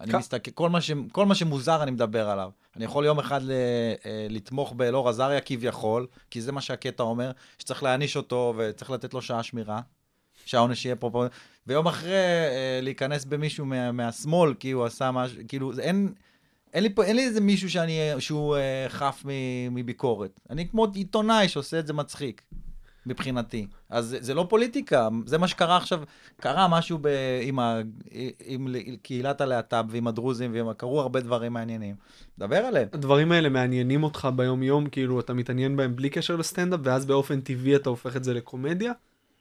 אני 0.00 0.18
מסתכל, 0.18 0.50
כל 0.50 0.70
מה, 0.70 0.80
ש, 0.80 0.90
כל 1.12 1.26
מה 1.26 1.34
שמוזר 1.34 1.82
אני 1.82 1.90
מדבר 1.90 2.28
עליו. 2.28 2.50
אני 2.76 2.84
יכול 2.84 3.04
יום 3.04 3.18
אחד 3.18 3.42
ל, 3.42 3.50
אה, 4.06 4.26
לתמוך 4.30 4.72
באלאור 4.72 5.08
עזריה 5.08 5.40
כביכול, 5.40 6.06
כי 6.30 6.40
זה 6.40 6.52
מה 6.52 6.60
שהקטע 6.60 7.02
אומר, 7.02 7.30
שצריך 7.58 7.82
להעניש 7.82 8.16
אותו 8.16 8.54
וצריך 8.56 8.90
לתת 8.90 9.14
לו 9.14 9.22
שעה 9.22 9.42
שמירה. 9.42 9.80
שהעונש 10.44 10.84
יהיה 10.84 10.96
פרופורט... 10.96 11.30
ויום 11.66 11.86
אחרי 11.86 12.14
אה, 12.14 12.78
להיכנס 12.82 13.24
במישהו 13.24 13.66
מה, 13.66 13.92
מהשמאל, 13.92 14.54
כי 14.54 14.70
הוא 14.70 14.84
עשה 14.84 15.10
משהו, 15.10 15.38
כאילו, 15.48 15.72
אין, 15.78 16.12
אין, 16.74 16.82
לי 16.82 16.94
פה, 16.94 17.04
אין 17.04 17.16
לי 17.16 17.24
איזה 17.24 17.40
מישהו 17.40 17.70
שאני, 17.70 17.98
שהוא 18.18 18.56
אה, 18.56 18.86
חף 18.88 19.22
מביקורת. 19.70 20.40
אני 20.50 20.68
כמו 20.68 20.86
עיתונאי 20.94 21.48
שעושה 21.48 21.78
את 21.78 21.86
זה 21.86 21.92
מצחיק, 21.92 22.42
מבחינתי. 23.06 23.66
אז 23.90 24.06
זה, 24.06 24.18
זה 24.20 24.34
לא 24.34 24.46
פוליטיקה, 24.48 25.08
זה 25.26 25.38
מה 25.38 25.48
שקרה 25.48 25.76
עכשיו, 25.76 26.02
קרה 26.40 26.68
משהו 26.68 26.98
ב, 27.00 27.08
עם, 27.42 27.58
ה, 27.58 27.80
עם 28.44 28.68
קהילת 29.02 29.40
הלהט"ב 29.40 29.84
ועם 29.88 30.06
הדרוזים, 30.06 30.54
ועם, 30.54 30.72
קרו 30.72 31.00
הרבה 31.00 31.20
דברים 31.20 31.52
מעניינים. 31.52 31.94
דבר 32.38 32.56
עליהם. 32.56 32.88
הדברים 32.92 33.32
האלה 33.32 33.48
מעניינים 33.48 34.04
אותך 34.04 34.28
ביום-יום, 34.36 34.86
כאילו 34.86 35.20
אתה 35.20 35.34
מתעניין 35.34 35.76
בהם 35.76 35.96
בלי 35.96 36.10
קשר 36.10 36.36
לסטנדאפ, 36.36 36.80
ואז 36.82 37.06
באופן 37.06 37.40
טבעי 37.40 37.76
אתה 37.76 37.90
הופך 37.90 38.16
את 38.16 38.24
זה 38.24 38.34
לקומדיה? 38.34 38.92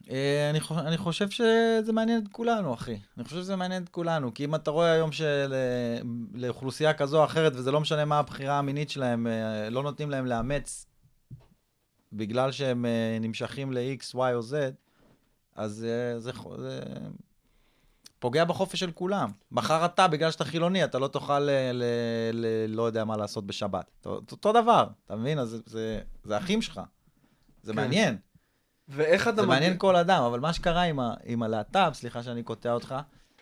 אה, 0.10 0.50
אני, 0.50 0.60
חושב, 0.60 0.82
אני 0.82 0.98
חושב 0.98 1.30
שזה 1.30 1.94
מעניין 1.94 2.24
את 2.24 2.28
כולנו, 2.32 2.74
אחי. 2.74 2.98
אני 3.18 3.24
חושב 3.26 3.38
שזה 3.38 3.56
מעניין 3.56 3.84
את 3.84 3.90
כולנו, 3.90 4.34
כי 4.34 4.46
אם 4.46 4.56
אתה 4.56 4.72
רואה 4.72 4.92
היום 4.92 5.10
שלאוכלוסייה 5.12 6.94
כזו 6.94 7.20
או 7.20 7.26
אחרת, 7.26 7.52
וזה 7.56 7.72
לא 7.72 7.80
משנה 7.80 8.06
מה 8.06 8.20
הבחירה 8.20 8.60
המינית 8.60 8.90
שלהם, 8.90 9.28
אה, 9.28 9.70
לא 9.70 9.84
נותנים 9.84 10.10
להם 10.10 10.26
לאמץ 10.26 10.86
בגלל 12.14 12.52
שהם 12.52 12.86
אה, 12.86 13.18
נמשכים 13.22 13.72
ל-X, 13.74 14.16
Y 14.16 14.34
או 14.34 14.40
Z, 14.40 14.54
אז 15.56 15.86
אה, 15.90 16.20
זה, 16.20 16.34
חו- 16.34 16.58
זה 16.58 16.80
פוגע 18.20 18.46
בחופש 18.46 18.80
של 18.80 18.92
כולם. 18.92 19.30
מחר 19.52 19.86
אתה, 19.86 20.08
בגלל 20.08 20.32
שאתה 20.32 20.46
חילוני, 20.46 20.84
אתה 20.84 21.00
לא 21.00 21.08
תוכל, 21.08 21.40
ל, 21.40 21.50
ל, 21.74 21.84
ל, 22.34 22.46
לא 22.76 22.84
יודע 22.84 23.06
מה 23.06 23.18
לעשות 23.18 23.46
בשבת. 23.48 23.92
אותו, 24.06 24.36
אותו 24.36 24.54
דבר, 24.54 24.88
אתה 25.06 25.16
מבין? 25.16 25.40
אז 25.40 25.50
זה, 25.50 25.58
זה, 25.66 26.00
זה 26.24 26.38
אחים 26.38 26.62
שלך. 26.62 26.82
זה 27.64 27.72
כן. 27.74 27.76
מעניין. 27.80 28.18
ואיך 28.88 29.28
אתה... 29.28 29.36
זה 29.36 29.42
מגיע- 29.42 29.50
מעניין 29.54 29.78
כל 29.78 29.96
אדם, 29.96 30.24
אבל 30.24 30.40
מה 30.40 30.54
שקרה 30.54 30.82
עם, 30.82 31.00
ה, 31.00 31.14
עם 31.24 31.44
הלהט"ב, 31.44 31.90
סליחה 31.94 32.24
שאני 32.24 32.44
קוטע 32.44 32.74
אותך, 32.74 32.96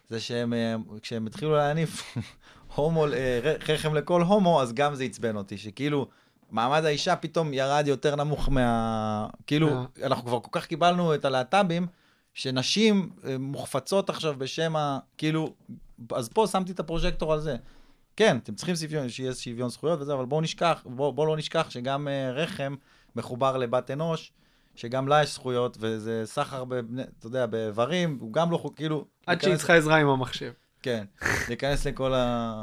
זה 0.09 0.19
שהם, 0.19 0.53
אה, 0.53 0.75
כשהם 1.01 1.27
התחילו 1.27 1.51
להניף 1.55 2.17
הומו, 2.75 3.05
אה, 3.07 3.55
רחם 3.69 3.93
לכל 3.93 4.21
הומו, 4.21 4.61
אז 4.61 4.73
גם 4.73 4.95
זה 4.95 5.03
עצבן 5.03 5.35
אותי, 5.35 5.57
שכאילו, 5.57 6.07
מעמד 6.51 6.85
האישה 6.85 7.15
פתאום 7.15 7.53
ירד 7.53 7.83
יותר 7.87 8.15
נמוך 8.15 8.49
מה... 8.49 9.27
כאילו, 9.47 9.69
מה? 9.69 9.85
אנחנו 10.03 10.25
כבר 10.25 10.39
כל 10.39 10.59
כך 10.59 10.65
קיבלנו 10.65 11.15
את 11.15 11.25
הלהט"בים, 11.25 11.87
שנשים 12.33 13.09
אה, 13.25 13.37
מוחפצות 13.37 14.09
עכשיו 14.09 14.35
בשם 14.37 14.75
ה... 14.75 14.99
כאילו, 15.17 15.53
אז 16.11 16.29
פה 16.29 16.47
שמתי 16.47 16.71
את 16.71 16.79
הפרוז'קטור 16.79 17.33
על 17.33 17.39
זה. 17.39 17.55
כן, 18.15 18.37
אתם 18.37 18.55
צריכים 18.55 18.75
שוויון, 18.75 19.09
שיהיה 19.09 19.33
שוויון 19.33 19.69
זכויות 19.69 20.01
וזה, 20.01 20.13
אבל 20.13 20.25
בואו 20.25 20.41
נשכח, 20.41 20.81
בואו 20.85 21.13
בוא 21.13 21.27
לא 21.27 21.37
נשכח 21.37 21.69
שגם 21.69 22.07
אה, 22.07 22.31
רחם 22.31 22.75
מחובר 23.15 23.57
לבת 23.57 23.91
אנוש, 23.91 24.31
שגם 24.75 25.07
לה 25.07 25.23
יש 25.23 25.33
זכויות, 25.33 25.77
וזה 25.79 26.21
סחר, 26.25 26.63
בבני, 26.63 27.01
אתה 27.19 27.27
יודע, 27.27 27.45
באיברים, 27.45 28.17
הוא 28.21 28.33
גם 28.33 28.51
לא 28.51 28.57
חוק, 28.57 28.75
כאילו... 28.75 29.05
עד 29.25 29.41
שהיא 29.41 29.55
צריכה 29.55 29.75
עזרה 29.75 29.97
עם 29.97 30.07
המחשב. 30.07 30.51
כן, 30.81 31.05
להיכנס 31.47 31.87
לכל 31.87 32.13
ה... 32.13 32.61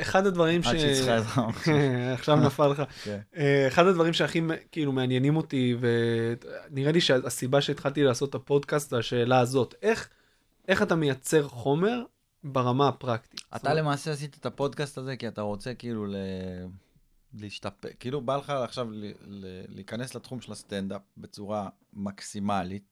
אחד 0.00 0.26
הדברים 0.26 0.62
ש... 0.62 0.66
עד 0.66 0.76
עזרה. 0.76 1.50
עכשיו 2.14 2.36
נפל 2.36 2.68
לך. 2.68 2.82
כן. 3.04 3.18
אה, 3.36 3.68
אחד 3.68 3.86
הדברים 3.86 4.12
שהכי 4.12 4.40
כאילו 4.72 4.92
מעניינים 4.92 5.36
אותי, 5.36 5.76
ונראה 5.80 6.92
לי 6.92 7.00
שהסיבה 7.00 7.60
שהתחלתי 7.60 8.02
לעשות 8.02 8.30
את 8.30 8.34
הפודקאסט 8.34 8.90
זה 8.90 8.98
השאלה 8.98 9.38
הזאת, 9.40 9.74
איך, 9.82 10.08
איך 10.68 10.82
אתה 10.82 10.94
מייצר 10.94 11.48
חומר 11.48 12.02
ברמה 12.44 12.88
הפרקטית? 12.88 13.40
אתה 13.56 13.74
למעשה 13.74 14.12
עשית 14.12 14.36
את 14.40 14.46
הפודקאסט 14.46 14.98
הזה 14.98 15.16
כי 15.16 15.28
אתה 15.28 15.40
רוצה 15.42 15.74
כאילו 15.74 16.06
ל... 16.06 16.16
להשתפר, 17.34 17.88
כאילו 18.00 18.20
בא 18.20 18.36
לך 18.36 18.50
עכשיו 18.50 18.90
ל... 18.90 19.04
ל... 19.26 19.46
להיכנס 19.68 20.14
לתחום 20.14 20.40
של 20.40 20.52
הסטנדאפ 20.52 21.00
בצורה 21.16 21.68
מקסימלית, 21.92 22.82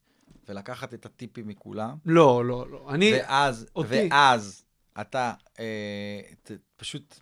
ולקחת 0.49 0.95
את 0.95 1.07
הטיפים 1.07 1.49
מכולם, 1.49 1.97
לא, 2.05 2.45
לא, 2.45 2.67
לא. 2.71 2.87
אני, 2.91 3.13
ואז, 3.13 3.67
אותי- 3.77 4.09
ואז 4.11 4.65
אתה 5.01 5.33
אה, 5.61 6.21
ת... 6.43 6.51
פשוט. 6.77 7.19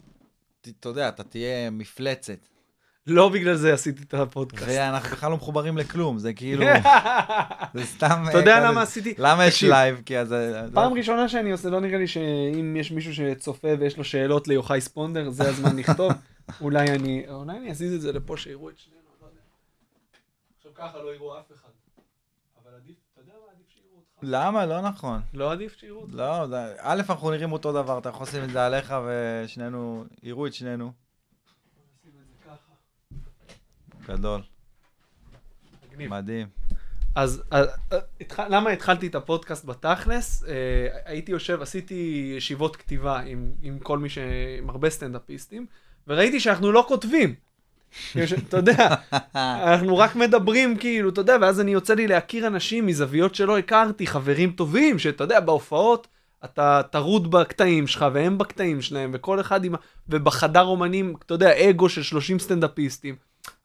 אתה 0.81 0.89
יודע, 0.89 1.09
אתה 1.09 1.25
תהיה 1.25 1.71
מפלצת. 1.71 2.39
לא 3.07 3.29
בגלל 3.29 3.55
זה 3.55 3.75
עשיתי 3.75 4.03
את 4.03 4.15
הפודקאסט. 4.15 4.67
ואנחנו 4.69 5.17
בכלל 5.17 5.31
לא 5.31 5.37
מחוברים 5.37 5.79
לכלום, 5.79 6.19
זה 6.19 6.33
כאילו, 6.33 6.65
זה 7.75 7.85
סתם... 7.85 8.25
אתה 8.29 8.39
יודע 8.39 8.55
אה, 8.55 8.69
למה 8.71 8.83
עשיתי? 8.83 9.15
למה 9.19 9.47
יש 9.47 9.63
לייב? 9.65 10.03
כי 10.07 10.19
אז... 10.19 10.33
אז- 10.33 10.71
פעם 10.75 10.93
ראשונה 10.93 11.29
שאני 11.29 11.53
עושה, 11.53 11.71
לא 11.71 11.81
נראה 11.81 11.99
לי 11.99 12.07
שאם 12.07 12.77
יש 12.77 12.91
מישהו 12.91 13.15
שצופה 13.15 13.69
ויש 13.79 13.99
לו 13.99 14.05
שאלות 14.05 14.49
ליוחאי 14.49 14.81
ספונדר, 14.81 15.31
זה 15.31 15.49
הזמן 15.49 15.77
לכתוב. 15.77 16.13
אולי 16.61 16.91
אני, 16.91 17.25
אולי 17.29 17.57
אני 17.57 17.71
אזיז 17.71 17.95
את 17.95 18.01
זה 18.01 18.13
לפה 18.13 18.37
שיראו 18.37 18.71
את 18.71 18.79
שנינו, 18.79 19.01
לא 19.21 19.27
יודע. 19.27 19.41
עכשיו 20.57 20.75
ככה 20.75 20.99
לא 20.99 21.15
יראו 21.15 21.39
אף 21.39 21.53
אחד. 21.53 21.69
אבל 22.63 22.75
עדיף, 22.75 22.97
אתה 23.13 23.21
יודע 23.21 23.33
מה, 23.33 23.53
עדיף 23.53 23.67
שיראו 23.69 23.97
אותך. 23.97 24.14
למה? 24.27 24.67
לא 24.67 24.81
נכון. 24.81 25.21
לא 25.35 25.53
עדיף 25.53 25.77
שיראו 25.79 26.01
אותך. 26.01 26.15
לא, 26.15 26.45
א', 26.79 27.03
אנחנו 27.09 27.31
נראים 27.31 27.53
אותו 27.53 27.73
דבר, 27.73 27.99
אתה 27.99 28.09
יכול 28.09 28.23
לשים 28.27 28.45
את 28.45 28.51
זה 28.51 28.67
עליך 28.67 28.95
ושנינו, 29.07 30.05
יראו 30.23 30.47
את 30.47 30.55
שנינו. 30.55 30.93
גדול, 34.09 34.41
מגניב. 35.93 36.11
מדהים. 36.11 36.47
אז 37.15 37.43
אה, 37.53 37.63
התח- 38.21 38.39
למה 38.51 38.71
התחלתי 38.71 39.07
את 39.07 39.15
הפודקאסט 39.15 39.65
בתכלס? 39.65 40.45
אה, 40.45 40.53
הייתי 41.05 41.33
יושב, 41.33 41.63
עשיתי 41.63 41.95
ישיבות 42.37 42.77
כתיבה 42.77 43.21
עם, 43.21 43.53
עם 43.63 43.79
כל 43.79 43.99
מי 43.99 44.09
ש... 44.09 44.19
עם 44.59 44.71
הרבה 44.71 44.91
סטנדאפיסטים, 44.91 45.67
וראיתי 46.07 46.41
שאנחנו 46.41 46.73
לא 46.73 46.85
כותבים. 46.89 47.35
אתה 48.49 48.57
יודע, 48.57 48.95
אנחנו 49.35 49.99
רק 49.99 50.17
מדברים 50.17 50.77
כאילו, 50.77 51.09
אתה 51.09 51.21
יודע, 51.21 51.37
ואז 51.41 51.61
אני 51.61 51.71
יוצא 51.71 51.95
לי 51.95 52.07
להכיר 52.07 52.47
אנשים 52.47 52.87
מזוויות 52.87 53.35
שלא 53.35 53.59
הכרתי, 53.59 54.07
חברים 54.07 54.51
טובים, 54.51 54.99
שאתה 54.99 55.25
יודע, 55.25 55.41
בהופעות 55.41 56.07
אתה 56.45 56.81
טרוד 56.91 57.31
בקטעים 57.31 57.87
שלך, 57.87 58.07
והם 58.13 58.39
בקטעים 58.39 58.83
שלהם, 58.83 59.11
וכל 59.15 59.41
אחד 59.41 59.65
עם... 59.65 59.75
ובחדר 60.09 60.63
אומנים, 60.63 61.15
אתה 61.27 61.35
יודע, 61.35 61.71
אגו 61.71 61.89
של 61.89 62.03
30 62.03 62.39
סטנדאפיסטים. 62.39 63.17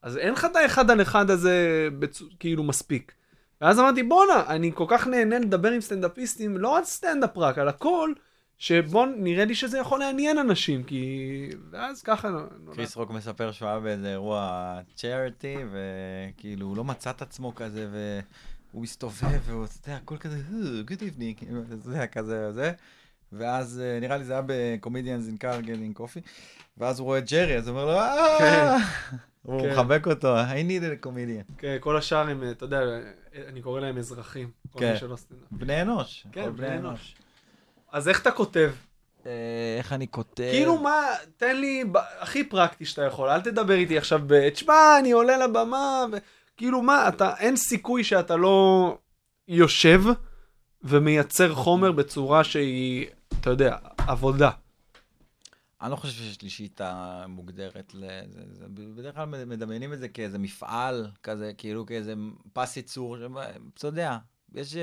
אז 0.04 0.18
אין 0.18 0.34
לך 0.34 0.46
את 0.46 0.56
האחד 0.56 0.92
על 0.92 1.02
אחד 1.02 1.30
הזה 1.30 1.88
בצ... 2.00 2.22
כאילו 2.40 2.64
מספיק. 2.64 3.12
ואז 3.62 3.80
אמרתי, 3.80 4.04
בואנה, 4.04 4.44
אני 4.48 4.72
כל 4.74 4.86
כך 4.88 5.08
נהנה 5.08 5.40
לדבר 5.40 5.72
עם 5.72 5.82
סטנדאפיסטים, 5.82 6.58
לא 6.58 6.78
על 6.78 6.84
סטנדאפ 6.84 7.38
רק, 7.38 7.58
על 7.58 7.68
הכל, 7.68 8.14
שבוא, 8.60 9.06
נראה 9.18 9.46
לי 9.46 9.56
שזה 9.56 9.78
יכול 9.78 10.00
לעניין 10.00 10.38
אנשים, 10.38 10.84
כי... 10.84 11.50
ואז 11.72 12.02
ככה. 12.02 12.30
קריס 12.74 12.96
רוק 12.96 13.12
מספר 13.12 13.52
שהוא 13.52 13.70
היה 13.70 13.80
באיזה 13.80 14.12
אירוע 14.12 14.80
charity, 14.96 15.56
וכאילו 15.72 16.66
הוא 16.66 16.78
לא 16.78 16.84
מצא 16.84 17.10
את 17.10 17.22
עצמו 17.22 17.56
כזה, 17.56 17.88
והוא 17.92 18.82
מסתובב, 18.84 19.40
והוא, 19.46 19.66
אתה 19.66 19.90
יודע, 19.90 19.98
הכל 19.98 20.18
כזה, 20.18 20.38
good 20.88 21.02
evening, 21.02 21.38
זה 21.84 21.96
היה 21.98 22.08
כזה, 22.08 22.52
זה. 22.52 22.72
ואז 23.32 23.82
אה, 23.84 24.00
נראה 24.00 24.18
לי 24.18 24.24
זה 24.24 24.34
היה 24.34 24.42
ב 24.46 24.54
Comedians 24.54 25.28
in 25.28 25.38
Cars 25.38 25.82
Getting 25.82 25.94
Coffee, 25.94 26.22
ואז 26.78 27.00
הוא 27.00 27.06
רואה 27.06 27.18
את 27.18 27.32
ג'רי, 27.32 27.58
אז 27.58 27.68
הוא 27.68 27.80
אומר 27.80 27.86
לו, 27.86 28.00
אה... 28.00 28.78
הוא 29.44 29.62
כן. 29.62 29.72
מחבק 29.72 30.08
אותו, 30.08 30.36
I 30.38 30.70
needed 30.70 31.04
a 31.04 31.06
comedian. 31.06 31.54
כן, 31.58 31.78
כל 31.80 31.98
השאר 31.98 32.30
הם, 32.30 32.44
אתה 32.52 32.66
יודע, 32.66 32.80
אני 33.48 33.62
קורא 33.62 33.80
להם 33.80 33.98
אזרחים. 33.98 34.50
כל 34.72 34.80
כן. 34.80 34.92
מי 34.92 34.98
שלא 34.98 35.16
סטנדאפ. 35.16 35.48
בני 35.52 35.82
אנוש. 35.82 36.28
כן, 36.32 36.42
הכל 36.42 36.52
בני 36.52 36.78
אנוש. 36.78 37.16
אז 37.92 38.08
איך 38.08 38.22
אתה 38.22 38.32
כותב? 38.32 38.72
אה, 39.26 39.76
איך 39.78 39.94
אני 39.94 40.08
כותב? 40.08 40.50
כאילו 40.52 40.78
מה, 40.78 41.02
תן 41.38 41.58
לי 41.58 41.84
הכי 42.20 42.44
פרקטי 42.44 42.86
שאתה 42.86 43.02
יכול, 43.02 43.30
אל 43.30 43.42
תדבר 43.42 43.74
איתי 43.74 43.98
עכשיו 43.98 44.22
ב... 44.28 44.50
תשמע, 44.50 45.00
אני 45.00 45.12
עולה 45.12 45.38
לבמה, 45.38 46.06
ו... 46.12 46.18
כאילו 46.58 46.82
מה, 46.82 47.08
אתה, 47.08 47.38
אין 47.38 47.56
סיכוי 47.56 48.04
שאתה 48.04 48.36
לא 48.36 48.98
יושב 49.48 50.02
ומייצר 50.82 51.56
חומר 51.56 51.92
בצורה 51.92 52.44
שהיא, 52.44 53.08
אתה 53.40 53.50
יודע, 53.50 53.78
עבודה. 53.98 54.50
אני 55.82 55.92
לא 55.92 55.96
חושב 55.96 56.14
שיש 56.14 56.42
לי 56.42 56.50
שיטה 56.50 57.26
מוגדרת 57.28 57.94
לזה. 57.94 58.44
זה, 58.52 58.66
בדרך 58.70 59.16
כלל 59.16 59.26
מדמיינים 59.26 59.94
את 59.94 60.00
זה 60.00 60.08
כאיזה 60.08 60.38
מפעל, 60.38 61.08
כזה, 61.24 61.52
כאילו 61.58 61.86
כאיזה 61.86 62.14
פס 62.54 62.78
ייצור, 62.78 63.18
אתה 63.74 63.88
יודע, 63.88 64.18
יש, 64.54 64.76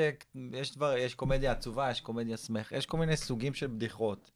יש 0.53 0.77
דבר, 0.77 0.97
יש 0.97 1.15
קומדיה 1.15 1.53
עצובה, 1.53 1.91
יש 1.91 2.01
קומדיה 2.01 2.37
שמח, 2.37 2.73
יש 2.73 2.87
כל 2.87 2.99
מיני 2.99 3.17
סוגים 3.17 3.55
של 3.55 3.67
בדיחות. 3.67 4.31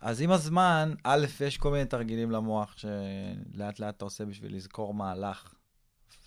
אז 0.00 0.20
עם 0.20 0.30
הזמן, 0.30 0.94
א', 1.04 1.26
יש 1.40 1.58
כל 1.58 1.70
מיני 1.70 1.84
תרגילים 1.84 2.30
למוח 2.30 2.76
שלאט 2.76 3.80
לאט 3.80 3.96
אתה 3.96 4.04
עושה 4.04 4.24
בשביל 4.24 4.56
לזכור 4.56 4.94
מהלך. 4.94 5.54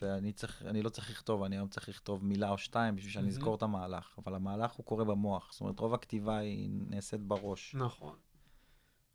ואני 0.02 0.34
צריך, 0.34 0.64
אני 0.66 0.82
לא 0.82 0.90
צריך 0.90 1.10
לכתוב, 1.10 1.44
אני 1.44 1.56
היום 1.56 1.68
צריך 1.68 1.90
לכתוב 1.90 2.26
מילה 2.26 2.50
או 2.50 2.58
שתיים 2.58 2.96
בשביל 2.96 3.12
שאני. 3.12 3.28
אזכור 3.28 3.56
את 3.56 3.64
המהלך, 3.64 4.16
אבל 4.18 4.36
המהלך 4.36 4.72
הוא 4.72 4.86
קורה 4.86 5.06
במוח. 5.06 5.52
זאת 5.52 5.62
אומרת, 5.62 5.80
רוב 5.80 5.94
הכתיבה 5.94 6.38
היא 6.38 6.70
נעשית 6.72 7.22
בראש. 7.22 7.76
נכון. 7.76 8.16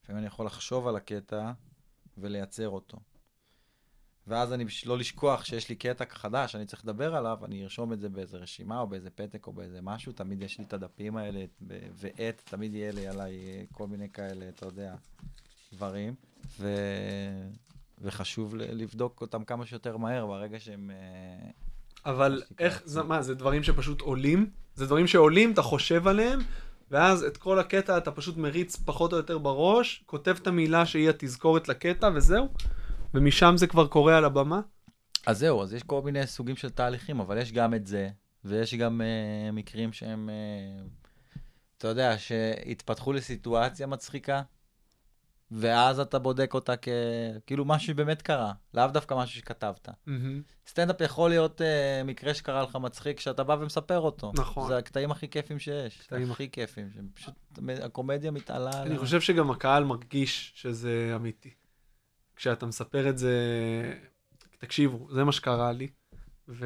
לפעמים 0.02 0.18
אני 0.18 0.26
יכול 0.26 0.46
לחשוב 0.46 0.88
על 0.88 0.96
הקטע 0.96 1.52
ולייצר 2.18 2.68
אותו. 2.68 2.98
ואז 4.26 4.52
אני, 4.52 4.64
בשביל 4.64 4.92
לא 4.92 4.98
לשכוח 4.98 5.44
שיש 5.44 5.68
לי 5.68 5.74
קטע 5.74 6.04
חדש, 6.08 6.54
אני 6.54 6.66
צריך 6.66 6.84
לדבר 6.84 7.14
עליו, 7.14 7.38
אני 7.44 7.62
ארשום 7.62 7.92
את 7.92 8.00
זה 8.00 8.08
באיזה 8.08 8.36
רשימה 8.36 8.80
או 8.80 8.86
באיזה 8.86 9.10
פתק 9.10 9.46
או 9.46 9.52
באיזה 9.52 9.80
משהו, 9.82 10.12
תמיד 10.12 10.42
יש 10.42 10.58
לי 10.58 10.64
את 10.64 10.72
הדפים 10.72 11.16
האלה, 11.16 11.44
ועט, 11.94 12.42
תמיד 12.44 12.74
יהיה 12.74 12.92
לי 12.92 13.06
עליי 13.06 13.34
אה, 13.34 13.62
כל 13.72 13.86
מיני 13.86 14.08
כאלה, 14.10 14.48
אתה 14.48 14.66
יודע, 14.66 14.94
דברים. 15.72 16.14
ו... 16.60 16.68
וחשוב 18.02 18.54
לבדוק 18.56 19.20
אותם 19.20 19.44
כמה 19.44 19.66
שיותר 19.66 19.96
מהר, 19.96 20.26
ברגע 20.26 20.60
שהם... 20.60 20.90
אה, 20.90 21.50
אבל 22.06 22.42
איך. 22.58 22.82
זה, 22.84 23.02
מה, 23.02 23.22
זה 23.22 23.34
דברים 23.34 23.62
שפשוט 23.62 24.00
עולים? 24.00 24.50
זה 24.74 24.86
דברים 24.86 25.06
שעולים, 25.06 25.52
אתה 25.52 25.62
חושב 25.62 26.08
עליהם, 26.08 26.40
ואז 26.90 27.22
את 27.22 27.36
כל 27.36 27.58
הקטע 27.58 27.98
אתה 27.98 28.10
פשוט 28.10 28.36
מריץ 28.36 28.76
פחות 28.76 29.12
או 29.12 29.16
יותר 29.16 29.38
בראש, 29.38 30.02
כותב 30.06 30.36
את 30.42 30.46
המילה 30.46 30.86
שהיא 30.86 31.10
התזכורת 31.10 31.68
לקטע, 31.68 32.10
וזהו? 32.14 32.48
ומשם 33.14 33.54
זה 33.56 33.66
כבר 33.66 33.86
קורה 33.86 34.18
על 34.18 34.24
הבמה? 34.24 34.60
אז 35.26 35.38
זהו, 35.38 35.62
אז 35.62 35.74
יש 35.74 35.82
כל 35.82 36.02
מיני 36.02 36.26
סוגים 36.26 36.56
של 36.56 36.70
תהליכים, 36.70 37.20
אבל 37.20 37.38
יש 37.38 37.52
גם 37.52 37.74
את 37.74 37.86
זה, 37.86 38.08
ויש 38.44 38.74
גם 38.74 39.00
uh, 39.00 39.52
מקרים 39.52 39.92
שהם, 39.92 40.30
uh, 40.30 41.38
אתה 41.78 41.88
יודע, 41.88 42.18
שהתפתחו 42.18 43.12
לסיטואציה 43.12 43.86
מצחיקה, 43.86 44.42
ואז 45.50 46.00
אתה 46.00 46.18
בודק 46.18 46.54
אותה 46.54 46.76
כ... 46.76 46.88
כאילו 47.46 47.64
משהו 47.64 47.86
שבאמת 47.86 48.22
קרה, 48.22 48.52
לאו 48.74 48.86
דווקא 48.86 49.14
משהו 49.14 49.36
שכתבת. 49.36 49.88
מהמם. 50.06 50.42
סטנדאפ 50.66 51.00
יכול 51.00 51.30
להיות 51.30 51.60
uh, 51.60 52.04
מקרה 52.04 52.34
שקרה 52.34 52.62
לך 52.62 52.76
מצחיק, 52.76 53.20
שאתה 53.20 53.44
בא 53.44 53.56
ומספר 53.60 53.98
אותו. 53.98 54.32
נכון. 54.34 54.68
זה 54.68 54.78
הקטעים 54.78 55.10
הכי 55.10 55.28
כיפים 55.28 55.58
שיש. 55.58 56.00
קטעים 56.00 56.30
הכי 56.30 56.50
כיפים, 56.50 56.90
שפשוט 56.90 57.34
הקומדיה 57.82 58.30
מתעלה 58.30 58.70
על... 58.74 58.86
אני 58.86 58.94
ה- 58.94 58.98
חושב 58.98 59.20
שגם 59.20 59.50
הקהל 59.50 59.84
מרגיש 59.84 60.52
שזה 60.54 61.12
אמיתי. 61.16 61.50
כשאתה 62.36 62.66
מספר 62.66 63.08
את 63.08 63.18
זה, 63.18 63.32
תקשיבו, 64.58 65.08
זה 65.12 65.24
מה 65.24 65.32
שקרה 65.32 65.72
לי, 65.72 65.88
ואתה 66.48 66.64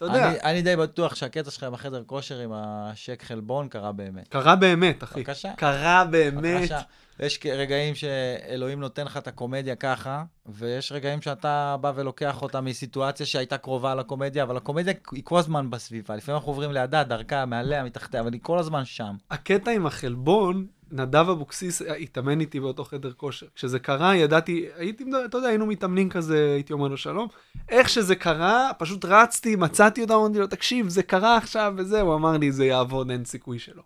יודע, 0.00 0.28
אני, 0.28 0.40
אני 0.40 0.62
די 0.62 0.76
בטוח 0.76 1.14
שהקטע 1.14 1.50
שלך 1.50 1.62
עם 1.62 1.74
החדר 1.74 2.02
כושר 2.06 2.38
עם 2.38 2.52
השק 2.54 3.22
חלבון 3.22 3.68
קרה 3.68 3.92
באמת. 3.92 4.28
קרה 4.28 4.56
באמת, 4.56 5.04
אחי. 5.04 5.20
בבקשה. 5.20 5.52
קרה 5.56 6.04
באמת. 6.10 6.60
בבקשה. 6.60 6.80
יש 7.20 7.40
רגעים 7.44 7.94
שאלוהים 7.94 8.80
נותן 8.80 9.04
לך 9.04 9.16
את 9.16 9.28
הקומדיה 9.28 9.76
ככה, 9.76 10.24
ויש 10.46 10.92
רגעים 10.92 11.22
שאתה 11.22 11.76
בא 11.80 11.92
ולוקח 11.94 12.42
אותה 12.42 12.60
מסיטואציה 12.60 13.26
שהייתה 13.26 13.58
קרובה 13.58 13.94
לקומדיה, 13.94 14.42
אבל 14.42 14.56
הקומדיה 14.56 14.94
היא 15.12 15.22
כל 15.24 15.38
הזמן 15.38 15.70
בסביבה. 15.70 16.16
לפעמים 16.16 16.36
אנחנו 16.36 16.52
עוברים 16.52 16.72
לידה, 16.72 17.04
דרכה, 17.04 17.46
מעליה, 17.46 17.84
מתחתיה, 17.84 18.20
אבל 18.20 18.32
היא 18.32 18.40
כל 18.42 18.58
הזמן 18.58 18.84
שם. 18.84 19.16
הקטע 19.30 19.70
עם 19.70 19.86
החלבון, 19.86 20.66
נדב 20.94 21.28
אבוקסיס 21.30 21.82
התאמן 21.82 22.40
איתי 22.40 22.60
באותו 22.60 22.84
חדר 22.84 23.12
כושר. 23.12 23.46
כשזה 23.54 23.78
קרה, 23.78 24.16
ידעתי, 24.16 24.66
הייתי, 24.76 25.04
אתה 25.24 25.38
יודע, 25.38 25.48
היינו 25.48 25.66
מתאמנים 25.66 26.10
כזה, 26.10 26.52
הייתי 26.54 26.72
אומר 26.72 26.88
לו 26.88 26.96
שלום. 26.96 27.28
איך 27.68 27.88
שזה 27.88 28.16
קרה, 28.16 28.70
פשוט 28.78 29.04
רצתי, 29.04 29.56
מצאתי 29.56 30.02
אותו, 30.02 30.14
אמרתי 30.26 30.38
לו, 30.38 30.46
תקשיב, 30.46 30.88
זה 30.88 31.02
קרה 31.02 31.36
עכשיו 31.36 31.74
וזהו, 31.76 32.06
הוא 32.06 32.14
אמר 32.14 32.36
לי, 32.36 32.52
זה 32.52 32.64
יעבוד, 32.64 33.10
אין 33.10 33.24
סיכוי 33.24 33.58
שלא. 33.58 33.82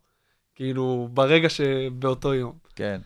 כאילו, 0.54 1.08
ברגע 1.14 1.48
שבאותו 1.48 2.34
יום. 2.34 2.58
כן. 2.76 3.00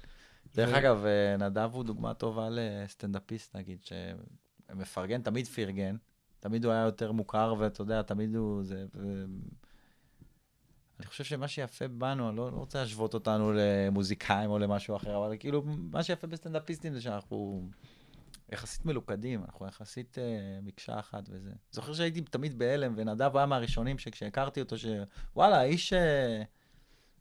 דרך 0.55 0.74
אגב, 0.74 1.05
אה, 1.07 1.36
נדב 1.36 1.70
הוא 1.72 1.84
דוגמה 1.84 2.14
טובה 2.14 2.48
לסטנדאפיסט, 2.50 3.57
נגיד, 3.57 3.78
שמפרגן, 3.82 5.22
תמיד 5.22 5.46
פרגן, 5.46 5.96
תמיד 6.40 6.64
הוא 6.64 6.72
היה 6.72 6.84
יותר 6.84 7.12
מוכר, 7.12 7.55
ואתה 7.59 7.82
יודע, 7.82 8.03
תמיד 8.03 8.36
הוא... 8.36 8.62
זה. 8.64 8.84
אני 11.03 11.09
חושב 11.09 11.24
שמה 11.24 11.48
שיפה 11.48 11.88
בנו, 11.88 12.28
אני 12.28 12.36
לא, 12.36 12.53
לא 12.53 12.57
רוצה 12.57 12.80
להשוות 12.80 13.14
אותנו 13.14 13.53
למוזיקאים 13.53 14.50
או 14.50 14.59
למשהו 14.59 14.96
אחר, 14.96 15.16
אבל 15.16 15.36
כאילו, 15.38 15.62
מה 15.66 16.03
שיפה 16.03 16.26
בסטנדאפיסטים 16.26 16.94
זה 16.94 17.00
שאנחנו 17.00 17.68
יחסית 18.53 18.86
מלוכדים, 18.86 19.44
אנחנו 19.44 19.66
יחסית 19.66 20.18
אה, 20.18 20.59
מקשה 20.62 20.98
אחת 20.98 21.22
וזה. 21.28 21.50
זוכר 21.70 21.94
שהייתי 21.94 22.20
תמיד 22.20 22.59
בהלם, 22.59 22.94
ונדב 22.96 23.36
היה 23.36 23.46
מהראשונים 23.46 23.98
שכשהכרתי 23.98 24.61
אותו, 24.61 24.76
שוואלה, 24.78 25.57
האיש... 25.57 25.92
אה, 25.92 26.42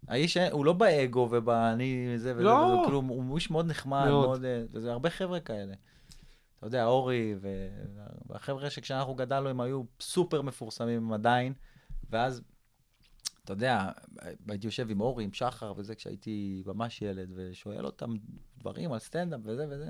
האיש, 0.08 0.38
אה, 0.38 0.52
הוא 0.52 0.66
לא 0.66 0.74
באגו 0.74 1.28
ובאני 1.32 2.14
זה 2.18 2.34
וזה, 2.36 2.44
לא. 2.44 2.52
וזה, 2.52 2.84
כאילו, 2.84 3.04
הוא 3.08 3.36
איש 3.36 3.52
מאוד 3.52 3.70
נחמד, 3.70 4.06
מאוד. 4.06 4.28
מאוד, 4.28 4.46
אה, 4.46 4.64
וזה 4.72 4.92
הרבה 4.92 5.10
חבר'ה 5.10 5.40
כאלה. 5.40 5.74
אתה 6.58 6.68
יודע, 6.68 6.86
אורי 6.86 7.36
והחבר'ה 8.30 8.70
שכשאנחנו 8.70 9.16
גדלנו 9.16 9.50
הם 9.50 9.62
היו 9.62 9.84
סופר 10.00 10.42
מפורסמים 10.42 11.14
עדיין, 11.14 11.54
ואז, 12.10 12.42
אתה 13.52 13.60
יודע, 13.60 13.90
הייתי 14.48 14.68
יושב 14.68 14.90
עם 14.90 15.02
אורי, 15.02 15.24
עם 15.24 15.34
שחר 15.34 15.74
וזה, 15.78 15.96
כשהייתי 15.96 16.64
ממש 16.66 17.02
ילד, 17.02 17.32
ושואל 17.36 17.86
אותם 17.86 18.14
דברים 18.58 18.92
על 18.94 19.00
סטנדאפ 19.00 19.40
וזה 19.44 19.66
וזה. 19.70 19.90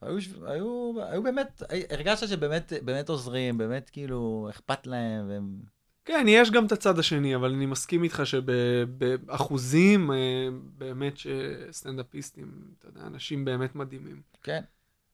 היו, 0.00 0.18
היו, 0.46 0.92
היו 1.10 1.22
באמת, 1.22 1.62
הרגשת 1.90 2.28
שבאמת 2.28 2.72
באמת 2.84 3.08
עוזרים, 3.08 3.58
באמת 3.58 3.90
כאילו 3.90 4.46
אכפת 4.50 4.86
להם, 4.86 5.28
והם... 5.28 5.60
כן, 6.04 6.26
יש 6.28 6.50
גם 6.50 6.66
את 6.66 6.72
הצד 6.72 6.98
השני, 6.98 7.36
אבל 7.36 7.52
אני 7.52 7.66
מסכים 7.66 8.04
איתך 8.04 8.22
שבאחוזים, 8.24 10.12
אה, 10.12 10.48
באמת 10.78 11.14
שסטנדאפיסטים, 11.16 12.74
אתה 12.78 12.88
יודע, 12.88 13.00
אנשים 13.06 13.44
באמת 13.44 13.74
מדהימים. 13.74 14.22
כן, 14.42 14.62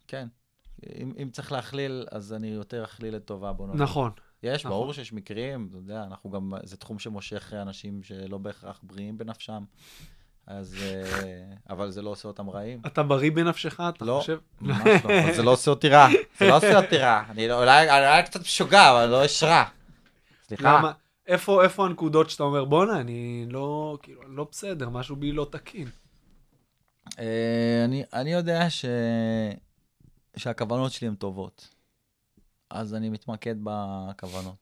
כן. 0.06 0.28
אם, 0.96 1.12
אם 1.22 1.30
צריך 1.30 1.52
להכליל, 1.52 2.06
אז 2.10 2.32
אני 2.32 2.48
יותר 2.48 2.84
אכליל 2.84 3.16
לטובה, 3.16 3.52
בוא 3.52 3.66
נאמר. 3.66 3.82
נכון. 3.82 4.10
יש, 4.42 4.60
נכון. 4.64 4.70
ברור 4.70 4.92
שיש 4.92 5.12
מקרים, 5.12 5.66
אתה 5.70 5.76
יודע, 5.76 6.04
אנחנו 6.04 6.30
גם, 6.30 6.52
זה 6.62 6.76
תחום 6.76 6.98
שמושך 6.98 7.52
אנשים 7.54 8.02
שלא 8.02 8.38
בהכרח 8.38 8.80
בריאים 8.82 9.18
בנפשם, 9.18 9.64
אז, 10.46 10.76
אה, 10.82 11.44
אבל 11.70 11.90
זה 11.90 12.02
לא 12.02 12.10
עושה 12.10 12.28
אותם 12.28 12.50
רעים. 12.50 12.82
אתה 12.86 13.02
בריא 13.02 13.30
בנפשך, 13.30 13.80
אתה 13.80 14.04
לא, 14.04 14.18
חושב? 14.20 14.38
ממש 14.60 15.04
לא, 15.04 15.32
זה 15.36 15.42
לא 15.42 15.50
עושה 15.50 15.70
אותי 15.70 15.88
רע, 15.88 16.08
זה 16.38 16.48
לא 16.48 16.56
עושה 16.56 16.76
אותי 16.80 16.96
רע. 16.96 17.22
אני 17.30 17.48
לא- 17.48 17.60
אולי 17.60 17.90
אני 17.90 18.06
אולי 18.08 18.22
קצת 18.22 18.40
משוגע, 18.40 18.90
אבל 18.90 19.06
לא 19.06 19.24
יש 19.24 19.42
רע. 19.42 19.64
סליחה. 20.48 20.78
למה? 20.78 20.92
איפה, 21.26 21.64
איפה 21.64 21.86
הנקודות 21.86 22.30
שאתה 22.30 22.42
אומר, 22.42 22.64
בואנה, 22.64 23.00
אני 23.00 23.46
לא, 23.48 23.98
כאילו, 24.02 24.22
לא 24.28 24.46
בסדר, 24.50 24.88
משהו 24.88 25.16
בי 25.16 25.32
לא 25.32 25.46
תקין. 25.50 25.88
אה, 27.18 27.82
אני, 27.84 28.04
אני 28.12 28.32
יודע 28.32 28.70
ש... 28.70 28.84
שהכוונות 30.36 30.92
שלי 30.92 31.08
הן 31.08 31.14
טובות, 31.14 31.68
אז 32.70 32.94
אני 32.94 33.08
מתמקד 33.08 33.54
בכוונות. 33.62 34.56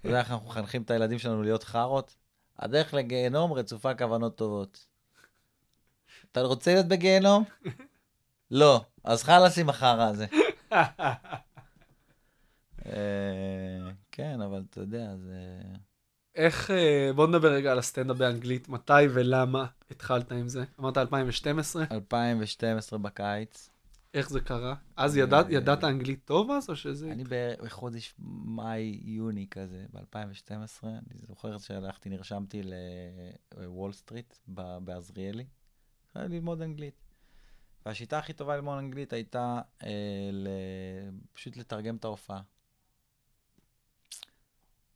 אתה 0.00 0.08
יודע 0.08 0.18
איך 0.20 0.30
אנחנו 0.30 0.48
מחנכים 0.48 0.82
את 0.82 0.90
הילדים 0.90 1.18
שלנו 1.18 1.42
להיות 1.42 1.64
חארות? 1.64 2.16
הדרך 2.58 2.94
לגיהנום 2.94 3.52
רצופה 3.52 3.94
כוונות 3.94 4.36
טובות. 4.36 4.86
אתה 6.32 6.40
רוצה 6.40 6.72
להיות 6.72 6.86
בגיהנום? 6.86 7.44
לא. 8.50 8.84
אז 9.04 9.22
חלאס 9.22 9.58
עם 9.58 9.68
החרא 9.68 10.08
הזה. 10.08 10.26
אה, 12.86 13.90
כן, 14.12 14.40
אבל 14.40 14.62
אתה 14.70 14.80
יודע, 14.80 15.16
זה... 15.16 15.60
איך, 16.34 16.70
אה, 16.70 17.10
בוא 17.14 17.26
נדבר 17.26 17.52
רגע 17.52 17.72
על 17.72 17.78
הסטנדאפ 17.78 18.16
באנגלית, 18.16 18.68
מתי 18.68 18.92
ולמה 19.14 19.66
התחלת 19.90 20.32
עם 20.32 20.48
זה? 20.48 20.64
אמרת 20.80 20.98
2012? 20.98 21.84
2012 21.90 22.98
בקיץ. 22.98 23.70
איך 24.14 24.30
זה 24.30 24.40
קרה? 24.40 24.74
אז 24.96 25.16
ידעת, 25.16 25.46
ידעת 25.48 25.84
אנגלית 25.84 26.24
טוב 26.24 26.50
אז, 26.50 26.70
או 26.70 26.76
שזה... 26.76 27.12
אני 27.12 27.24
בחודש 27.62 28.14
מאי-יוני 28.44 29.46
כזה, 29.50 29.86
ב-2012, 29.92 30.52
אני 30.84 31.18
זוכר 31.28 31.58
שהלכתי, 31.58 32.08
נרשמתי 32.08 32.62
לוול 33.56 33.92
סטריט 33.92 34.34
בעזריאלי, 34.84 35.46
התחלתי 36.06 36.34
ללמוד 36.34 36.62
אנגלית. 36.62 36.94
והשיטה 37.86 38.18
הכי 38.18 38.32
טובה 38.32 38.56
ללמוד 38.56 38.78
אנגלית 38.78 39.12
הייתה 39.12 39.60
אה, 39.82 39.88
ל... 40.32 40.48
פשוט 41.32 41.56
לתרגם 41.56 41.96
את 41.96 42.04
ההופעה. 42.04 42.42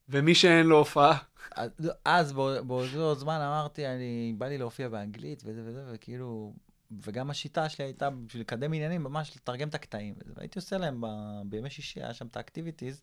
ומי 0.08 0.34
שאין 0.34 0.66
לו 0.66 0.78
הופעה, 0.78 1.18
אז- 2.04 2.32
בא- 2.32 2.60
באותו 2.60 3.14
זמן 3.14 3.40
אמרתי, 3.40 3.86
אני, 3.86 4.34
בא 4.38 4.46
לי 4.46 4.58
להופיע 4.58 4.88
באנגלית 4.88 5.42
וזה 5.46 5.62
וזה, 5.64 5.84
וכאילו, 5.94 6.54
וגם 7.02 7.30
השיטה 7.30 7.68
שלי 7.68 7.84
הייתה 7.84 8.10
בשביל 8.10 8.42
לקדם 8.42 8.72
עניינים, 8.72 9.02
ממש 9.02 9.36
לתרגם 9.36 9.68
את 9.68 9.74
הקטעים. 9.74 10.14
והייתי 10.34 10.58
עושה 10.58 10.78
להם 10.78 11.00
ב, 11.00 11.06
בימי 11.46 11.70
שישי, 11.70 12.02
היה 12.02 12.14
שם 12.14 12.26
את 12.26 12.36
האקטיביטיז, 12.36 13.02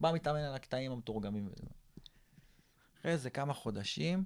בא 0.00 0.12
מתאמן 0.14 0.38
על 0.38 0.54
הקטעים 0.54 0.92
המתורגמים 0.92 1.46
וזה. 1.46 1.66
אחרי 3.00 3.12
איזה 3.12 3.30
כמה 3.30 3.54
חודשים, 3.54 4.24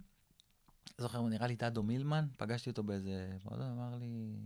זוכר, 0.99 1.22
נראה 1.22 1.47
לי 1.47 1.57
דדו 1.57 1.82
מילמן, 1.82 2.26
פגשתי 2.36 2.70
אותו 2.70 2.82
באיזה, 2.82 3.36
לא 3.45 3.57
יודע, 3.57 3.66
אמר 3.66 3.97
לי, 3.97 4.36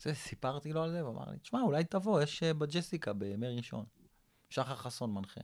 זה, 0.00 0.14
סיפרתי 0.14 0.72
לו 0.72 0.82
על 0.82 0.90
זה, 0.90 1.06
ואמר 1.06 1.30
לי, 1.30 1.38
תשמע, 1.38 1.60
אולי 1.60 1.84
תבוא, 1.84 2.22
יש 2.22 2.42
אה, 2.42 2.54
בג'סיקה 2.54 3.12
בימי 3.12 3.56
ראשון. 3.56 3.84
שחר 4.50 4.76
חסון 4.76 5.14
מנחה. 5.14 5.40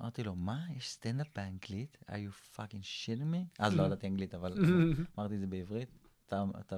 אמרתי 0.00 0.22
לו, 0.22 0.34
מה, 0.34 0.64
יש 0.76 0.90
סטנדאפ 0.90 1.26
באנגלית? 1.34 1.98
are 2.08 2.12
you 2.12 2.56
fucking 2.56 2.82
shitting 2.82 3.34
me? 3.34 3.38
אז 3.58 3.76
לא 3.76 3.82
ידעתי 3.86 4.06
אנגלית, 4.06 4.34
אבל 4.34 4.52
אמרתי 5.18 5.34
את 5.34 5.40
זה 5.40 5.46
בעברית. 5.46 6.01
אתה, 6.26 6.44
אתה 6.60 6.76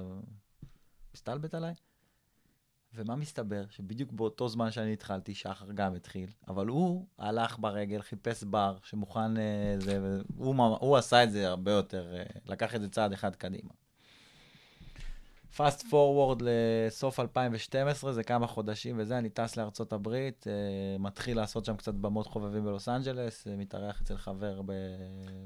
מסתלבט 1.13 1.53
עליי? 1.53 1.73
ומה 2.93 3.15
מסתבר? 3.15 3.65
שבדיוק 3.69 4.11
באותו 4.11 4.47
זמן 4.47 4.71
שאני 4.71 4.93
התחלתי, 4.93 5.35
שחר 5.35 5.71
גם 5.71 5.95
התחיל, 5.95 6.29
אבל 6.47 6.67
הוא 6.67 7.05
הלך 7.17 7.59
ברגל, 7.59 8.01
חיפש 8.01 8.43
בר 8.43 8.77
שמוכן, 8.83 9.37
אה, 9.37 9.75
זה, 9.79 10.19
הוא, 10.37 10.55
הוא 10.79 10.97
עשה 10.97 11.23
את 11.23 11.31
זה 11.31 11.47
הרבה 11.47 11.71
יותר, 11.71 12.15
אה, 12.15 12.23
לקח 12.45 12.75
את 12.75 12.81
זה 12.81 12.89
צעד 12.89 13.13
אחד 13.13 13.35
קדימה. 13.35 13.69
fast 15.55 15.87
forward 15.87 16.41
לסוף 16.45 17.19
2012, 17.19 18.13
זה 18.13 18.23
כמה 18.23 18.47
חודשים 18.47 18.95
וזה, 18.99 19.17
אני 19.17 19.29
טס 19.29 19.57
לארצות 19.57 19.93
הברית, 19.93 20.47
אה, 20.47 20.97
מתחיל 20.99 21.37
לעשות 21.37 21.65
שם 21.65 21.75
קצת 21.75 21.93
במות 21.93 22.27
חובבים 22.27 22.65
בלוס 22.65 22.89
אנג'לס, 22.89 23.47
אה, 23.47 23.55
מתארח 23.55 24.01
אצל 24.01 24.17
חבר 24.17 24.61
ב, 24.61 24.71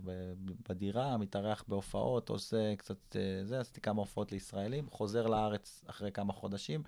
ב, 0.03 0.33
בדירה, 0.69 1.17
מתארח 1.17 1.63
בהופעות, 1.67 2.29
עושה 2.29 2.75
קצת 2.75 3.15
אה, 3.15 3.45
זה, 3.45 3.59
עשיתי 3.59 3.81
כמה 3.81 3.99
הופעות 4.01 4.31
לישראלים, 4.31 4.89
חוזר 4.89 5.27
לארץ 5.27 5.83
אחרי 5.87 6.11
כמה 6.11 6.33
חודשים, 6.33 6.83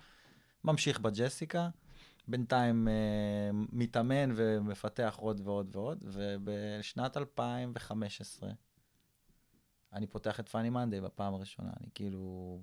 ממשיך 0.64 1.00
בג'סיקה, 1.00 1.68
בינתיים 2.28 2.88
מתאמן 3.72 4.32
ומפתח 4.36 5.16
עוד 5.18 5.40
ועוד 5.44 5.76
ועוד, 5.76 6.04
ובשנת 6.06 7.16
2015, 7.16 8.50
אני 9.94 10.06
פותח 10.06 10.40
את 10.40 10.48
פאני 10.48 10.70
מנדי 10.70 11.00
בפעם 11.00 11.34
הראשונה, 11.34 11.70
אני 11.80 11.88
כאילו... 11.94 12.58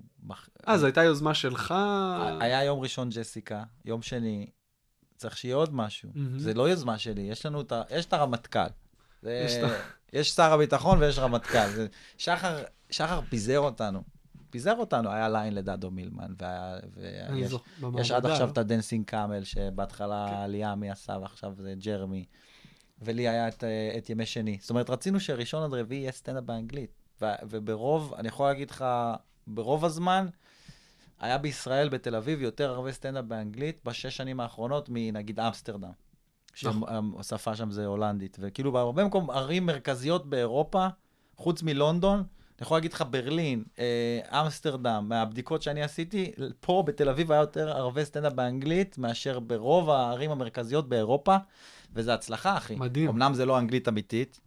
אה, 0.68 0.78
זו 0.78 0.86
הייתה 0.86 1.02
יוזמה 1.02 1.34
שלך? 1.34 1.74
היה 2.40 2.64
יום 2.64 2.80
ראשון 2.80 3.08
ג'סיקה, 3.10 3.62
יום 3.84 4.02
שני, 4.02 4.46
צריך 5.16 5.36
שיהיה 5.36 5.54
עוד 5.56 5.74
משהו. 5.74 6.10
מהמם. 6.14 6.38
זה 6.38 6.54
לא 6.54 6.68
יוזמה 6.68 6.98
שלי, 6.98 7.22
יש 7.22 7.46
לנו 7.46 7.60
את 7.60 7.72
ה... 7.72 7.82
יש 7.90 8.06
את 8.06 8.12
הרמטכ"ל. 8.12 8.66
זה- 9.22 9.46
יש 10.12 10.30
שר 10.30 10.52
הביטחון 10.52 10.98
ויש 10.98 11.18
רמטכ"ל. 11.18 11.68
זה- 11.68 11.86
שחר, 12.18 12.62
שחר 12.90 13.20
פיזר 13.28 13.58
אותנו. 13.58 14.02
פיזר 14.50 14.74
אותנו, 14.76 15.10
היה 15.10 15.28
ליין 15.28 15.54
לדדו 15.54 15.90
מילמן, 15.90 16.32
והיה... 16.38 16.78
ויש 16.94 17.52
יש 18.00 18.10
עד 18.10 18.26
עכשיו 18.26 18.46
לא? 18.46 18.52
את 18.52 18.58
ה 18.58 18.64
Dancing 18.64 19.04
Camel, 19.06 19.44
שבהתחלה 19.44 20.26
כן. 20.30 20.50
ליאמי 20.50 20.90
עשה 20.90 21.18
ועכשיו 21.22 21.54
זה 21.56 21.74
ג'רמי. 21.78 22.24
ולי 23.02 23.28
היה 23.28 23.48
את, 23.48 23.64
אה, 23.64 23.94
את 23.98 24.10
ימי 24.10 24.26
שני. 24.26 24.58
זאת 24.60 24.70
אומרת, 24.70 24.90
רצינו 24.90 25.20
שראשון 25.20 25.62
עד 25.62 25.74
רביעי 25.78 26.00
יהיה 26.00 26.12
סטנדאפ 26.12 26.44
באנגלית. 26.44 26.99
ו- 27.22 27.26
וברוב, 27.48 28.14
אני 28.18 28.28
יכול 28.28 28.46
להגיד 28.46 28.70
לך, 28.70 28.84
ברוב 29.46 29.84
הזמן, 29.84 30.26
היה 31.20 31.38
בישראל, 31.38 31.88
בתל 31.88 32.16
אביב, 32.16 32.42
יותר 32.42 32.70
הרבה 32.70 32.92
סטנדאפ 32.92 33.24
באנגלית 33.24 33.80
בשש 33.84 34.16
שנים 34.16 34.40
האחרונות 34.40 34.88
מנגיד 34.92 35.40
אמסטרדם. 35.40 35.90
נכון. 36.62 37.12
שהשפה 37.16 37.56
שם 37.56 37.70
זה 37.70 37.86
הולנדית. 37.86 38.36
וכאילו 38.40 38.72
בהרבה 38.72 39.04
מקום, 39.04 39.30
ערים 39.30 39.66
מרכזיות 39.66 40.26
באירופה, 40.26 40.86
חוץ 41.36 41.62
מלונדון, 41.62 42.18
אני 42.18 42.64
יכול 42.64 42.76
להגיד 42.76 42.92
לך 42.92 43.04
ברלין, 43.10 43.64
אה, 43.78 44.40
אמסטרדם, 44.40 45.06
מהבדיקות 45.08 45.62
שאני 45.62 45.82
עשיתי, 45.82 46.32
פה 46.60 46.82
בתל 46.86 47.08
אביב 47.08 47.32
היה 47.32 47.40
יותר 47.40 47.70
ערבי 47.70 48.04
סטנדאפ 48.04 48.32
באנגלית 48.32 48.98
מאשר 48.98 49.40
ברוב 49.40 49.90
הערים 49.90 50.30
המרכזיות 50.30 50.88
באירופה, 50.88 51.36
וזה 51.94 52.14
הצלחה, 52.14 52.56
אחי. 52.56 52.74
מדהים. 52.74 53.08
אמנם 53.08 53.34
זה 53.34 53.46
לא 53.46 53.58
אנגלית 53.58 53.88
אמיתית. 53.88 54.40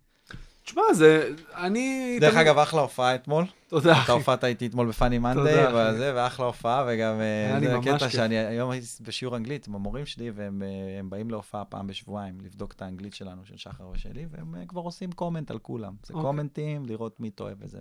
תשמע, 0.64 0.82
זה... 0.94 1.34
אני... 1.56 2.18
דרך 2.22 2.36
אגב, 2.36 2.58
אחלה 2.58 2.82
הופעה 2.82 3.16
אתמול. 3.16 3.46
תודה, 3.68 3.92
אתה 3.92 4.02
אחי. 4.02 4.12
הופעת 4.12 4.44
איתי 4.44 4.68
אתמול 4.68 4.88
בפאני 4.88 5.20
מנדי. 5.20 5.40
וזה, 5.40 6.12
ואחלה 6.16 6.46
הופעה, 6.46 6.86
וגם 6.88 7.22
אה, 7.22 7.60
זה 7.60 7.78
הקטע 7.78 7.98
כיף. 7.98 8.10
שאני 8.10 8.38
היום 8.38 8.72
הייתי 8.72 8.88
בשיעור 9.02 9.38
אנגלית 9.38 9.68
עם 9.68 9.76
המורים 9.76 10.06
שלי, 10.06 10.32
והם 10.32 10.64
אה, 10.64 11.02
באים 11.10 11.30
להופעה 11.30 11.66
פעם 11.66 11.88
בשבועיים, 11.88 12.38
לבדוק 12.42 12.74
את 12.74 12.82
האנגלית 12.82 13.14
שלנו, 13.14 13.46
של 13.46 13.58
שחר 13.58 13.88
ושלי, 13.94 14.26
והם 14.32 14.56
אה, 14.56 14.66
כבר 14.66 14.82
עושים 14.82 15.12
קומנט 15.12 15.52
על 15.52 15.60
כולם. 15.60 15.94
זה 16.06 16.14
אוקיי. 16.14 16.26
קומנטים, 16.26 16.86
לראות 16.86 17.20
מי 17.20 17.30
טועה 17.30 17.54
וזה. 17.60 17.80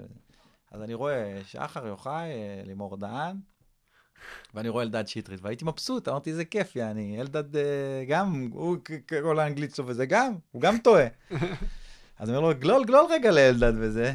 אז 0.71 0.83
אני 0.83 0.95
רואה 0.95 1.41
שחר, 1.47 1.87
יוחאי, 1.87 2.29
לימור 2.67 2.97
דהן, 2.97 3.37
ואני 4.55 4.69
רואה 4.69 4.85
אלדד 4.85 5.07
שטרית, 5.07 5.41
והייתי 5.43 5.65
מבסוט, 5.65 6.09
אמרתי, 6.09 6.31
איזה 6.31 6.45
כיף, 6.45 6.77
יעני, 6.77 7.21
אלדד 7.21 7.45
גם, 8.09 8.49
הוא 8.53 8.77
כל 9.23 9.39
האנגלית 9.39 9.75
שלו 9.75 9.87
וזה 9.87 10.07
גם, 10.07 10.35
הוא 10.51 10.63
גם 10.63 10.79
טועה. 10.79 11.07
אז 12.23 12.29
אני 12.29 12.37
אומר 12.37 12.49
לו, 12.49 12.55
גלול, 12.59 12.85
גלול 12.85 13.07
רגע 13.11 13.31
לאלדד 13.31 13.73
וזה. 13.77 14.13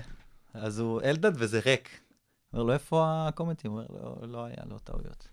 אז 0.53 0.79
הוא, 0.79 1.01
אלדד 1.01 1.31
וזה 1.35 1.59
ריק. 1.65 1.89
אומר 2.53 2.63
לו, 2.63 2.73
איפה 2.73 3.05
הקומנטים? 3.27 3.71
הוא 3.71 3.79
אומר, 3.79 3.87
לא, 4.03 4.27
לא 4.27 4.45
היה 4.45 4.63
לו 4.69 4.79
טעויות. 4.79 5.27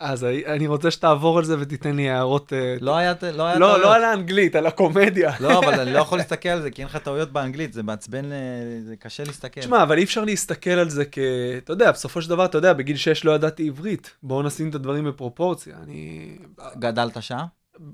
אז 0.00 0.24
אני 0.24 0.66
רוצה 0.66 0.90
שתעבור 0.90 1.38
על 1.38 1.44
זה 1.44 1.60
ותיתן 1.60 1.96
לי 1.96 2.10
הערות... 2.10 2.52
אה, 2.52 2.76
לא 2.80 2.96
היה, 2.96 3.14
לא 3.32 3.46
היה 3.46 3.58
לא, 3.58 3.66
טעויות. 3.66 3.82
לא 3.82 3.94
על 3.94 4.04
האנגלית, 4.04 4.56
על 4.56 4.66
הקומדיה. 4.66 5.32
לא, 5.40 5.58
אבל 5.58 5.80
אני 5.80 5.92
לא 5.92 5.98
יכול 5.98 6.18
להסתכל 6.18 6.48
על 6.48 6.62
זה, 6.62 6.70
כי 6.70 6.82
אין 6.82 6.88
לך 6.88 6.96
טעויות 6.96 7.32
באנגלית, 7.32 7.72
זה 7.72 7.82
מעצבן, 7.82 8.32
אה, 8.32 8.38
זה 8.86 8.96
קשה 8.96 9.24
להסתכל. 9.24 9.60
תשמע, 9.60 9.82
אבל 9.82 9.98
אי 9.98 10.04
אפשר 10.04 10.24
להסתכל 10.24 10.70
על 10.70 10.90
זה 10.90 11.04
כ... 11.12 11.18
אתה 11.58 11.72
יודע, 11.72 11.92
בסופו 11.92 12.22
של 12.22 12.30
דבר, 12.30 12.44
אתה 12.44 12.58
יודע, 12.58 12.72
בגיל 12.72 12.96
6 12.96 13.24
לא 13.24 13.32
ידעתי 13.32 13.66
עברית. 13.66 14.16
בואו 14.22 14.42
נשים 14.42 14.70
את 14.70 14.74
הדברים 14.74 15.04
בפרופורציה. 15.04 15.76
אני... 15.82 16.36
גדלת 16.78 17.22
שם? 17.22 17.44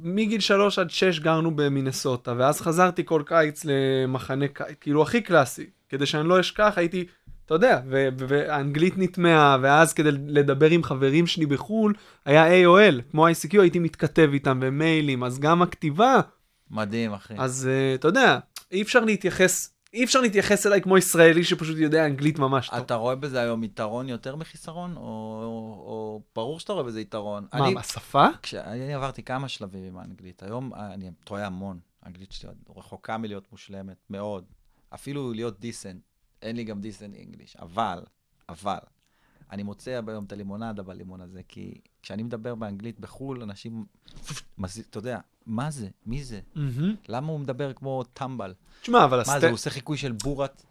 מגיל 0.01 0.41
3 0.41 0.79
עד 0.79 0.91
6 0.91 1.21
גרנו 1.21 1.57
במינסוטה, 1.57 2.35
ואז 2.37 2.61
חזרתי 2.61 3.03
כל 3.05 3.23
קיץ 3.27 3.63
למחנה 3.65 4.49
קיץ, 4.49 4.77
כאילו 4.81 5.03
הכי 5.03 5.21
קלאסי. 5.21 5.67
כדי 5.89 6.07
שאני 6.07 6.29
לא 6.29 6.41
אשכח, 6.41 6.73
הייתי, 6.77 7.07
אתה 7.47 7.55
יודע, 7.55 7.81
והאנגלית 8.19 8.95
נטמעה, 8.97 9.59
ואז 9.63 9.93
כדי 9.93 10.11
לדבר 10.13 10.71
עם 10.71 10.83
חברים 10.83 11.27
שלי 11.27 11.47
בחו"ל, 11.47 11.95
היה 12.25 12.65
AOL, 12.65 13.03
כמו 13.11 13.29
ICQ, 13.29 13.61
הייתי 13.61 13.79
מתכתב 13.79 14.31
איתם 14.33 14.59
ומיילים, 14.63 15.25
אז 15.25 15.39
גם 15.39 15.63
הכתיבה, 15.63 16.21
מדהים, 16.71 17.13
אחי. 17.13 17.35
אז 17.39 17.69
uh, 17.69 17.99
אתה 17.99 18.09
יודע, 18.09 18.39
אי 18.73 18.83
אפשר 18.83 19.05
להתייחס, 19.05 19.74
אי 19.95 20.05
אפשר 20.05 20.21
להתייחס 20.21 20.67
אליי 20.67 20.83
כמו 20.83 20.99
ישראלי 20.99 21.45
שפשוט 21.45 21.79
יודע 21.79 22.07
אנגלית 22.07 22.39
ממש 22.39 22.69
טוב. 22.69 22.79
אתה 22.79 22.95
רואה 22.95 23.15
בזה 23.15 23.41
היום 23.41 23.65
יתרון 23.65 24.09
יותר 24.09 24.37
מחיסרון, 24.37 24.97
או, 24.97 25.03
או, 25.03 25.85
או 25.87 26.23
ברור 26.35 26.61
שאתה 26.61 26.73
רואה 26.73 26.85
בזה 26.85 27.01
יתרון? 27.01 27.47
מה, 27.53 27.67
אני, 27.67 27.75
בשפה? 27.75 28.27
כשאני 28.43 28.95
עברתי 28.95 29.23
כמה 29.23 29.49
שלבים 29.49 29.85
עם 29.85 29.99
האנגלית, 29.99 30.43
היום 30.43 30.75
אני 30.75 31.11
טועה 31.25 31.47
המון, 31.47 31.81
האנגלית 32.03 32.33
שלי 32.33 32.51
רחוקה 32.77 33.19
מלהיות 33.19 33.53
מושלמת, 33.53 33.97
מאוד. 34.11 34.45
אפילו 34.95 35.33
להיות 35.33 35.61
דיסנט, 35.61 36.03
אין 36.43 36.57
לי 36.57 36.65
גם 36.65 36.81
דיסנט 36.81 37.15
אינגליש, 37.15 37.57
אבל, 37.57 38.03
אבל, 38.49 38.79
אני 39.51 39.63
מוצא 39.63 40.01
היום 40.09 40.25
את 40.25 40.33
הלימונדה 40.33 40.83
בלימון 40.83 41.21
הזה, 41.21 41.41
כי 41.49 41.81
כשאני 42.05 42.23
מדבר 42.23 42.55
באנגלית 42.55 43.01
בחו"ל, 43.01 43.43
אנשים, 43.43 43.85
אתה 44.91 44.99
יודע, 44.99 45.19
מה 45.47 45.71
זה? 45.71 45.89
מי 46.07 46.25
זה? 46.25 46.41
למה 47.09 47.33
הוא 47.33 47.41
מדבר 47.41 47.73
כמו 47.73 48.05
טמבל? 48.13 48.55
תשמע, 48.83 49.05
אבל 49.05 49.17
מה 49.17 49.23
הסט... 49.23 49.41
זה, 49.41 49.47
הוא 49.47 49.55
עושה 49.55 49.71
חיקוי 49.71 49.97
של 49.97 50.13
בורת? 50.13 50.63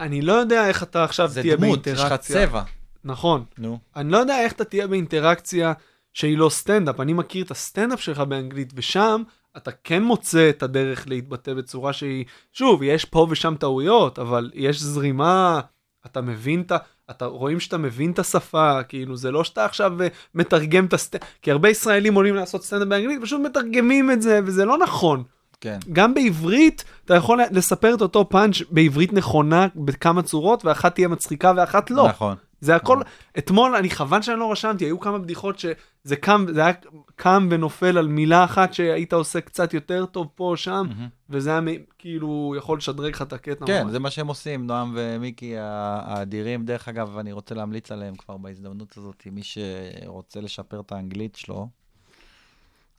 אני 0.00 0.22
לא 0.22 0.32
יודע 0.32 0.68
איך 0.68 0.82
אתה 0.82 1.04
עכשיו 1.04 1.28
זה 1.28 1.40
תהיה 1.42 1.56
דמות, 1.56 1.86
יש 1.86 1.98
באינטראקציה. 1.98 2.44
לך 2.44 2.48
צבע. 2.48 2.62
נכון. 3.04 3.44
נו. 3.58 3.78
אני 3.96 4.12
לא 4.12 4.18
יודע 4.18 4.40
איך 4.40 4.52
אתה 4.52 4.64
תהיה 4.64 4.86
באינטראקציה 4.86 5.72
שהיא 6.14 6.38
לא 6.38 6.48
סטנדאפ. 6.48 7.00
אני 7.00 7.12
מכיר 7.12 7.44
את 7.44 7.50
הסטנדאפ 7.50 8.00
שלך 8.00 8.20
באנגלית, 8.20 8.72
ושם 8.76 9.22
אתה 9.56 9.70
כן 9.72 10.02
מוצא 10.02 10.50
את 10.50 10.62
הדרך 10.62 11.08
להתבטא 11.08 11.54
בצורה 11.54 11.92
שהיא... 11.92 12.24
שוב, 12.52 12.82
יש 12.82 13.04
פה 13.04 13.26
ושם 13.30 13.54
טעויות, 13.60 14.18
אבל 14.18 14.50
יש 14.54 14.82
זרימה, 14.82 15.60
אתה 16.06 16.20
מבין 16.20 16.60
את 16.60 16.72
ה... 16.72 16.76
אתה 17.16 17.24
רואים 17.24 17.60
שאתה 17.60 17.78
מבין 17.78 18.10
את 18.10 18.18
השפה, 18.18 18.82
כאילו 18.82 19.16
זה 19.16 19.30
לא 19.30 19.44
שאתה 19.44 19.64
עכשיו 19.64 20.02
אה, 20.02 20.08
מתרגם 20.34 20.84
את 20.86 20.92
הסטנדאפ, 20.92 21.28
כי 21.42 21.50
הרבה 21.50 21.68
ישראלים 21.68 22.14
עולים 22.14 22.34
לעשות 22.34 22.64
סטנדאפ 22.64 22.88
באנגלית, 22.88 23.22
פשוט 23.22 23.40
מתרגמים 23.40 24.10
את 24.10 24.22
זה, 24.22 24.40
וזה 24.44 24.64
לא 24.64 24.78
נכון. 24.78 25.22
כן. 25.60 25.78
גם 25.92 26.14
בעברית, 26.14 26.84
אתה 27.04 27.14
יכול 27.14 27.40
לספר 27.50 27.94
את 27.94 28.00
אותו 28.00 28.28
פאנץ' 28.28 28.56
בעברית 28.70 29.12
נכונה 29.12 29.66
בכמה 29.76 30.22
צורות, 30.22 30.64
ואחת 30.64 30.94
תהיה 30.94 31.08
מצחיקה 31.08 31.52
ואחת 31.56 31.90
לא. 31.90 32.08
נכון. 32.08 32.36
זה 32.62 32.76
הכל, 32.76 33.00
אתמול, 33.38 33.76
אני 33.76 33.90
חבל 33.90 34.22
שאני 34.22 34.40
לא 34.40 34.52
רשמתי, 34.52 34.84
היו 34.84 35.00
כמה 35.00 35.18
בדיחות 35.18 35.58
שזה 35.58 36.16
קם, 36.20 36.46
זה 36.54 36.60
היה 36.60 36.72
קם 37.16 37.48
ונופל 37.50 37.98
על 37.98 38.08
מילה 38.08 38.44
אחת 38.44 38.74
שהיית 38.74 39.12
עושה 39.12 39.40
קצת 39.40 39.74
יותר 39.74 40.06
טוב 40.06 40.28
פה 40.34 40.44
או 40.44 40.56
שם. 40.56 40.86
וזה 41.30 41.50
היה 41.50 41.60
כאילו 41.98 42.54
יכול 42.58 42.78
לשדרג 42.78 43.14
לך 43.14 43.22
את 43.22 43.32
הקטע. 43.32 43.66
כן. 43.66 43.90
זה 43.90 43.98
מה 43.98 44.10
שהם 44.10 44.26
עושים, 44.26 44.66
נועם 44.66 44.92
ומיקי 44.96 45.54
האדירים. 45.58 46.64
דרך 46.64 46.88
אגב, 46.88 47.18
אני 47.18 47.32
רוצה 47.32 47.54
להמליץ 47.54 47.92
עליהם 47.92 48.14
כבר 48.14 48.36
בהזדמנות 48.36 48.98
הזאת, 48.98 49.26
מי 49.32 49.42
שרוצה 49.42 50.40
לשפר 50.40 50.80
את 50.80 50.92
האנגלית 50.92 51.36
שלו, 51.36 51.68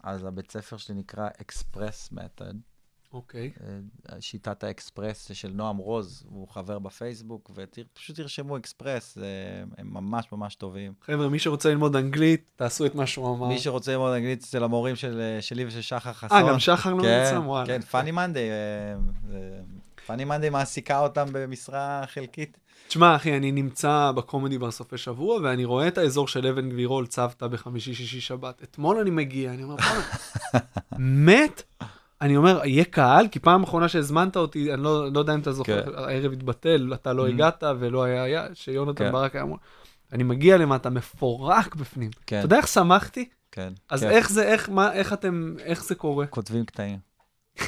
אז 0.03 0.26
הבית 0.26 0.51
ספר 0.51 0.78
שלי 0.78 0.95
נקרא 0.95 1.30
Express 1.30 2.14
Method. 2.14 2.72
אוקיי. 3.14 3.51
אה, 4.11 4.22
שיטת 4.22 4.64
האקספרס 4.64 5.32
של 5.34 5.51
נועם 5.53 5.78
רוז, 5.78 6.24
הוא 6.30 6.47
חבר 6.47 6.80
בפייסבוק, 6.80 7.51
ופשוט 7.55 8.16
תרשמו 8.16 8.57
אקספרס, 8.57 9.18
אה, 9.18 9.24
הם 9.78 9.93
ממש 9.93 10.26
ממש 10.32 10.55
טובים. 10.55 10.93
חבר'ה, 11.01 11.30
מי 11.30 11.39
שרוצה 11.39 11.70
ללמוד 11.70 11.95
אנגלית, 11.95 12.43
תעשו 12.55 12.86
את 12.86 12.95
מה 12.95 13.07
שהוא 13.07 13.36
אמר. 13.36 13.47
מי 13.47 13.59
שרוצה 13.59 13.91
ללמוד 13.91 14.14
אנגלית 14.14 14.41
אצל 14.41 14.64
המורים 14.64 14.95
של, 14.95 15.22
אה, 15.22 15.41
שלי 15.41 15.66
ושל 15.66 15.82
שחר 15.82 16.14
חסון. 16.14 16.38
אה, 16.38 16.49
גם 16.49 16.59
שחר 16.59 16.93
לא 16.93 17.03
כן, 17.03 17.24
נמצא? 17.24 17.47
וואלה. 17.47 17.68
כן, 17.68 17.82
פאני 17.82 18.11
מנדי. 18.11 18.49
פאני 20.05 20.26
מנדי 20.26 20.49
מעסיקה 20.49 20.99
אותם 20.99 21.26
במשרה 21.32 22.03
חלקית. 22.07 22.57
תשמע, 22.88 23.16
אחי, 23.16 23.38
אני 23.38 23.51
נמצא 23.51 24.11
בקומדי 24.16 24.57
בסופי 24.57 24.97
שבוע, 24.97 25.39
ואני 25.43 25.66
רואה 25.66 25.88
את 25.88 25.97
האזור 25.97 26.28
של 26.28 26.47
אבן 26.47 26.70
גבירול 26.70 27.07
צוותא 27.07 27.47
בחמישי, 27.47 27.93
שישי, 27.93 28.22
שבת. 28.22 28.64
אתמול 28.64 28.97
אני 28.97 29.09
מגיע, 29.09 29.51
אני 29.51 29.64
אומר, 29.64 29.76
מת? 31.26 31.64
אני 32.22 32.38
אומר, 32.38 32.61
יהיה 32.66 32.86
קהל? 32.86 33.28
כי 33.28 33.39
פעם 33.39 33.64
אחרונה 33.64 33.88
שהזמנת 33.88 34.38
אותי, 34.38 34.74
אני 34.74 34.84
לא, 34.84 35.11
לא 35.11 35.20
יודע 35.20 35.34
אם 35.34 35.39
אתה 35.39 35.51
זוכר, 35.51 35.86
כן. 35.86 35.91
הערב 35.95 36.32
התבטל, 36.32 36.91
אתה 36.93 37.14
לא 37.14 37.28
Mhm. 37.28 37.30
הגעת 37.30 37.64
ולא 37.80 38.03
היה, 38.03 38.24
היה 38.24 38.47
שיונתן 38.53 39.05
כן. 39.05 39.11
ברק 39.11 39.36
היה 39.36 39.43
אמור. 39.43 39.57
אני 40.11 40.24
מגיע 40.24 40.57
למטה, 40.57 40.89
מפורק 40.89 41.76
בפנים. 41.76 42.09
כן, 42.28 42.38
אתה 42.38 42.45
יודע 42.45 42.57
איך 42.57 42.68
שמחתי? 42.68 43.30
כן. 43.51 43.74
אז 43.89 43.99
כיף. 44.03 44.11
איך 44.11 44.30
זה, 44.30 44.43
איך, 44.43 44.70
מה, 44.70 44.93
איך 44.93 45.14
אתם, 45.14 45.55
איך 45.59 45.84
זה 45.84 45.95
קורה? 45.95 46.26
כותבים 46.28 46.66
קטעים. 46.66 46.99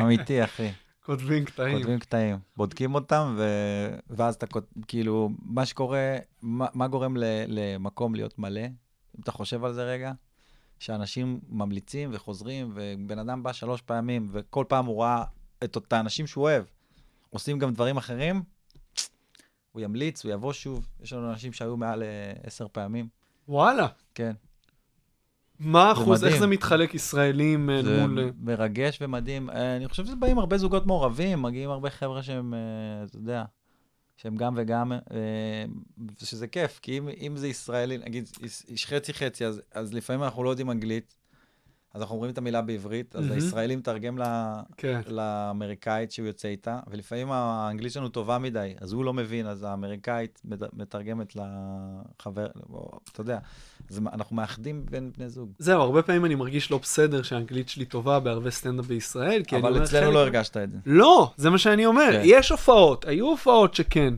אמיתי, 0.00 0.44
אחי. 0.44 0.68
כותבים 1.06 1.44
קטעים. 1.44 1.78
כותבים 1.78 1.98
קטעים, 1.98 2.38
בודקים 2.56 2.94
אותם, 2.94 3.34
ו... 3.38 3.44
ואז 4.10 4.34
אתה 4.34 4.46
כות... 4.46 4.64
כאילו, 4.88 5.30
מה 5.42 5.66
שקורה, 5.66 6.16
מה, 6.42 6.66
מה 6.74 6.88
גורם 6.88 7.16
ל... 7.16 7.24
למקום 7.46 8.14
להיות 8.14 8.38
מלא, 8.38 8.60
אם 9.16 9.22
אתה 9.22 9.32
חושב 9.32 9.64
על 9.64 9.72
זה 9.72 9.84
רגע, 9.84 10.12
שאנשים 10.78 11.40
ממליצים 11.48 12.10
וחוזרים, 12.12 12.72
ובן 12.74 13.18
אדם 13.18 13.42
בא 13.42 13.52
שלוש 13.52 13.82
פעמים, 13.82 14.28
וכל 14.32 14.64
פעם 14.68 14.86
הוא 14.86 15.02
ראה 15.02 15.24
את 15.64 15.76
אותה 15.76 15.96
האנשים 15.96 16.26
שהוא 16.26 16.44
אוהב, 16.44 16.64
עושים 17.30 17.58
גם 17.58 17.74
דברים 17.74 17.96
אחרים, 17.96 18.42
הוא 19.72 19.82
ימליץ, 19.82 20.24
הוא 20.24 20.32
יבוא 20.32 20.52
שוב. 20.52 20.88
יש 21.00 21.12
לנו 21.12 21.30
אנשים 21.30 21.52
שהיו 21.52 21.76
מעל 21.76 22.02
אה, 22.02 22.32
עשר 22.42 22.66
פעמים, 22.72 23.08
וואלה. 23.48 23.86
כן. 24.14 24.32
מה 25.58 25.88
האחוז, 25.88 26.24
איך. 26.24 26.38
זה 26.38 26.46
מתחלק 26.46 26.94
ישראלים 26.94 27.70
אל 27.70 27.84
זה 27.84 28.06
מול... 28.06 28.18
אה, 28.18 28.30
מרגש 28.40 28.98
ומדהים. 29.00 29.50
אה, 29.50 29.76
אני 29.76 29.88
חושב 29.88 30.06
שבאים 30.06 30.38
הרבה 30.38 30.58
זוגות 30.58 30.86
מעורבים, 30.86 31.42
מגיעים 31.42 31.70
הרבה 31.70 31.90
חבר'ה 31.90 32.22
שהם, 32.22 32.54
אה, 32.54 33.04
אתה 33.04 33.16
יודע, 33.16 33.44
שהם 34.18 34.36
גם 34.36 34.54
וגם, 34.56 34.92
אה, 34.92 34.98
שזה 36.18 36.46
כיף, 36.46 36.78
כי 36.82 36.98
אם, 36.98 37.08
אם 37.08 37.36
זה 37.36 37.48
ישראלי, 37.48 37.98
נגיד, 37.98 38.28
יש- 38.68 38.86
חצי 38.86 39.14
חצי, 39.14 39.46
אז, 39.46 39.62
אז 39.72 39.94
לפעמים 39.94 40.22
אנחנו 40.22 40.44
לא 40.44 40.50
יודעים 40.50 40.70
אנגלית, 40.70 41.14
אז 41.98 42.02
אנחנו 42.02 42.14
אומרים 42.16 42.32
את 42.32 42.38
המילה 42.38 42.62
בעברית, 42.62 43.16
אז 43.16 43.22
מהמם. 43.24 43.34
הישראלי 43.34 43.76
מתרגם 43.76 44.18
ל- 44.18 44.22
כן. 44.76 45.00
לאמריקאית 45.08 46.12
שהוא 46.12 46.26
יוצא 46.26 46.48
איתה, 46.48 46.78
ולפעמים 46.90 47.28
האנגלית 47.32 47.92
שלנו 47.92 48.08
טובה 48.08 48.38
מדי, 48.38 48.74
אז 48.80 48.92
הוא 48.92 49.04
לא 49.04 49.12
מבין, 49.14 49.46
אז 49.46 49.62
האמריקאית 49.62 50.40
מת- 50.44 50.74
מתרגמת 50.76 51.36
לחבר, 51.36 52.46
או, 52.70 52.90
אתה 53.12 53.20
יודע, 53.20 53.38
אז 53.90 54.00
אנחנו 54.12 54.36
מאחדים 54.36 54.86
בין 54.90 55.10
בני 55.18 55.28
זוג. 55.28 55.52
זהו, 55.58 55.80
הרבה 55.82 56.02
פעמים 56.02 56.24
אני 56.24 56.34
מרגיש 56.34 56.70
לא 56.70 56.78
בסדר 56.78 57.22
שהאנגלית 57.22 57.68
שלי 57.68 57.84
טובה 57.84 58.20
בערבי 58.20 58.50
סטנדאפ 58.50 58.86
בישראל, 58.86 59.42
כי 59.46 59.54
אני 59.56 59.62
אבל 59.62 59.72
אומר, 59.72 59.84
אצלנו 59.84 60.04
חלק- 60.06 60.14
לא 60.14 60.18
הרגשת 60.18 60.56
את 60.56 60.70
זה. 60.70 60.78
לא, 60.86 61.30
זה 61.36 61.50
מה 61.50 61.58
שאני 61.58 61.86
אומר. 61.86 62.08
כן. 62.12 62.22
יש 62.24 62.50
הופעות, 62.50 63.04
היו 63.04 63.26
הופעות 63.26 63.74
שכן. 63.74 64.14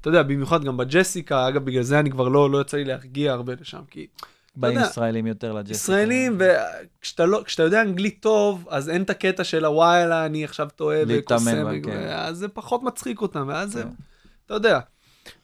אתה 0.00 0.08
יודע, 0.08 0.22
במיוחד 0.22 0.64
גם 0.64 0.76
בג'סיקה, 0.76 1.48
אגב, 1.48 1.64
בגלל 1.64 1.82
זה 1.82 1.98
אני 2.00 2.10
כבר 2.10 2.28
לא, 2.28 2.50
לא 2.50 2.60
יצא 2.60 2.76
לי 2.76 2.84
להרגיע 2.84 3.32
הרבה 3.32 3.52
לשם, 3.60 3.80
כי 3.90 4.06
באים 4.56 4.78
ישראלים 4.78 5.26
יותר 5.26 5.52
לג'סיקה. 5.52 5.76
ישראלים, 5.76 6.38
וכשאתה 6.38 7.26
לא, 7.26 7.42
יודע 7.58 7.82
אנגלית 7.82 8.16
טוב, 8.20 8.66
אז 8.70 8.88
אין 8.88 9.02
את 9.02 9.10
הקטע 9.10 9.44
של 9.44 9.64
הוואלה, 9.64 10.26
אני 10.26 10.44
עכשיו 10.44 10.68
טועה 10.76 10.98
וקוסם, 11.08 11.82
כן. 11.82 12.08
אז 12.10 12.36
זה 12.36 12.48
פחות 12.48 12.82
מצחיק 12.82 13.20
אותם, 13.20 13.44
ואז 13.48 13.72
זה, 13.72 13.82
כן. 13.82 13.88
אתה 14.46 14.54
יודע. 14.54 14.80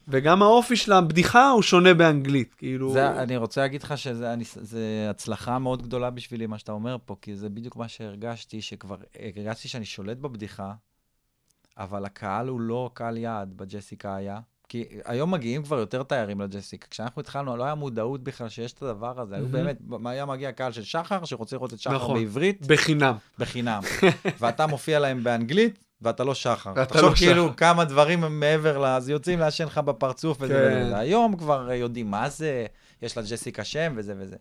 וגם 0.07 0.41
האופי 0.43 0.75
של 0.75 0.91
הבדיחה 0.91 1.49
הוא 1.49 1.61
שונה 1.61 1.93
באנגלית, 1.93 2.53
כאילו... 2.53 2.93
זה, 2.93 3.21
אני 3.21 3.37
רוצה 3.37 3.61
להגיד 3.61 3.83
לך 3.83 3.97
שזה 3.97 4.35
זה 4.61 5.07
הצלחה 5.09 5.59
מאוד 5.59 5.81
גדולה 5.81 6.09
בשבילי, 6.09 6.47
מה 6.47 6.57
שאתה 6.57 6.71
אומר 6.71 6.97
פה, 7.05 7.15
כי 7.21 7.35
זה 7.35 7.49
בדיוק 7.49 7.75
מה 7.75 7.87
שהרגשתי, 7.87 8.61
שכבר 8.61 8.95
הרגשתי 9.19 9.67
שאני 9.67 9.85
שולט 9.85 10.17
בבדיחה, 10.17 10.73
אבל 11.77 12.05
הקהל 12.05 12.47
הוא 12.47 12.61
לא 12.61 12.89
קהל 12.93 13.17
יעד 13.17 13.57
בג'סיקה 13.57 14.15
היה. 14.15 14.39
כי 14.71 14.85
היום 15.05 15.31
מגיעים 15.31 15.63
כבר 15.63 15.79
יותר 15.79 16.03
תיירים 16.03 16.41
לג'סיקה. 16.41 16.87
כשאנחנו 16.89 17.21
התחלנו, 17.21 17.57
לא 17.57 17.63
היה 17.63 17.75
מודעות 17.75 18.23
בכלל 18.23 18.49
שיש 18.49 18.73
את 18.73 18.81
הדבר 18.81 19.21
הזה. 19.21 19.35
היו 19.35 19.47
מהמם. 19.47 19.65
באמת, 19.89 20.05
היה 20.05 20.25
מגיע 20.25 20.51
קהל 20.51 20.71
של 20.71 20.83
שחר, 20.83 21.25
שרוצה 21.25 21.55
לראות 21.55 21.73
את 21.73 21.79
שחר 21.79 21.95
נכון. 21.95 22.19
בעברית, 22.19 22.67
בחינם. 22.67 23.15
בחינם. 23.39 23.81
ואתה 24.39 24.67
מופיע 24.67 24.99
להם 24.99 25.23
באנגלית, 25.23 25.79
ואתה 26.01 26.23
לא 26.23 26.35
שחר. 26.35 26.73
ואתה 26.75 26.93
תחשוב 26.93 27.09
לא 27.09 27.15
כאילו 27.15 27.47
שחר. 27.47 27.55
כמה 27.55 27.85
דברים 27.85 28.23
הם 28.23 28.39
מעבר 28.39 28.77
ל... 28.77 28.85
אז 28.85 29.09
יוצאים 29.09 29.39
לעשן 29.39 29.65
לך 29.65 29.77
בפרצוף 29.77 30.37
וזה 30.41 30.53
כן. 30.53 30.59
וזה 30.59 30.85
וזה. 30.85 30.97
היום 30.97 31.37
כבר 31.37 31.71
יודעים 31.71 32.11
מה 32.11 32.29
זה, 32.29 32.65
יש 33.01 33.17
לה 33.17 33.23
ג'סיקה 33.23 33.63
שם 33.63 33.93
וזה 33.95 34.13
וזה. 34.17 34.35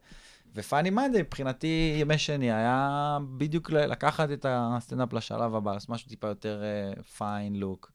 ופאני 0.54 0.90
מנדי, 0.90 1.22
מבחינתי, 1.22 1.96
ימי 2.00 2.18
שני 2.18 2.52
היה 2.52 3.18
בדיוק 3.36 3.70
לקחת 3.70 4.30
את 4.30 4.46
הסטנדאפ 4.48 5.12
לשלב 5.12 5.54
הבא, 5.54 5.72
לעשות 5.72 5.90
משהו 5.90 6.08
טיפה 6.08 6.28
יותר 6.28 6.62
פיין 7.16 7.56
לוק, 7.56 7.92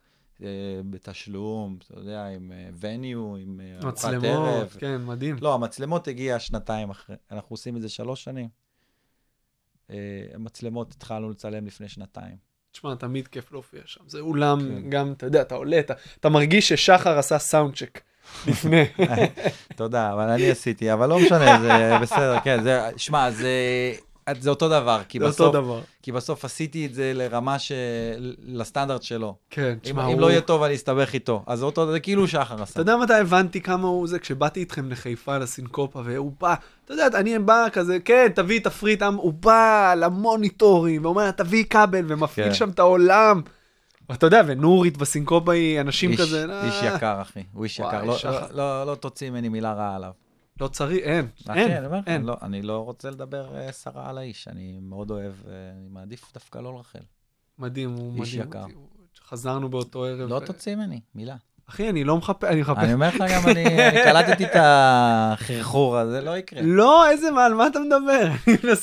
בתשלום, 0.89 1.77
אתה 1.85 1.99
יודע, 1.99 2.25
עם 2.25 2.51
וניו, 2.79 3.35
עם 3.35 3.61
אה, 3.63 3.73
ארוחת 3.73 3.87
מצלמות, 3.87 4.25
ערב. 4.25 4.75
כן, 4.79 5.05
מדהים. 5.05 5.35
לא, 5.41 5.53
המצלמות 5.53 6.07
הגיע 6.07 6.39
שנתיים 6.39 6.89
אחרי, 6.89 7.15
אנחנו 7.31 7.53
עושים 7.53 7.77
את 7.77 7.81
זה 7.81 7.89
שלוש 7.89 8.23
שנים. 8.23 8.49
אה, 9.89 9.95
המצלמות 10.33 10.91
התחלנו 10.91 11.29
לצלם 11.29 11.65
לפני 11.65 11.89
שנתיים. 11.89 12.35
תשמע, 12.71 12.95
תמיד 12.95 13.27
כיף 13.27 13.51
להופיע 13.51 13.81
שם. 13.85 14.01
זה 14.07 14.19
אולם, 14.19 14.59
כן. 14.59 14.89
גם, 14.89 15.11
אתה 15.11 15.25
יודע, 15.25 15.41
אתה 15.41 15.55
עולה, 15.55 15.79
אתה, 15.79 15.93
אתה 16.19 16.29
מרגיש 16.29 16.69
ששחר 16.69 17.19
עשה 17.19 17.39
סאונד 17.39 17.75
צ'ק 17.75 18.01
לפני. 18.47 18.83
תודה, 19.75 20.13
אבל 20.13 20.29
אני 20.29 20.51
עשיתי, 20.51 20.93
אבל 20.93 21.09
לא 21.09 21.19
משנה, 21.19 21.59
זה 21.61 21.97
בסדר, 22.01 22.39
כן, 22.39 22.63
זה, 22.63 22.89
שמע, 22.97 23.31
זה, 23.31 23.51
זה 24.39 24.49
אותו 24.49 24.69
דבר, 24.69 25.01
כי 25.09 25.19
זה 25.19 25.25
בסוף, 25.25 25.39
אותו 25.39 25.51
דבר. 25.61 25.81
כי 26.03 26.11
בסוף 26.11 26.45
עשיתי 26.45 26.85
את 26.85 26.93
זה 26.93 27.11
לרמה 27.15 27.59
ש... 27.59 27.71
לסטנדרט 28.47 29.03
שלו. 29.03 29.35
כן, 29.49 29.61
אם, 29.71 29.75
תשמע, 29.81 30.07
אם 30.07 30.11
הוא... 30.13 30.21
לא 30.21 30.31
יהיה 30.31 30.41
טוב, 30.41 30.63
אני 30.63 30.75
אסתבך 30.75 31.13
איתו. 31.13 31.43
אז 31.47 31.59
זה 31.59 31.65
אותו, 31.65 31.91
זה 31.91 31.99
כאילו 31.99 32.27
שחר 32.27 32.61
עשה. 32.63 32.71
אתה 32.71 32.81
יודע 32.81 32.97
מתי 32.97 33.13
הבנתי 33.13 33.61
כמה 33.61 33.87
הוא 33.87 34.07
זה? 34.07 34.19
כשבאתי 34.19 34.59
איתכם 34.59 34.91
לחיפה, 34.91 35.37
לסינקופה, 35.37 36.01
והוא 36.05 36.31
בא, 36.41 36.53
אתה 36.85 36.93
יודע, 36.93 37.07
אני 37.19 37.39
בא 37.39 37.65
כזה, 37.73 37.97
כן, 37.99 38.27
תביא 38.35 38.59
תפריט, 38.59 39.01
עם", 39.01 39.15
הוא 39.15 39.33
בא 39.33 39.93
למוניטורים, 39.97 41.05
ואומר, 41.05 41.31
תביא 41.31 41.63
כבל, 41.63 42.05
ומפעיל 42.07 42.47
כן. 42.47 42.53
שם 42.53 42.69
את 42.69 42.79
העולם. 42.79 43.41
ואתה 44.09 44.25
יודע, 44.25 44.41
ונורית 44.47 44.97
בסינקופה 44.97 45.53
היא 45.53 45.81
אנשים 45.81 46.11
איש, 46.11 46.21
כזה, 46.21 46.45
איש 46.63 46.83
"אה, 46.83 46.95
יקר, 46.95 47.21
אחי. 47.21 47.43
הוא 47.53 47.63
איש 47.63 47.79
וואי, 47.79 47.95
יקר. 47.95 48.05
לא. 48.05 48.15
לא, 48.23 48.39
לא, 48.51 48.83
לא 48.91 48.95
תוציא 48.95 49.29
ממני 49.29 49.49
מילה 49.49 49.73
רעה 49.73 49.95
עליו. 49.95 50.11
לא 50.61 50.67
צריך, 50.67 51.03
אין, 51.03 51.27
אחי, 51.47 51.59
אין, 51.59 51.83
לך, 51.83 51.91
אין. 52.07 52.15
אני 52.15 52.27
לא, 52.27 52.37
אני 52.41 52.61
לא 52.61 52.79
רוצה 52.79 53.09
לדבר 53.09 53.57
אה, 53.57 53.71
סרה 53.71 54.09
על 54.09 54.17
האיש. 54.17 54.47
אני 54.47 54.79
מאוד 54.81 55.11
אוהב, 55.11 55.33
אה, 55.47 55.51
אני 55.77 55.87
מעדיף 55.89 56.33
דווקא 56.33 56.59
לא 56.59 56.73
לרחל. 56.73 56.99
מדהים, 57.59 57.93
הוא 57.93 58.15
איש 58.23 58.35
מדהים. 58.35 58.49
יקר. 58.49 58.63
אותי. 58.63 58.73
חזרנו 59.27 59.69
באותו 59.69 60.03
ערב. 60.05 60.29
לא 60.29 60.39
תוציא 60.45 60.75
ממני 60.75 60.99
מילה. 61.15 61.35
אחי, 61.69 61.89
אני 61.89 62.03
לא 62.03 62.17
מחפש, 62.17 62.43
אני 62.43 62.61
מחפש. 62.61 62.77
אני 62.83 62.93
אומר 62.93 63.07
לך 63.07 63.15
גם, 63.29 63.41
אני 63.51 63.63
קלטתי 64.03 64.45
את 64.45 64.55
החרחור 64.55 65.97
הזה, 65.97 66.21
לא 66.21 66.37
יקרה. 66.37 66.61
לא, 66.63 67.09
איזה 67.09 67.31
מה, 67.31 67.45
על 67.45 67.53
מה 67.53 67.67
אתה 67.67 67.79
מדבר? 67.79 68.31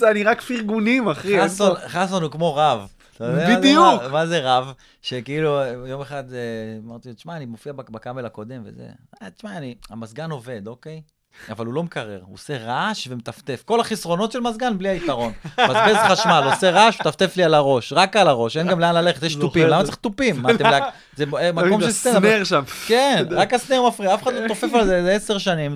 אני 0.10 0.22
רק 0.24 0.40
פרגונים, 0.40 1.08
אחי. 1.08 1.48
חסון, 1.88 2.22
הוא 2.22 2.30
כמו 2.30 2.54
רב. 2.56 2.92
בדיוק. 3.20 4.02
מה 4.12 4.26
זה 4.26 4.40
רב? 4.42 4.72
שכאילו, 5.02 5.60
יום 5.86 6.00
אחד 6.00 6.32
אה, 6.32 6.38
אמרתי 6.84 7.08
לו, 7.08 7.14
תשמע, 7.14 7.36
אני 7.36 7.46
מופיע 7.46 7.72
בק- 7.72 7.90
בקאמל 7.90 8.26
הקודם 8.26 8.62
וזה. 8.64 8.88
"אה, 9.22 9.30
תשמע, 9.30 9.50
המזגן 9.90 10.30
עובד, 10.30 10.66
אוקיי? 10.66 11.02
אבל 11.50 11.66
הוא 11.66 11.74
לא 11.74 11.82
מקרר, 11.82 12.20
הוא 12.26 12.34
עושה 12.34 12.58
רעש 12.58 13.08
ומטפטף. 13.10 13.62
כל 13.66 13.80
החסרונות 13.80 14.32
של 14.32 14.40
מזגן 14.40 14.78
בלי 14.78 14.88
היתרון. 14.88 15.32
מבזבז 15.44 15.96
חשמל, 16.08 16.42
עושה 16.52 16.70
רעש, 16.70 17.00
מטפטף 17.00 17.36
לי 17.36 17.44
על 17.44 17.54
הראש, 17.54 17.92
רק 17.92 18.16
על 18.16 18.28
הראש, 18.28 18.56
אין 18.56 18.68
גם 18.68 18.80
לאן 18.80 18.94
ללכת, 18.94 19.22
יש 19.22 19.34
תופים. 19.34 19.66
למה. 19.66 19.84
צריך 19.84 19.96
תופים? 19.96 20.42
מה 20.42 20.50
אתם 20.50 20.64
להק... 20.64 20.82
זה 21.16 21.24
אה, 21.38 21.52
מקום 21.52 21.80
של 21.80 21.90
סטנדאפ. 21.90 22.24
הסנר 22.24 22.44
שם. 22.44 22.62
כן, 22.86 23.24
רק 23.30 23.54
הסנר 23.54 23.88
מפריע, 23.88 24.14
אף 24.14 24.22
אחד 24.22 24.34
לא 24.34 24.48
תופף 24.48 24.74
על 24.74 24.86
זה, 24.86 25.02
זה 25.02 25.12
עשר 25.12 25.38
שנים. 25.38 25.74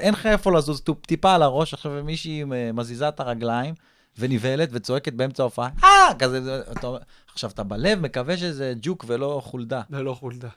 אין 0.00 0.14
לך 0.14 0.26
איפה 0.26 0.52
לזוז, 0.52 0.82
טיפה 1.06 1.34
על 1.34 1.42
הראש, 1.42 1.74
עכשיו 1.74 1.92
מישהי 2.04 2.42
אה, 2.52 2.70
מזיזה 2.72 3.08
את 3.08 3.20
הרגליים, 3.20 3.74
ונבהלת 4.18 4.68
וצועקת 4.72 5.12
באמצע 5.12 5.42
ההופעה, 5.42 5.68
אה, 5.84 6.14
כזה, 6.18 6.60
אתה 6.72 6.88
עכשיו, 7.32 7.50
אתה 7.50 7.62
בלב 7.62 8.00
מקווה 8.00 8.36
שזה 8.36 8.72
ג'וק 8.82 9.04
ולא 9.08 9.40
חולדה. 9.44 9.80
זה 9.90 10.02
לא 10.02 10.14
חולדה. 10.14 10.48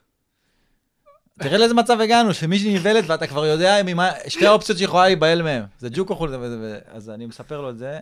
תראה 1.39 1.57
לאיזה 1.57 1.73
מצב 1.73 1.99
הגענו, 1.99 2.33
שמישהי 2.33 2.75
נבהלת 2.75 3.03
ואתה 3.07 3.27
כבר 3.27 3.45
יודע 3.45 3.75
ממה, 3.85 4.11
שתי 4.27 4.47
האופציות 4.47 4.77
שיכולה 4.77 5.05
להיבהל 5.05 5.41
מהם, 5.41 5.63
זה 5.79 5.89
ג'וק 5.91 6.09
או 6.09 6.15
חולדה. 6.15 6.37
וזה-. 6.39 6.79
אז 6.85 7.09
אני 7.09 7.25
מספר 7.25 7.61
לו 7.61 7.69
את 7.69 7.77
זה, 7.77 7.99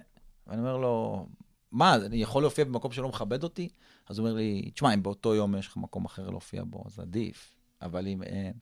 ואני 0.47 0.59
אומר 0.61 0.77
לו, 0.77 1.25
מה, 1.71 1.95
אני 1.95 2.17
יכול 2.21 2.43
להופיע 2.43 2.65
במקום 2.65 2.91
שלא 2.91 3.09
מכבד 3.09 3.43
אותי? 3.43 3.69
אז 4.09 4.19
הוא 4.19 4.27
אומר 4.27 4.37
לי, 4.37 4.71
תשמע, 4.73 4.93
אם 4.93 5.03
באותו 5.03 5.35
יום 5.35 5.55
יש 5.55 5.67
לך 5.67 5.77
מקום 5.77 6.05
אחר 6.05 6.29
להופיע 6.29 6.63
בו, 6.65 6.83
אז 6.87 6.99
עדיף, 6.99 7.53
אבל 7.81 8.07
אם 8.07 8.23
אין, 8.23 8.53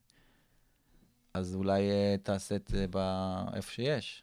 אז 1.34 1.54
אולי 1.54 1.90
אה, 1.90 2.14
תעשה 2.22 2.54
את 2.54 2.68
זה 2.68 2.86
באיפה 2.86 3.72
שיש. 3.72 4.22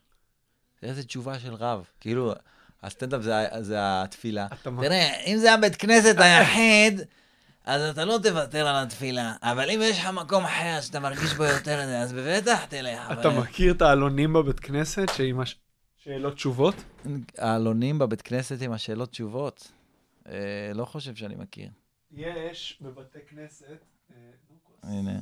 איזה 0.83 1.03
תשובה 1.03 1.39
של 1.39 1.53
רב. 1.53 1.89
כאילו, 1.99 2.33
הסטנדאפ 2.83 3.21
זה, 3.21 3.33
זה 3.59 3.75
התפילה. 3.79 4.47
תראה, 4.63 5.23
אם 5.25 5.37
זה 5.37 5.53
הבית 5.53 5.75
כנסת 5.75 6.15
היחיד, 6.19 7.01
אז 7.67 7.81
אתה 7.81 8.05
לא 8.05 8.17
תוותר 8.23 8.67
על 8.67 8.83
התפילה. 8.85 9.33
אבל 9.43 9.69
אם 9.69 9.79
יש 9.83 9.99
לך 9.99 10.05
מקום 10.07 10.43
אחר 10.43 10.77
שאתה 10.81 10.99
מרגיש 10.99 11.33
בו 11.33 11.43
יותר, 11.43 11.79
אז 11.79 12.13
בטח 12.13 12.65
תלך. 12.65 13.11
אתה 13.11 13.27
אבל- 13.27 13.39
מכיר 13.39 13.73
את 13.73 13.81
העלונים 13.81 14.33
בבית 14.33 14.59
כנסת 14.59 15.05
שעם 15.17 15.39
הש- 15.39 15.55
שאלות 15.97 16.33
תשובות? 16.35 16.75
העלונים 17.37 17.99
בבית 17.99 18.21
כנסת 18.21 18.61
עם 18.61 18.71
השאלות 18.71 19.09
תשובות. 19.11 19.71
אה, 20.27 20.33
לא 20.73 20.85
חושב 20.85 21.15
שאני 21.15 21.35
מכיר. 21.35 21.69
יש 22.11 22.79
בבתי 22.81 23.19
כנסת... 23.29 23.65
אה, 24.11 24.15
הנה, 24.83 25.19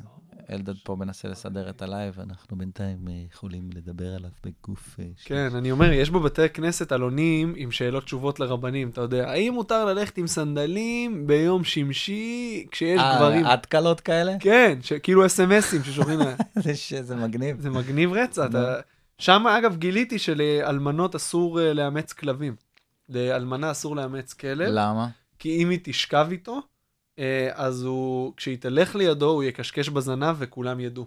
אלדד 0.50 0.74
פה 0.84 0.96
מנסה 0.96 1.28
לסדר 1.28 1.70
את 1.70 1.82
ה 1.82 1.88
live, 1.88 2.20
אנחנו 2.20 2.58
בינתיים 2.58 3.08
אה, 3.08 3.14
יכולים 3.32 3.70
לדבר 3.76 4.16
עליו 4.16 4.30
בגוף... 4.44 5.00
אה, 5.00 5.06
כן, 5.26 5.56
אני 5.56 5.72
אומר, 5.72 5.92
יש 5.92 6.10
בבתי 6.10 6.50
כנסת 6.50 6.92
עלונים 6.92 7.54
עם 7.58 7.72
שאלות 7.72 8.04
תשובות 8.04 8.40
לרבנים, 8.40 8.90
אתה 8.90 9.02
יודע, 9.02 9.30
האם 9.30 9.54
מותר 9.54 9.86
ללכת 9.86 10.18
עם 10.18 10.28
סנדלים 10.28 11.28
ביום 11.28 11.64
שמשי 11.64 12.66
כשיש 12.72 13.02
אה, 13.02 13.16
גברים? 13.18 13.46
עד 13.46 13.66
קלות 13.66 14.02
כאלה? 14.02 14.36
כן, 14.40 14.80
כאילו 15.04 15.26
אס.אם.אסים 15.26 15.84
ששולחים 15.84 16.20
להם. 16.20 16.38
זה 17.02 17.16
מגניב. 17.16 17.62
זה 17.62 17.70
מגניב 17.70 18.14
רצח. 18.14 18.48
שם, 19.18 19.48
אגב, 19.48 19.76
גיליתי 19.76 20.20
שלאלמנות 20.20 21.16
אסור 21.16 21.60
לאמץ 21.62 22.14
כלבים. 22.14 22.56
לאלמנה 23.10 23.72
אסור 23.72 23.96
לאמץ 23.96 24.34
כלב, 24.34 24.68
למה? 24.72 25.08
כי 25.40 25.64
אם 25.64 25.70
היא 25.70 25.80
תשכב 25.84 26.28
איתו, 26.32 26.62
אז 27.54 27.84
הוא, 27.84 28.34
כשהיא 28.38 28.58
תלך 28.58 28.96
לידו, 28.96 29.30
הוא 29.30 29.44
יקשקש 29.44 29.90
בזנב 29.90 30.36
וכולם 30.40 30.80
ידעו. 30.80 31.06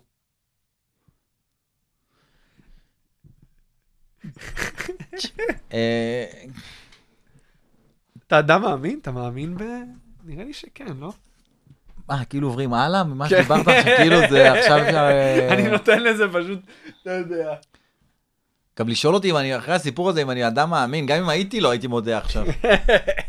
אה, 5.73 6.25
אתה 8.27 8.39
אדם 8.39 8.63
מאמין? 8.63 8.99
אתה 9.03 9.11
מאמין 9.11 9.57
ב... 9.57 9.63
נראה 10.25 10.45
לי 10.45 10.53
שכן, 10.53 10.97
לא? 11.01 11.13
מה, 12.09 12.25
כאילו 12.25 12.49
עוברים 12.49 12.75
הלאה 12.75 13.05
ממה 13.05 13.29
כן. 13.29 13.37
שדיברת 13.37 13.69
עכשיו, 13.69 13.97
כאילו 13.97 14.17
זה 14.31 14.53
עכשיו... 14.53 14.79
אה, 14.95 15.55
אני 15.55 15.71
נותן 15.71 16.03
לזה 16.03 16.25
פשוט, 16.33 16.59
אתה 17.03 17.11
יודע. 17.11 17.55
גם 18.79 18.89
לשאול 18.89 19.15
אותי 19.15 19.31
אם 19.31 19.37
אני, 19.37 19.57
אחרי 19.57 19.75
הסיפור 19.75 20.11
הזה, 20.11 20.23
אם 20.23 20.31
אני 20.31 20.47
אדם 20.47 20.71
מאמין, 20.71 21.07
גם 21.07 21.19
אם 21.19 21.29
הייתי 21.29 21.61
לא 21.61 21.71
הייתי 21.71 21.87
מודה 21.87 22.19
עכשיו. 22.19 22.47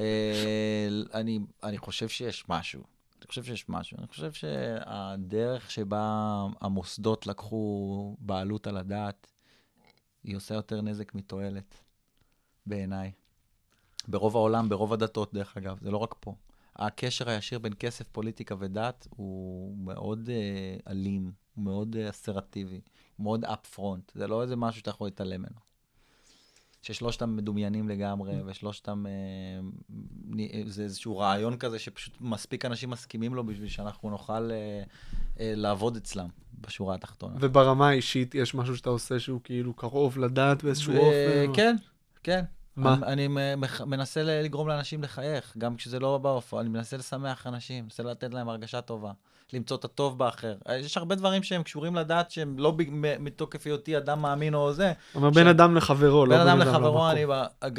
אה, 0.00 0.88
אני, 1.14 1.38
אני 1.62 1.78
חושב 1.78 2.08
שיש 2.08 2.48
משהו. 2.48 2.82
אני 3.18 3.26
חושב 3.28 3.44
שיש 3.44 3.68
משהו. 3.68 3.98
אני 3.98 4.06
חושב 4.06 4.32
שהדרך 4.32 5.70
שבה 5.70 6.46
המוסדות 6.60 7.26
לקחו 7.26 8.16
בעלות 8.18 8.66
על 8.66 8.76
הדת, 8.76 9.32
היא 10.24 10.36
עושה 10.36 10.54
יותר 10.54 10.80
נזק 10.80 11.14
מתועלת, 11.14 11.74
בעיניי. 12.66 13.12
ברוב 14.08 14.36
העולם, 14.36 14.68
ברוב 14.68 14.92
הדתות, 14.92 15.34
דרך 15.34 15.56
אגב, 15.56 15.78
זה 15.80 15.90
לא 15.90 15.96
רק 15.96 16.14
פה. 16.20 16.34
הקשר 16.76 17.28
הישיר 17.30 17.58
בין 17.58 17.72
כסף, 17.78 18.08
פוליטיקה 18.12 18.54
ודת 18.58 19.06
הוא 19.10 19.76
מאוד 19.76 20.28
uh, 20.28 20.90
אלים, 20.90 21.32
הוא 21.54 21.64
מאוד 21.64 21.96
uh, 21.96 22.10
אסרטיבי, 22.10 22.80
הוא 23.16 23.24
מאוד 23.24 23.44
אפ 23.44 23.66
פרונט. 23.66 24.12
זה 24.14 24.26
לא 24.26 24.42
איזה 24.42 24.56
משהו 24.56 24.78
שאתה 24.78 24.90
יכול 24.90 25.06
להתעלם 25.06 25.40
ממנו. 25.40 25.69
ששלושתם 26.82 27.36
מדומיינים 27.36 27.88
לגמרי, 27.88 28.32
ושלושתם, 28.46 29.04
אה, 29.06 29.12
נ- 30.26 30.68
זה 30.68 30.82
איזשהו 30.82 31.18
רעיון 31.18 31.56
כזה 31.56 31.78
שפשוט 31.78 32.14
מספיק 32.20 32.64
אנשים 32.64 32.90
מסכימים 32.90 33.34
לו 33.34 33.46
בשביל 33.46 33.68
שאנחנו 33.68 34.10
נוכל 34.10 34.50
אה, 34.50 34.82
אה, 35.40 35.52
לעבוד 35.56 35.96
אצלם, 35.96 36.28
בשורה 36.60 36.94
התחתונה. 36.94 37.34
וברמה 37.40 37.88
האישית 37.88 38.34
יש 38.34 38.54
משהו 38.54 38.76
שאתה 38.76 38.90
עושה 38.90 39.20
שהוא 39.20 39.40
כאילו 39.44 39.74
קרוב 39.74 40.18
לדת 40.18 40.62
באיזשהו 40.64 40.92
אופן? 40.96 41.54
כן, 41.56 41.76
כן. 42.22 42.44
מה? 42.76 42.94
אני, 43.02 43.26
אני 43.26 43.54
מנסה 43.86 44.22
לגרום 44.42 44.68
לאנשים 44.68 45.02
לחייך, 45.02 45.54
גם 45.58 45.76
כשזה 45.76 45.98
לא 45.98 46.18
באופן, 46.18 46.56
אני 46.56 46.68
מנסה 46.68 46.96
לשמח 46.96 47.46
אנשים, 47.46 47.84
מנסה 47.84 48.02
לתת 48.02 48.34
להם 48.34 48.48
הרגשה 48.48 48.80
טובה, 48.80 49.12
למצוא 49.54 49.76
את 49.76 49.84
הטוב 49.84 50.18
באחר. 50.18 50.54
יש 50.80 50.96
הרבה 50.96 51.14
דברים 51.14 51.42
שהם 51.42 51.62
קשורים 51.62 51.94
לדת, 51.96 52.30
שהם 52.30 52.54
לא 52.58 52.70
ב- 52.70 52.82
מתוקף 53.20 53.66
היותי 53.66 53.96
אדם 53.96 54.22
מאמין 54.22 54.54
או 54.54 54.72
זה. 54.72 54.92
אומר 55.14 55.30
בין 55.30 55.44
ש- 55.46 55.50
אדם 55.50 55.76
לחברו, 55.76 56.26
לא 56.26 56.36
בין 56.38 56.46
אדם 56.48 56.58
לחברו, 56.58 56.88
למקום. 56.88 57.06
אני, 57.06 57.24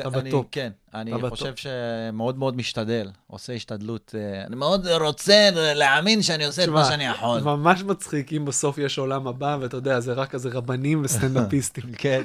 אתה 0.05 0.19
אני, 0.19 0.29
בטופ. 0.29 0.45
כן, 0.51 0.71
אני 0.93 1.11
חושב. 1.29 1.53
שמאוד 1.55 2.37
מאוד 2.37 2.55
משתדל, 2.55 3.09
עושה 3.27 3.53
השתדלות. 3.53 4.15
אה, 4.17 4.43
אני 4.47 4.55
מאוד 4.55 4.87
רוצה 4.87 5.49
להאמין 5.53 6.21
שאני 6.21 6.45
עושה 6.45 6.63
את 6.63 6.69
מה 6.69 6.85
שאני 6.85 7.05
יכול. 7.05 7.41
ממש 7.41 7.83
מצחיק 7.83 8.33
אם 8.33 8.45
בסוף 8.45 8.77
יש 8.77 8.97
עולם 8.97 9.27
הבא, 9.27 9.57
ואתה 9.61 9.77
יודע, 9.77 9.99
זה 9.99 10.13
רק 10.13 10.29
כזה 10.29 10.49
רבנים 10.49 11.01
וסטנדאפיסטים. 11.03 11.83
כן, 11.97 12.21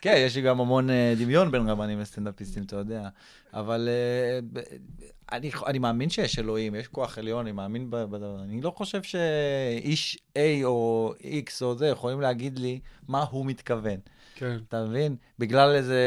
כן, 0.00 0.14
יש 0.16 0.36
לי 0.36 0.42
גם 0.42 0.60
המון 0.60 0.90
אה, 0.90 1.14
דמיון 1.18 1.50
בין 1.50 1.68
רבנים 1.70 2.00
לסטנדאפיסטים, 2.00 2.62
אתה 2.62 2.76
יודע. 2.76 3.08
אבל 3.54 3.88
אה, 3.88 4.60
אני, 5.32 5.50
אני 5.66 5.78
מאמין 5.78 6.10
שיש 6.10 6.38
אלוהים, 6.38 6.74
יש 6.74 6.88
כוח 6.88 7.18
עליון, 7.18 7.40
אני 7.40 7.52
מאמין 7.52 7.90
ב- 7.90 7.96
בדבר. 8.04 8.42
אני 8.42 8.60
לא 8.60 8.72
חושב 8.76 9.02
שאיש 9.02 10.18
A 10.38 10.40
או 10.64 11.12
X 11.20 11.62
או 11.62 11.78
זה 11.78 11.86
יכולים 11.86 12.20
להגיד 12.20 12.58
לי 12.58 12.80
מה 13.08 13.24
הוא 13.30 13.46
מתכוון. 13.46 13.96
כן. 14.34 14.58
אתה 14.68 14.84
מבין? 14.84 15.16
בגלל 15.38 15.74
איזה 15.74 16.00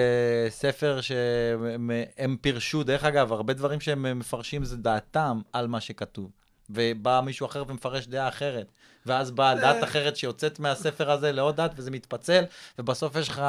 ספר 0.49 1.01
שהם 1.01 2.37
פירשו, 2.41 2.83
דרך 2.83 3.03
אגב, 3.03 3.33
הרבה 3.33 3.53
דברים 3.53 3.79
שהם 3.79 4.19
מפרשים 4.19 4.63
זה 4.63 4.77
דעתם 4.77 5.41
על 5.53 5.67
מה 5.67 5.81
שכתוב. 5.81 6.31
ובא 6.69 7.21
מישהו 7.25 7.45
אחר 7.45 7.63
ומפרש 7.67 8.07
דעה 8.07 8.27
אחרת. 8.27 8.71
ואז 9.05 9.31
באה 9.31 9.55
דת 9.55 9.83
אחרת 9.83 10.15
שיוצאת 10.15 10.59
מהספר 10.59 11.11
הזה 11.11 11.31
לעוד 11.31 11.55
דת, 11.55 11.71
וזה 11.75 11.91
מתפצל, 11.91 12.43
ובסוף 12.79 13.15
יש 13.15 13.29
לך 13.29 13.41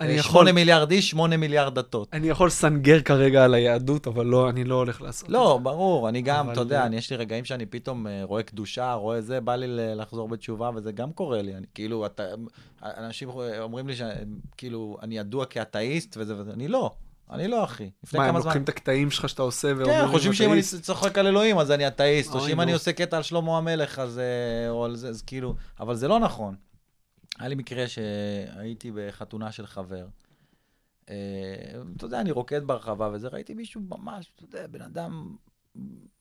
אני 0.00 0.08
אה, 0.08 0.14
יכול- 0.14 0.30
שמונה 0.30 0.52
מיליארד 0.52 0.90
איש, 0.90 1.10
שמונה 1.10 1.36
מיליארד 1.36 1.74
דתות. 1.74 2.08
אני 2.12 2.28
יכול 2.28 2.46
לסנגר 2.46 3.00
כרגע 3.00 3.44
על 3.44 3.54
היהדות, 3.54 4.06
אבל 4.06 4.26
לא, 4.26 4.50
אני 4.50 4.64
לא 4.64 4.74
הולך 4.74 5.02
לעשות 5.02 5.24
את 5.24 5.30
לא, 5.30 5.60
ברור, 5.62 6.08
אני 6.08 6.22
גם, 6.22 6.44
אבל- 6.44 6.52
אתה 6.52 6.60
יודע, 6.60 6.86
אני, 6.86 6.96
יש 6.96 7.10
לי 7.10 7.16
רגעים 7.16 7.44
שאני 7.44 7.66
פתאום 7.66 8.06
אה, 8.06 8.20
רואה 8.24 8.42
קדושה, 8.42 8.92
רואה 8.92 9.20
זה, 9.20 9.40
בא 9.40 9.54
לי 9.56 9.66
לחזור 9.96 10.28
בתשובה, 10.28 10.70
וזה 10.74 10.92
גם 10.92 11.12
קורה 11.12 11.42
לי. 11.42 11.54
אני, 11.54 11.66
כאילו, 11.74 12.06
אתה, 12.06 12.22
אנשים 12.82 13.28
אומרים 13.60 13.88
לי 13.88 13.94
שכאילו, 13.96 14.96
אני 15.02 15.18
ידוע 15.18 15.44
כאתאיסט 15.44 16.16
וזה 16.20 16.36
וזה, 16.40 16.50
אני 16.52 16.68
לא, 16.68 16.90
אני 17.30 17.48
לא, 17.48 17.64
אחי. 17.64 17.90
לפני 18.04 18.18
מה, 18.18 18.24
הם 18.24 18.30
כמה 18.30 18.40
זמן... 18.40 18.48
לוקחים 18.48 18.62
את 18.62 18.68
הקטעים 18.68 19.10
שלך 19.10 19.28
שאתה 19.28 19.42
עושה 19.42 19.68
ואומרים... 19.68 19.86
כן, 19.98 20.04
אם 20.04 20.08
חושבים 20.08 20.32
שאם 20.32 20.46
אני 20.46 20.52
אתאיסט? 20.52 20.82
צוחק 20.82 21.18
על 21.18 21.26
אלוהים, 21.26 21.58
אז 21.58 21.70
אני 21.70 21.86
אתאיסט, 21.86 22.34
או 22.34 22.40
שאם. 22.40 22.60
אני 22.60 22.72
עושה 22.72 22.92
קטע 22.92 23.16
על 23.16 23.22
שלמה 23.22 23.58
המלך, 23.58 23.98
אז... 23.98 24.18
אה, 24.18 24.70
או 24.70 24.84
על 24.84 24.96
זה, 24.96 25.08
אז 25.08 25.22
כאילו... 25.22 25.54
אבל 25.80 25.94
זה 25.94 26.08
לא 26.08 26.18
נכון. 26.20 26.54
היה 27.38 27.48
לי 27.48 27.54
מקרה 27.54 27.88
שהייתי 27.88 28.90
בחתונה 28.94 29.52
של 29.52 29.66
חבר. 29.66 30.06
אה, 31.08 31.14
אתה 31.96 32.06
יודע, 32.06 32.20
אני 32.20 32.30
רוקד 32.30 32.64
ברחבה 32.66 33.10
וזה, 33.12 33.28
ראיתי 33.28 33.54
מישהו 33.54 33.80
ממש, 33.88 34.32
אתה 34.36 34.44
יודע, 34.44 34.66
בן 34.66 34.82
אדם 34.82 35.36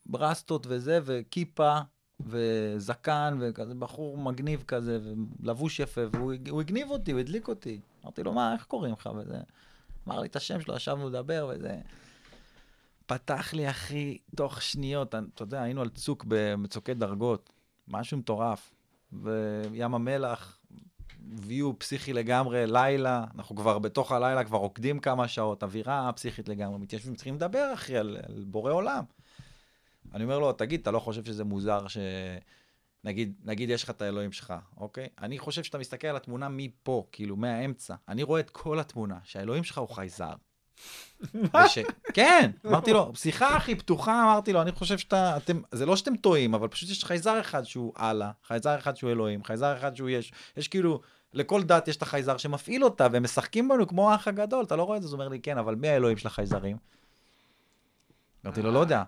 ברסטות 0.05 0.65
וזה, 0.69 0.99
וכיפה, 1.03 1.79
וזקן, 2.19 3.37
וכזה 3.41 3.73
בחור 3.73 4.17
מגניב 4.17 4.63
כזה, 4.67 4.99
ולבוש 5.41 5.79
יפה, 5.79 6.01
והוא 6.11 6.33
הוא 6.49 6.61
הגניב 6.61 6.89
אותי, 6.91 7.11
הוא 7.11 7.19
הדליק 7.19 7.47
אותי. 7.47 7.79
אמרתי 8.03 8.23
לו, 8.23 8.33
מה, 8.33 8.53
איך 8.53 8.65
קוראים 8.65 8.93
לך? 8.93 9.09
וזה... 9.17 9.37
אמר 10.07 10.19
לי 10.19 10.27
את 10.27 10.35
השם 10.35 10.61
שלו, 10.61 10.75
ישבנו 10.75 11.09
לדבר 11.09 11.51
וזה. 11.55 11.79
פתח 13.05 13.53
לי, 13.53 13.69
אחי, 13.69 14.17
תוך 14.35 14.61
שניות, 14.61 15.15
אתה 15.15 15.43
יודע, 15.43 15.61
היינו 15.61 15.81
על 15.81 15.89
צוק 15.89 16.25
במצוקי 16.27 16.93
דרגות, 16.93 17.53
משהו 17.87 18.17
מטורף. 18.17 18.73
וים 19.13 19.95
המלח, 19.95 20.56
ויו 21.35 21.79
פסיכי 21.79 22.13
לגמרי, 22.13 22.67
לילה, 22.67 23.25
אנחנו 23.35 23.55
כבר 23.55 23.79
בתוך 23.79 24.11
הלילה, 24.11 24.43
כבר 24.43 24.57
רוקדים 24.57 24.99
כמה 24.99 25.27
שעות, 25.27 25.63
אווירה 25.63 26.11
פסיכית 26.15 26.49
לגמרי, 26.49 26.79
מתיישבים, 26.79 27.15
צריכים 27.15 27.35
לדבר, 27.35 27.71
אחי, 27.73 27.97
על, 27.97 28.17
על 28.29 28.43
בורא 28.47 28.71
עולם. 28.71 29.03
אני 30.13 30.23
אומר 30.23 30.39
לו, 30.39 30.53
תגיד, 30.53 30.81
אתה 30.81 30.91
לא 30.91 30.99
חושב 30.99 31.25
שזה 31.25 31.43
מוזר 31.43 31.87
ש... 31.87 31.97
נגיד, 33.03 33.33
נגיד 33.43 33.69
יש 33.69 33.83
לך 33.83 33.89
את 33.89 34.01
האלוהים 34.01 34.31
שלך, 34.31 34.53
אוקיי? 34.77 35.07
אני 35.21 35.39
חושב 35.39 35.63
שאתה 35.63 35.77
מסתכל 35.77 36.07
על 36.07 36.15
התמונה 36.15 36.49
מפה, 36.49 37.07
כאילו, 37.11 37.35
מהאמצע. 37.35 37.95
אני 38.07 38.23
רואה 38.23 38.39
את 38.39 38.49
כל 38.49 38.79
התמונה, 38.79 39.19
שהאלוהים 39.23 39.63
שלך 39.63 39.77
הוא 39.77 39.89
חייזר. 39.89 40.33
וש... 41.33 41.79
כן, 42.13 42.51
אמרתי 42.65 42.93
לו, 42.93 43.11
שיחה 43.15 43.55
הכי 43.55 43.75
פתוחה, 43.75 44.23
אמרתי 44.23 44.53
לו, 44.53 44.61
אני 44.61 44.71
חושב 44.71 44.97
שאתה, 44.97 45.37
אתם, 45.37 45.61
זה 45.71 45.85
לא 45.85 45.95
שאתם 45.95 46.15
טועים, 46.15 46.53
אבל 46.53 46.67
פשוט 46.67 46.89
יש 46.89 47.03
חייזר 47.03 47.39
אחד 47.39 47.63
שהוא 47.63 47.93
אללה, 47.99 48.31
חייזר 48.47 48.77
אחד 48.77 48.95
שהוא 48.95 49.11
אלוהים, 49.11 49.43
חייזר 49.43 49.77
אחד 49.77 49.95
שהוא 49.95 50.09
יש, 50.09 50.31
יש 50.57 50.67
כאילו, 50.67 51.01
לכל 51.33 51.63
דת 51.63 51.87
יש 51.87 51.97
את 51.97 52.01
החייזר 52.01 52.37
שמפעיל 52.37 52.83
אותה, 52.83 53.07
והם 53.11 53.23
משחקים 53.23 53.67
בנו 53.67 53.87
כמו 53.87 54.11
האח 54.11 54.27
הגדול, 54.27 54.63
אתה 54.63 54.75
לא 54.75 54.83
רואה 54.83 54.97
את 54.97 55.01
זה? 55.01 55.07
אז 55.07 55.13
הוא 55.13 55.19
אומר 55.19 55.29
לי, 55.29 55.39
כן, 55.39 55.57
אבל 55.57 55.75
מי 55.75 55.87
האלוהים 55.87 56.17
של 56.17 56.27
החייזרים? 56.27 56.77
אמרתי 58.45 58.61
לו, 58.61 58.71
לא 58.71 58.79
יודע. 58.79 59.03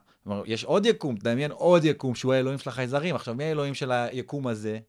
יש 0.46 0.64
עוד 0.64 0.86
יקום, 0.86 1.16
תדמיין 1.16 1.52
עוד 1.52 1.86
יקום 1.86 2.16
שהוא 2.16 2.34
האלוהים 2.34 2.60
של 2.60 2.70
החייזרים, 2.70 3.16
עכשיו 3.16 3.36
מי 3.36 3.44
האלוהים 3.44 3.74
של 3.74 3.92
היקום 3.92 4.48
הזה? 4.48 4.80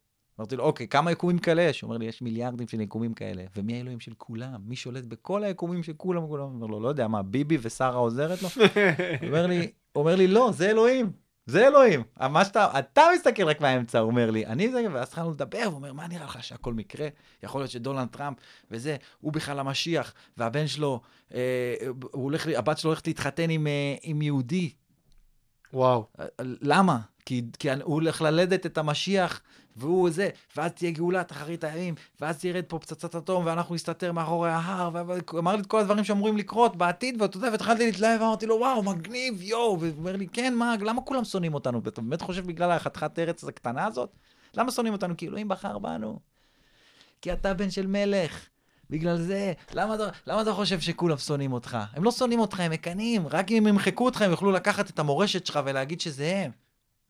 אמרתי 0.41 0.55
לו, 0.55 0.63
אוקיי, 0.63 0.87
כמה 0.87 1.11
יקומים 1.11 1.39
כאלה 1.39 1.61
יש? 1.61 1.81
הוא 1.81 1.87
אומר 1.87 1.97
לי, 1.97 2.05
יש 2.05 2.21
מיליארדים 2.21 2.67
של 2.67 2.81
יקומים 2.81 3.13
כאלה. 3.13 3.43
ומי 3.55 3.77
האלוהים 3.77 3.99
של 3.99 4.13
כולם? 4.17 4.61
מי 4.65 4.75
שולט 4.75 5.03
בכל 5.03 5.43
היקומים 5.43 5.83
של 5.83 5.93
כולם? 5.97 6.27
כולם? 6.27 6.43
הוא 6.43 6.53
אומר 6.53 6.67
לו, 6.67 6.79
לא 6.79 6.89
יודע, 6.89 7.07
מה, 7.07 7.21
ביבי 7.21 7.57
ושרה 7.61 7.95
עוזרת 7.95 8.41
לו? 8.41 8.49
הוא 9.19 9.27
אומר 9.27 9.47
לי, 9.47 9.71
אומר 9.95 10.15
לי, 10.15 10.27
לא, 10.27 10.51
זה 10.53 10.69
אלוהים. 10.69 11.11
זה 11.45 11.67
אלוהים. 11.67 12.03
מה 12.29 12.45
שאתה, 12.45 12.79
אתה 12.79 13.01
מסתכל 13.15 13.43
רק 13.43 13.61
מהאמצע, 13.61 13.99
הוא 13.99 14.11
אומר 14.11 14.31
לי. 14.31 14.45
אני 14.45 14.71
זה, 14.71 14.81
ואז 14.93 15.07
התחלנו 15.07 15.31
לדבר, 15.31 15.63
הוא 15.65 15.73
אומר, 15.73 15.93
מה 15.93 16.07
נראה 16.07 16.25
לך 16.25 16.43
שהכל 16.43 16.73
מקרה? 16.73 17.07
יכול 17.43 17.61
להיות 17.61 17.71
שדונלד 17.71 18.07
טראמפ 18.07 18.37
וזה, 18.71 18.95
הוא 19.19 19.33
בכלל 19.33 19.59
המשיח, 19.59 20.13
והבן 20.37 20.67
שלו, 20.67 21.01
אה, 21.33 21.75
הוא 21.89 22.23
הולך, 22.23 22.47
הבת 22.57 22.77
שלו 22.77 22.89
הולכת 22.89 23.07
להתחתן 23.07 23.49
עם, 23.49 23.67
אה, 23.67 23.95
עם 24.01 24.21
יהודי. 24.21 24.73
וואו. 25.73 26.07
אה, 26.19 26.25
למה? 26.61 26.99
כי, 27.25 27.41
כי 27.59 27.71
הוא 27.71 27.93
הולך 27.93 28.21
ללדת 28.21 28.65
את 28.65 28.77
המשיח, 28.77 29.41
והוא 29.75 30.09
זה, 30.09 30.29
ואז 30.57 30.71
תהיה 30.71 30.91
גאולת 30.91 31.31
אחרית 31.31 31.63
הימים, 31.63 31.95
ואז 32.21 32.39
תרד 32.39 32.63
פה 32.67 32.79
פצצת 32.79 33.15
אטום, 33.15 33.45
ואנחנו 33.45 33.75
נסתתר 33.75 34.11
מאחורי 34.11 34.49
ההר, 34.49 34.89
והוא 34.93 35.39
אמר 35.39 35.55
לי 35.55 35.61
את 35.61 35.67
כל 35.67 35.79
הדברים 35.79 36.03
שאמורים 36.03 36.37
לקרות 36.37 36.75
בעתיד, 36.75 37.21
ואתה 37.21 37.37
יודע, 37.37 37.49
והתחלתי 37.51 37.85
להתלהב, 37.85 38.21
אמרתי 38.21 38.45
לו, 38.45 38.55
וואו, 38.55 38.83
מגניב, 38.83 39.41
יואו, 39.41 39.79
והוא 39.79 39.97
אומר 39.97 40.15
לי, 40.15 40.27
כן, 40.27 40.55
מה, 40.55 40.75
למה 40.81 41.01
כולם 41.01 41.23
שונאים 41.23 41.53
אותנו? 41.53 41.83
ואתה 41.83 42.01
באמת 42.01 42.21
חושב 42.21 42.45
בגלל 42.45 42.71
החתיכת 42.71 43.19
ארץ 43.19 43.43
הקטנה 43.43 43.85
הזאת? 43.85 44.09
למה 44.53 44.71
שונאים 44.71 44.93
אותנו? 44.93 45.17
כי 45.17 45.27
אלוהים 45.27 45.47
בחר 45.47 45.79
בנו. 45.79 46.19
כי 47.21 47.33
אתה 47.33 47.53
בן 47.53 47.69
של 47.69 47.87
מלך. 47.87 48.47
בגלל 48.89 49.17
זה, 49.17 49.53
למה 49.73 49.95
אתה, 49.95 50.03
למה 50.27 50.41
אתה 50.41 50.53
חושב 50.53 50.79
שכולם 50.79 51.17
שונאים 51.17 51.53
אותך? 51.53 51.77
הם 51.93 52.03
לא 52.03 52.11
שונאים 52.11 52.39
אותך, 52.39 52.59
הם 52.59 52.71
מקנאים. 52.71 53.27
רק 53.27 53.51
אם 53.51 53.57
הם 53.57 53.67
ימחקו 53.67 54.05
אותך, 54.05 54.21
הם 54.21 54.31
יוכלו 54.31 54.51
לקחת 54.51 54.89
את 54.89 54.99
המורשת 54.99 55.45
שלך 55.45 55.59
ולהגיד 55.65 56.01
שזה 56.01 56.35
הם. 56.35 56.51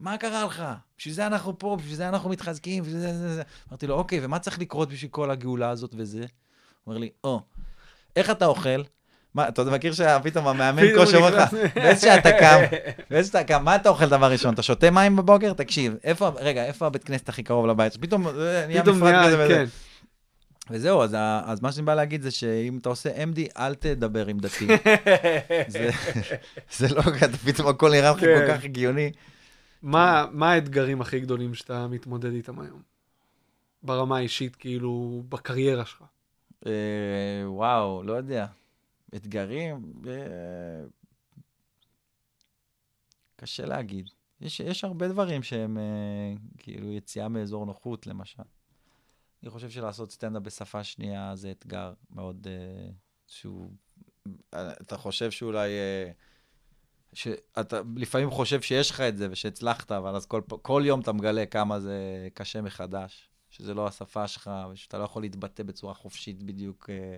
מה 0.02 0.18
קרה 0.18 0.46
לך? 0.46 0.64
בשביל 0.98 1.14
זה 1.14 1.28
אנחנו 1.28 1.60
פה, 1.60 1.78
בשביל 1.80 1.96
זה 1.96 2.10
אנחנו 2.10 2.30
מתחזקים, 2.30 2.84
בשביל 2.84 3.00
זה, 3.00 3.18
זה, 3.18 3.36
זה. 3.36 3.42
אמרתי 3.70 3.88
לו, 3.88 3.96
אוקיי, 3.96 4.20
ומה 4.26 4.40
צריך 4.40 4.60
לקרות 4.60 4.90
בשביל 4.90 5.12
כל 5.12 5.32
הגאולה 5.32 5.70
הזאת 5.70 5.92
וזה? 5.98 6.20
הוא 6.20 6.28
אומר 6.88 6.98
לי, 6.98 7.10
או, 7.24 7.42
איך 8.16 8.30
אתה 8.30 8.46
אוכל? 8.46 8.82
מה, 9.34 9.48
אתה 9.48 9.64
מכיר 9.64 9.94
שפתאום 9.94 10.48
המאמן 10.48 10.84
כושר 10.98 11.18
אומר 11.18 11.36
לך. 11.36 11.54
באיזה 11.76 12.02
שעה 12.02 12.18
אתה 12.18 12.32
קם, 12.32 12.60
באיזה 13.10 13.28
שאתה 13.28 13.44
קם, 13.44 13.66
מה 13.66 13.76
אתה 13.76 13.90
אוכל 13.90 14.10
דבר 14.10 14.32
ראשון? 14.32 14.54
אתה 14.54 14.62
שותה 14.62 14.92
מים 14.92 15.16
בבוקר? 15.16 15.54
תקשיב, 15.54 15.96
איפה, 16.04 16.32
רגע, 16.40 16.66
איפה 16.66 16.88
הבית 16.88 17.04
כנסת 17.04 17.30
הכי 17.30 17.44
קרוב 17.44 17.68
לבית? 17.68 17.98
פתאום 17.98 18.28
אה, 18.28 18.66
נהיה 18.68 18.84
מפרט 18.84 19.26
כזה 19.26 19.46
וזה. 19.46 19.54
כן. 19.54 19.66
וזהו, 20.70 21.02
אז, 21.02 21.16
אז 21.46 21.62
מה 21.62 21.72
שאני 21.72 21.86
בא 21.86 21.96
להגיד 21.96 22.22
זה 22.22 22.32
שאם 22.32 22.78
אתה 22.78 22.90
עושה 22.90 23.10
MD, 23.10 23.40
אל 23.58 23.76
תדבר 23.76 24.28
עם 24.28 24.40
דתי. 24.40 24.68
זה, 25.68 25.90
זה 26.78 26.96
לא, 26.96 27.02
פתאום 27.46 27.68
הכל 27.68 27.92
נראה 27.92 28.12
לך 28.12 28.20
כן. 28.20 28.48
כל 28.48 28.54
כך 28.54 28.64
הגיוני. 28.64 29.12
מה 29.82 30.26
מה 30.32 30.52
האתגרים 30.52 31.02
הכי 31.02 31.20
גדולים 31.20 31.54
שאתה 31.54 31.88
מתמודד 31.88 32.34
איתם 32.34 32.60
היום? 32.60 32.82
ברמה 33.84 34.18
האישית, 34.18 34.56
כאילו, 34.56 35.24
בקריירה 35.30 35.86
שלך. 35.86 36.04
אה, 36.66 37.44
וואו, 37.46 38.04
לא 38.04 38.14
יודע. 38.14 38.48
אתגרים? 39.16 39.94
אה, 40.08 40.84
קשה 43.36 43.66
להגיד. 43.66 44.10
יש, 44.42 44.60
יש 44.60 44.84
הרבה 44.84 45.08
דברים 45.08 45.44
שהם 45.44 45.78
אה, 45.78 46.34
כאילו 46.58 46.92
יציאה 46.92 47.28
מאזור 47.28 47.66
נוחות, 47.66 48.08
למשל. 48.08 48.44
אני 49.44 49.50
חושב 49.50 49.70
שלעשות 49.70 50.12
סטנדאפ 50.12 50.44
בשפה 50.44 50.84
שנייה 50.84 51.36
זה 51.36 51.52
אתגר 51.52 51.94
מאוד 52.10 52.48
אה, 52.50 52.92
שהוא... 53.28 53.72
אה, 54.54 54.72
אתה 54.72 54.98
חושב 54.98 55.32
שאולי... 55.32 55.70
אה, 55.70 56.12
שאתה 57.14 57.82
לפעמים 57.96 58.30
חושב 58.30 58.62
שיש 58.62 58.90
לך 58.90 59.02
את 59.02 59.18
זה 59.18 59.28
ושהצלחת, 59.32 59.92
אבל 59.92 60.16
אז 60.16 60.26
כל, 60.26 60.42
כל 60.62 60.84
יום 60.86 61.00
אתה 61.00 61.12
מגלה 61.12 61.46
כמה 61.46 61.80
זה 61.80 62.28
קשה 62.34 62.62
מחדש, 62.62 63.30
שזה 63.50 63.74
לא 63.74 63.88
השפה 63.88 64.28
שלך, 64.28 64.52
ושאתה 64.72 64.98
לא 64.98 65.04
יכול 65.04 65.22
להתבטא 65.22 65.64
בצורה 65.64 65.94
חופשית 65.94 66.44
בדיוק. 66.44 66.90
אה, 66.90 67.16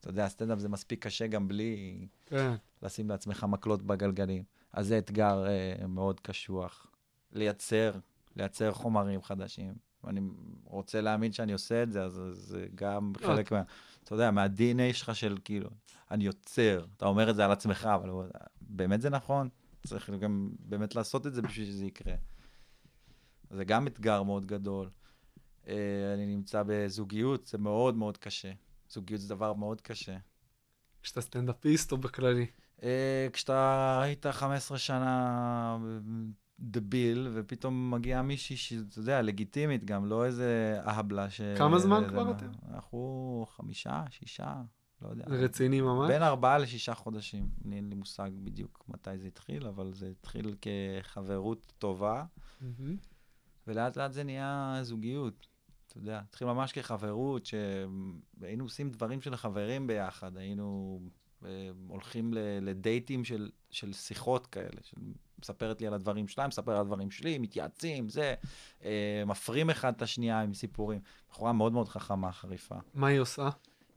אתה 0.00 0.08
יודע, 0.08 0.28
סטנדאפ 0.28 0.58
זה 0.58 0.68
מספיק 0.68 1.06
קשה 1.06 1.26
גם 1.26 1.48
בלי 1.48 2.06
כן. 2.26 2.54
לשים 2.82 3.08
לעצמך 3.08 3.46
מקלות 3.48 3.82
בגלגלים. 3.82 4.42
אז 4.72 4.86
זה 4.86 4.98
אתגר 4.98 5.46
אה, 5.46 5.86
מאוד 5.86 6.20
קשוח. 6.20 6.86
לייצר, 7.32 7.92
לייצר 8.36 8.72
חומרים 8.72 9.22
חדשים. 9.22 9.74
ואני 10.04 10.20
רוצה 10.64 11.00
להאמין 11.00 11.32
שאני 11.32 11.52
עושה 11.52 11.82
את 11.82 11.92
זה, 11.92 12.02
אז 12.02 12.20
זה 12.32 12.66
גם 12.74 13.12
לא, 13.20 13.26
חלק 13.26 13.52
מה... 13.52 13.62
אתה 14.04 14.14
יודע, 14.14 14.30
מה-DNA 14.30 14.92
שלך 14.94 15.16
של 15.16 15.38
כאילו, 15.44 15.70
אני 16.10 16.24
יוצר. 16.24 16.84
אתה 16.96 17.06
אומר 17.06 17.30
את 17.30 17.36
זה 17.36 17.44
על 17.44 17.52
עצמך, 17.52 17.88
אבל 17.94 18.10
באמת 18.60 19.00
זה 19.00 19.10
נכון? 19.10 19.48
צריך 19.86 20.10
גם 20.10 20.50
באמת 20.58 20.94
לעשות 20.94 21.26
את 21.26 21.34
זה 21.34 21.42
בשביל 21.42 21.66
שזה 21.66 21.84
יקרה. 21.84 22.14
זה 23.50 23.64
גם 23.64 23.86
אתגר 23.86 24.22
מאוד 24.22 24.46
גדול. 24.46 24.90
אה, 25.68 25.74
אני 26.14 26.26
נמצא 26.26 26.62
בזוגיות, 26.66 27.46
זה 27.46 27.58
מאוד 27.58 27.96
מאוד 27.96 28.16
קשה. 28.16 28.52
זוגיות 28.90 29.20
זה 29.20 29.28
דבר 29.28 29.52
מאוד 29.52 29.80
קשה. 29.80 30.16
כשאתה 31.02 31.20
סטנדאפיסט 31.20 31.92
או 31.92 31.96
בכללי? 31.96 32.46
אה, 32.82 33.28
כשאתה 33.32 34.00
היית 34.02 34.26
15 34.26 34.78
שנה 34.78 35.78
דביל, 36.60 37.28
ופתאום 37.34 37.90
מגיעה 37.90 38.22
מישהי 38.22 38.56
שאתה 38.56 38.98
יודע, 38.98 39.22
לגיטימית 39.22 39.84
גם, 39.84 40.06
לא 40.06 40.24
איזה 40.24 40.80
אהבלה 40.86 41.30
ש... 41.30 41.40
כמה 41.58 41.78
זמן 41.78 42.04
כבר 42.08 42.24
מה- 42.24 42.30
אתם? 42.30 42.50
אנחנו 42.70 43.46
חמישה, 43.50 44.04
שישה, 44.10 44.62
לא 45.02 45.08
יודע. 45.08 45.24
זה 45.28 45.36
רציני 45.36 45.80
ממש? 45.80 46.10
בין 46.10 46.22
ארבעה 46.22 46.58
לשישה 46.58 46.94
חודשים. 46.94 47.48
אני 47.64 47.76
אין 47.76 47.88
לי 47.88 47.94
מושג 47.94 48.30
בדיוק 48.44 48.84
מתי 48.88 49.18
זה 49.18 49.26
התחיל, 49.26 49.66
אבל 49.66 49.92
זה 49.94 50.08
התחיל 50.20 50.54
כחברות 50.60 51.72
טובה. 51.78 52.24
ולאט 53.66 53.96
לאט 53.96 54.12
זה 54.12 54.24
נהיה 54.24 54.78
זוגיות. 54.82 55.46
אתה 55.88 55.98
יודע, 55.98 56.18
התחיל 56.18 56.46
ממש 56.46 56.72
כחברות, 56.72 57.46
שהיינו 57.46 58.64
עושים 58.64 58.90
דברים 58.90 59.20
של 59.20 59.36
חברים 59.36 59.86
ביחד, 59.86 60.36
היינו 60.36 61.00
אה, 61.44 61.70
הולכים 61.88 62.34
לדייטים 62.62 63.24
של, 63.24 63.50
של 63.70 63.92
שיחות 63.92 64.46
כאלה, 64.46 64.80
של 64.82 64.96
מספרת 65.38 65.80
לי 65.80 65.86
על 65.86 65.94
הדברים 65.94 66.28
שלה, 66.28 66.46
מספר 66.46 66.72
על 66.72 66.80
הדברים 66.80 67.10
שלי, 67.10 67.38
מתייעצים, 67.38 68.08
זה, 68.08 68.34
אה, 68.84 69.22
מפרים 69.26 69.70
אחד 69.70 69.92
את 69.96 70.02
השנייה 70.02 70.40
עם 70.40 70.54
סיפורים. 70.54 71.00
בחורה 71.30 71.52
מאוד 71.52 71.72
מאוד 71.72 71.88
חכמה, 71.88 72.32
חריפה. 72.32 72.76
מה 72.94 73.06
היא 73.06 73.18
עושה? 73.20 73.48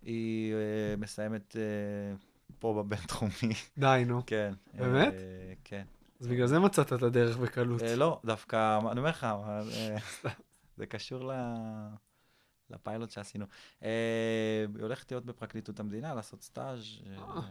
היא 0.01 0.53
אה, 0.53 0.95
מסיימת 0.97 1.55
אה, 1.55 1.61
פה 2.59 2.73
בבינתחומי, 2.83 3.53
די, 3.77 4.03
נו. 4.07 4.21
כן. 4.25 4.53
באמת? 4.73 5.13
אה, 5.13 5.53
כן. 5.63 5.83
אז 6.19 6.27
בגלל 6.27 6.47
זה 6.47 6.59
מצאת 6.59 6.93
את 6.93 7.03
הדרך 7.03 7.37
בקלות. 7.37 7.81
אה, 7.83 7.95
לא, 7.95 8.19
דווקא, 8.25 8.79
אני 8.91 8.99
אומר 8.99 9.09
לך, 9.09 9.23
אה, 9.23 9.61
זה 10.77 10.85
קשור 10.85 11.31
ל- 11.33 11.87
לפיילוט 12.69 13.11
שעשינו. 13.11 13.45
אה, 13.83 13.89
היא 14.75 14.81
הולכת 14.83 15.11
להיות 15.11 15.25
בפרקליטות 15.25 15.79
המדינה, 15.79 16.13
לעשות 16.13 16.43
סטאז'. 16.43 16.83
אה, 17.07 17.23
אה. 17.35 17.41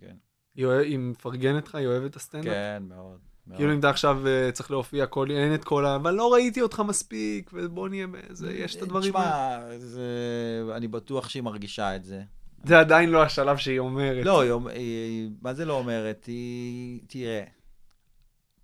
כן. 0.00 0.16
היא 0.56 0.66
אוהב- 0.66 0.84
היא 0.84 0.98
מפרגנת 0.98 1.68
לך? 1.68 1.74
היא 1.74 1.86
אוהבת 1.86 2.10
את 2.10 2.16
הסטנדאפ? 2.16 2.46
כן, 2.46 2.82
מאוד. 2.88 3.18
מאוד. 3.46 3.56
כאילו 3.58 3.72
אם 3.74 3.78
אתה 3.78 3.90
עכשיו 3.90 4.26
אה, 4.26 4.52
צריך 4.52 4.70
להופיע 4.70 5.06
כל, 5.06 5.30
אין 5.30 5.54
את 5.54 5.64
כל 5.64 5.86
ה... 5.86 5.96
אבל 5.96 6.14
לא 6.14 6.32
ראיתי 6.32 6.62
אותך 6.62 6.82
מספיק, 6.88 7.50
ובוא 7.54 7.88
נהיה 7.88 8.06
באיזה, 8.06 8.52
יש 8.52 8.76
את 8.76 8.82
הדברים 8.82 9.16
האלה. 9.16 9.58
תשמע, 9.68 9.78
זה- 9.78 10.10
אני 10.76 10.88
בטוח 10.88 11.28
שהיא 11.28 11.42
מרגישה 11.42 11.96
את 11.96 12.04
זה. 12.04 12.22
זה 12.64 12.78
עדיין 12.78 13.10
לא 13.10 13.22
השלב 13.22 13.56
שהיא 13.56 13.78
אומרת. 13.78 14.24
לא, 14.26 14.40
היא 14.70 15.30
מה 15.42 15.54
זה 15.54 15.64
לא 15.64 15.72
אומרת? 15.78 16.24
היא... 16.26 17.00
תראה, 17.06 17.44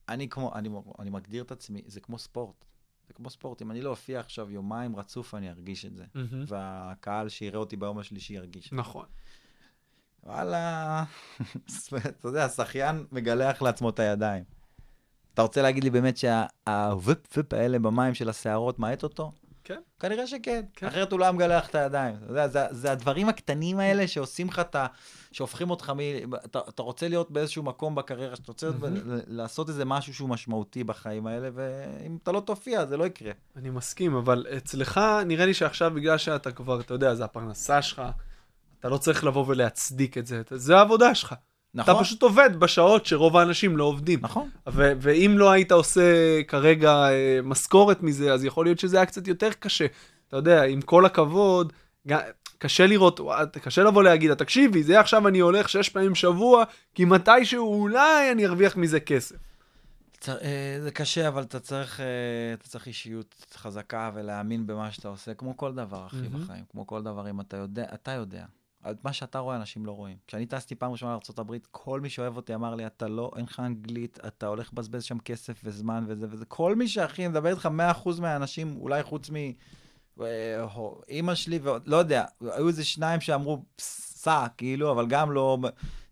אני 0.09 0.29
כמו, 0.29 0.55
אני, 0.55 0.69
אני 0.99 1.11
מגדיר 1.11 1.43
את 1.43 1.53
עצמי, 1.53 1.83
זה 1.87 2.01
כמו 2.01 2.19
ספורט. 2.19 2.65
זה 3.09 3.15
כמו 3.15 3.31
ספורט. 3.31 3.63
אם 3.63 3.71
אני 3.71 3.81
לא 3.83 3.91
אופיע 3.91 4.21
עכשיו 4.21 4.51
יומיים 4.51 4.97
רצוף, 4.97 5.35
אני 5.35 5.51
ארגיש 5.51 5.85
את 5.85 5.97
זה. 5.97 6.05
מהמם. 6.15 6.45
והקהל 6.49 7.29
שיראה 7.29 7.59
אותי 7.59 7.77
ביום 7.77 7.99
השלישי 7.99 8.35
ירגיש 8.35 8.65
את 8.67 8.71
זה. 8.71 8.77
נכון. 8.77 9.07
וואלה, 10.25 11.05
אתה 12.07 12.29
יודע, 12.29 12.45
השחיין 12.45 13.05
מגלח 13.13 13.63
לעצמו 13.63 13.89
את 13.89 13.99
הידיים. 13.99 14.45
אתה 15.35 15.43
רוצה 15.43 15.63
להגיד 15.63 15.85
לי 15.85 15.91
באמת 15.91 16.17
שהוויפ 16.17 17.19
וויפ 17.37 17.53
האלה 17.53 17.79
במים 17.79 18.15
של 18.15 18.29
השערות 18.29 18.79
מאט 18.79 19.03
אותו? 19.03 19.33
כן. 19.65 19.81
כנראה 20.01 20.27
שכן, 20.27 20.65
כן. 20.73 20.87
אחרת 20.87 21.13
הוא 21.13 21.21
לא 21.21 21.25
היה 21.25 21.33
מגלח 21.33 21.69
את 21.69 21.75
הידיים. 21.75 22.15
אתה 22.17 22.33
יודע, 22.33 22.49
זה, 22.49 22.61
זה 22.71 22.93
הדברים 22.93 23.29
הקטנים 23.29 23.79
האלה 23.79 24.09
שעושים 24.09 24.49
לך 24.49 24.59
את 24.59 24.75
ה... 24.75 24.87
שהופכים 25.33 25.71
אותך 25.71 25.93
מ... 25.97 26.35
אתה, 26.35 26.61
אתה 26.69 26.83
רוצה 26.83 27.09
להיות 27.09 27.31
באיזשהו 27.31 27.63
מקום 27.63 27.95
בקריירה, 27.95 28.37
שאתה 28.37 28.53
רוצה 28.53 28.67
להיות 28.67 28.81
ב-. 28.81 28.87
לעשות 29.27 29.69
איזה 29.69 29.85
משהו 29.85 30.15
שהוא 30.15 30.29
משמעותי 30.29 30.85
בחיים 30.85 31.27
האלה, 31.27 31.49
ואם 31.55 32.19
אתה 32.23 32.33
לא 32.33 32.41
תופיע, 32.41 32.87
זה 32.87 32.97
לא 32.97 33.05
יקרה. 33.07 33.33
אני 33.57 33.71
מסכים, 33.71 34.17
אבל 34.17 34.47
אצלך 34.57 35.01
נראה 35.27 35.47
לי 35.47 35.55
שעכשיו 35.55 35.91
בגלל 35.91 36.19
שאתה 36.19 36.53
כבר, 36.53 36.81
אתה 36.81 36.95
יודע, 36.95 37.15
זה 37.15 37.25
הפרנסה 37.25 37.83
שלך, 37.83 38.03
אתה 38.83 38.91
לא 38.91 38.99
צריך 38.99 39.25
לבוא 39.25 39.45
ולהצדיק 39.49 40.19
את 40.19 40.27
זה, 40.27 40.41
אתה- 40.41 40.59
זה 40.59 40.77
העבודה 40.77 41.15
שלך. 41.15 41.35
נכון? 41.75 41.95
אתה 41.95 42.05
פשוט 42.05 42.23
עובד 42.23 42.51
בשעות 42.59 43.07
שרוב 43.07 43.37
האנשים 43.37 43.77
לא 43.77 43.85
עובדים. 43.85 44.19
נכון. 44.23 44.51
ו- 44.69 44.93
ואם 45.01 45.35
לא 45.39 45.51
היית 45.51 45.73
עושה 45.73 46.03
כרגע 46.49 46.93
אה, 46.93 47.39
משכורת 47.43 48.03
מזה, 48.03 48.33
אז 48.33 48.45
יכול 48.45 48.67
להיות 48.67 48.79
שזה 48.79 48.97
היה 48.97 49.07
קצת 49.07 49.29
יותר 49.29 49.49
קשה. 49.59 49.87
אתה 50.29 50.37
יודע, 50.37 50.63
עם 50.63 50.81
כל 50.81 51.07
הכבוד, 51.07 51.73
קשה 52.59 52.87
לראות, 52.87 53.21
קשה 53.63 53.83
לבוא 53.83 54.03
להגיד, 54.03 54.35
תקשיבי, 54.35 54.83
זה 54.83 55.01
עכשיו 55.01 55.29
אני 55.29 55.39
הולך 55.39 55.69
שש 55.69 55.89
פעמים 55.89 56.13
בשבוע, 56.13 56.65
כי 56.95 57.05
מתישהו 57.05 57.81
אולי 57.81 58.33
אני 58.33 58.47
ארוויח 58.47 58.77
מזה 58.77 59.01
כסף. 59.01 59.37
צר, 60.21 60.37
אה, 60.43 60.77
זה 60.83 60.91
קשה, 60.91 61.29
אבל 61.29 61.43
אתה 61.43 61.61
צריך, 61.61 62.01
אה, 62.01 62.07
אתה 62.55 62.69
צריך 62.69 62.87
אישיות 62.87 63.47
חזקה 63.57 64.11
ולהאמין 64.15 64.67
במה 64.67 64.93
שאתה 64.93 65.09
עושה, 65.09 65.35
כמו 65.35 65.57
כל 65.57 65.73
דבר, 65.75 66.07
אחי, 66.07 66.17
מהמם. 66.17 66.45
בחיים. 66.45 66.65
כמו 66.71 66.87
כל 66.87 67.03
דבר, 67.03 67.31
אם 67.31 67.41
אתה 67.41 67.57
יודע, 67.57 67.85
אתה 67.95 68.11
יודע. 68.13 68.45
את 68.91 69.05
מה 69.05 69.13
שאתה 69.13 69.39
רואה, 69.39 69.57
אנשים 69.57 69.87
לא 69.87 69.93
רואים. 69.93 70.17
כשאני 70.27 70.47
טסתי 70.47 70.75
פעם 70.75 70.93
ראשונה 70.93 71.13
לארה"ב, 71.13 71.57
כל 71.71 72.01
מי 72.01 72.11
שאוהב 72.11 72.37
אותי 72.37 72.55
אמר 72.55 72.75
לי, 72.75 72.87
אתה 72.87 73.09
לא, 73.09 73.31
אין 73.37 73.45
לך 73.45 73.61
אנגלית, 73.61 74.19
אתה 74.27 74.47
הולך 74.47 74.73
לבזבז 74.73 75.03
שם 75.05 75.19
כסף 75.19 75.61
וזמן 75.65 76.05
וזה 76.09 76.27
וזה. 76.31 76.45
כל 76.45 76.75
מי 76.75 76.89
שהכי, 76.89 77.29
מדבר 77.29 77.51
איתך 77.51 77.69
100% 78.05 78.21
מהאנשים, 78.21 78.77
אולי 78.77 79.03
חוץ 79.03 79.31
מ... 79.31 79.35
אה, 80.21 80.67
אימא 81.09 81.35
שלי 81.35 81.59
ועוד, 81.59 81.89
לא 81.89 81.97
יודע, 81.97 82.25
היו 82.41 82.69
איזה 82.69 82.85
שניים 82.85 83.21
שאמרו, 83.21 83.63
סע, 83.79 84.47
כאילו, 84.57 84.93
אבל 84.93 85.07
גם 85.07 85.33
לא... 85.33 85.59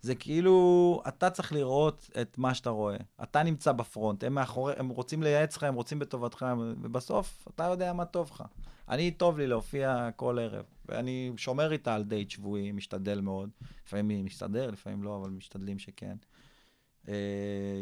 זה 0.02 0.14
כאילו, 0.14 1.02
אתה 1.08 1.30
צריך 1.30 1.52
לראות 1.52 2.10
את 2.20 2.38
מה 2.38 2.54
שאתה 2.54 2.70
רואה. 2.70 2.96
אתה 3.22 3.42
נמצא 3.42 3.72
בפרונט, 3.72 4.24
הם 4.24 4.34
מאחורי, 4.34 4.72
הם 4.76 4.88
רוצים 4.88 5.22
לייעץ 5.22 5.56
לך, 5.56 5.62
הם 5.62 5.74
רוצים 5.74 5.98
בטובתך, 5.98 6.46
ובסוף 6.82 7.48
אתה 7.54 7.64
יודע 7.64 7.92
מה 7.92 8.04
טוב 8.04 8.30
לך. 8.32 8.44
אני, 8.90 9.10
טוב 9.10 9.38
לי 9.38 9.46
להופיע 9.46 10.08
כל 10.16 10.38
ערב, 10.38 10.64
ואני 10.88 11.32
שומר 11.36 11.72
איתה 11.72 11.94
על 11.94 12.02
דייט 12.04 12.30
שבועי, 12.30 12.72
משתדל 12.72 13.20
מאוד. 13.20 13.50
לפעמים 13.86 14.08
היא 14.08 14.24
מסתדר, 14.24 14.70
לפעמים 14.70 15.02
לא, 15.02 15.16
אבל 15.16 15.30
משתדלים 15.30 15.78
שכן. 15.78 16.16
אה, 17.08 17.14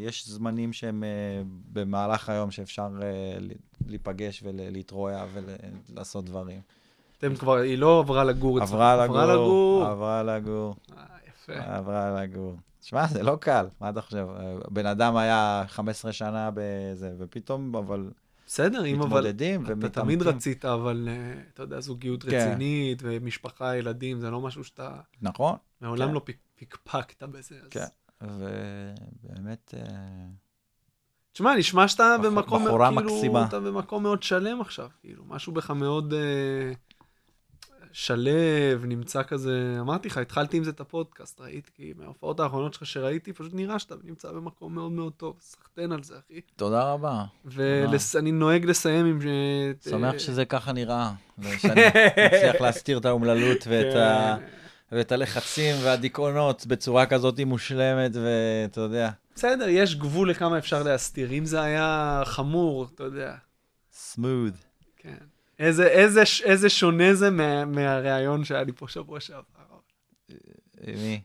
יש 0.02 0.28
זמנים 0.28 0.72
שהם 0.72 1.04
אה, 1.04 1.42
במהלך 1.72 2.28
היום 2.28 2.50
שאפשר 2.50 2.88
ל- 2.88 3.52
להיפגש 3.86 4.42
ולהתרועע 4.44 5.24
ולעשות 5.88 6.24
דברים. 6.24 6.60
אתם 7.18 7.36
כבר, 7.36 7.56
היא 7.56 7.78
לא 7.78 7.98
עברה 8.00 8.24
לגור 8.24 8.58
אצלך. 8.58 8.70
עברה 8.72 9.04
לגור, 9.04 9.16
עברה 9.16 9.26
לגור. 9.32 9.84
עברה 9.86 10.22
לגור, 10.22 10.76
אה, 10.96 11.04
יפה. 11.28 11.52
עברה 11.76 12.22
לגור. 12.22 12.56
שמע, 12.82 13.06
זה 13.06 13.22
לא 13.22 13.36
קל, 13.40 13.66
מה 13.80 13.90
אתה 13.90 14.00
חושב? 14.00 14.26
בן 14.70 14.86
אדם 14.86 15.16
היה 15.16 15.64
15 15.68 16.12
שנה 16.12 16.50
בזה, 16.54 17.12
ופתאום, 17.18 17.76
אבל 17.76 18.10
בסדר, 18.48 18.84
אם 18.86 18.96
אבל... 19.00 19.06
מתמודדים 19.06 19.64
אתה 19.64 19.72
ומתאמצים. 19.72 20.02
תמיד 20.02 20.22
רצית, 20.22 20.64
אבל 20.64 21.08
אה, 21.10 21.40
אתה 21.54 21.62
יודע, 21.62 21.80
זוגיות 21.80 22.22
כן. 22.22 22.28
רצינית 22.48 22.98
ומשפחה, 23.04 23.76
ילדים, 23.76 24.20
זה 24.20 24.30
לא 24.30 24.40
משהו 24.40 24.64
שאתה 24.64 24.90
נכון, 25.22 25.56
מעולם 25.80 26.08
כן. 26.08 26.14
לא 26.14 26.20
פק- 26.24 26.36
פקפקת 26.58 27.22
בזה. 27.22 27.54
אז- 27.62 27.68
כן. 27.70 27.84
ובאמת, 28.22 29.74
אה, 29.76 30.26
תשמע, 31.32 31.54
נשמע 31.56 31.88
שאתה 31.88 32.16
בח- 32.18 32.24
במקום, 32.26 32.64
בחורה 32.66 32.88
כאילו, 32.96 33.02
מקסימה. 33.14 33.44
אתה 33.48 33.60
במקום 33.60 34.02
מאוד 34.02 34.22
שלם 34.22 34.60
עכשיו, 34.60 34.88
כאילו, 35.00 35.24
משהו 35.26 35.52
בך 35.52 35.70
מאוד 35.70 36.12
אה, 36.12 36.72
שלב, 37.92 38.84
נמצא 38.84 39.22
כזה, 39.22 39.76
אמרתי 39.80 40.08
לך, 40.08 40.18
התחלתי 40.18 40.56
עם 40.56 40.64
זה 40.64 40.70
את 40.70 40.80
הפודקאסט, 40.80 41.40
ראיתי, 41.40 41.70
כי 41.74 41.92
מההופעות 41.98 42.40
האחרונות 42.40 42.74
שלך 42.74 42.86
שראיתי, 42.86 43.32
פשוט 43.32 43.54
נראה 43.54 43.78
שאתה 43.78 43.94
נמצא 44.04 44.32
במקום 44.32 44.74
מאוד 44.74 44.92
מאוד 44.92 45.12
טוב, 45.16 45.36
סחטיין 45.40 45.92
על 45.92 46.02
זה, 46.02 46.14
אחי. 46.18 46.40
תודה 46.56 46.92
רבה. 46.92 47.24
ואני 47.44 48.32
נוהג 48.32 48.64
לסיים 48.64 49.06
עם... 49.06 49.20
ש- 49.20 49.88
שמח 49.90 50.18
שזה 50.18 50.44
ככה 50.44 50.72
נראה, 50.72 51.12
ושאני 51.38 51.80
מצליח 52.26 52.60
להסתיר 52.60 52.98
את 52.98 53.04
האומללות 53.04 53.66
ואת 53.66 53.94
ה... 53.96 54.36
כן. 54.40 54.44
ואת 54.92 55.12
הלחצים 55.12 55.74
והדיכאונות 55.82 56.66
בצורה 56.66 57.06
כזאת 57.06 57.40
מושלמת, 57.40 58.10
ואתה 58.14 58.80
יודע, 58.80 59.10
בסדר, 59.34 59.68
יש 59.68 59.96
גבול 59.96 60.30
לכמה 60.30 60.58
אפשר 60.58 60.82
להסתיר. 60.82 61.30
אם 61.32 61.44
זה 61.44 61.60
היה 61.60 62.22
חמור, 62.24 62.88
אתה 62.94 63.04
יודע, 63.04 63.34
סמוד. 63.92 64.54
כן. 64.96 65.16
איזה, 65.58 65.86
איזה, 65.86 66.22
איזה 66.44 66.68
שונה 66.68 67.14
זה 67.14 67.30
מה, 67.30 67.64
מהריאיון 67.64 68.44
שהיה 68.44 68.62
לי 68.62 68.72
פה 68.72 68.88
שבוע 68.88 69.20
שעבר. 69.20 69.42
מי? 70.86 71.20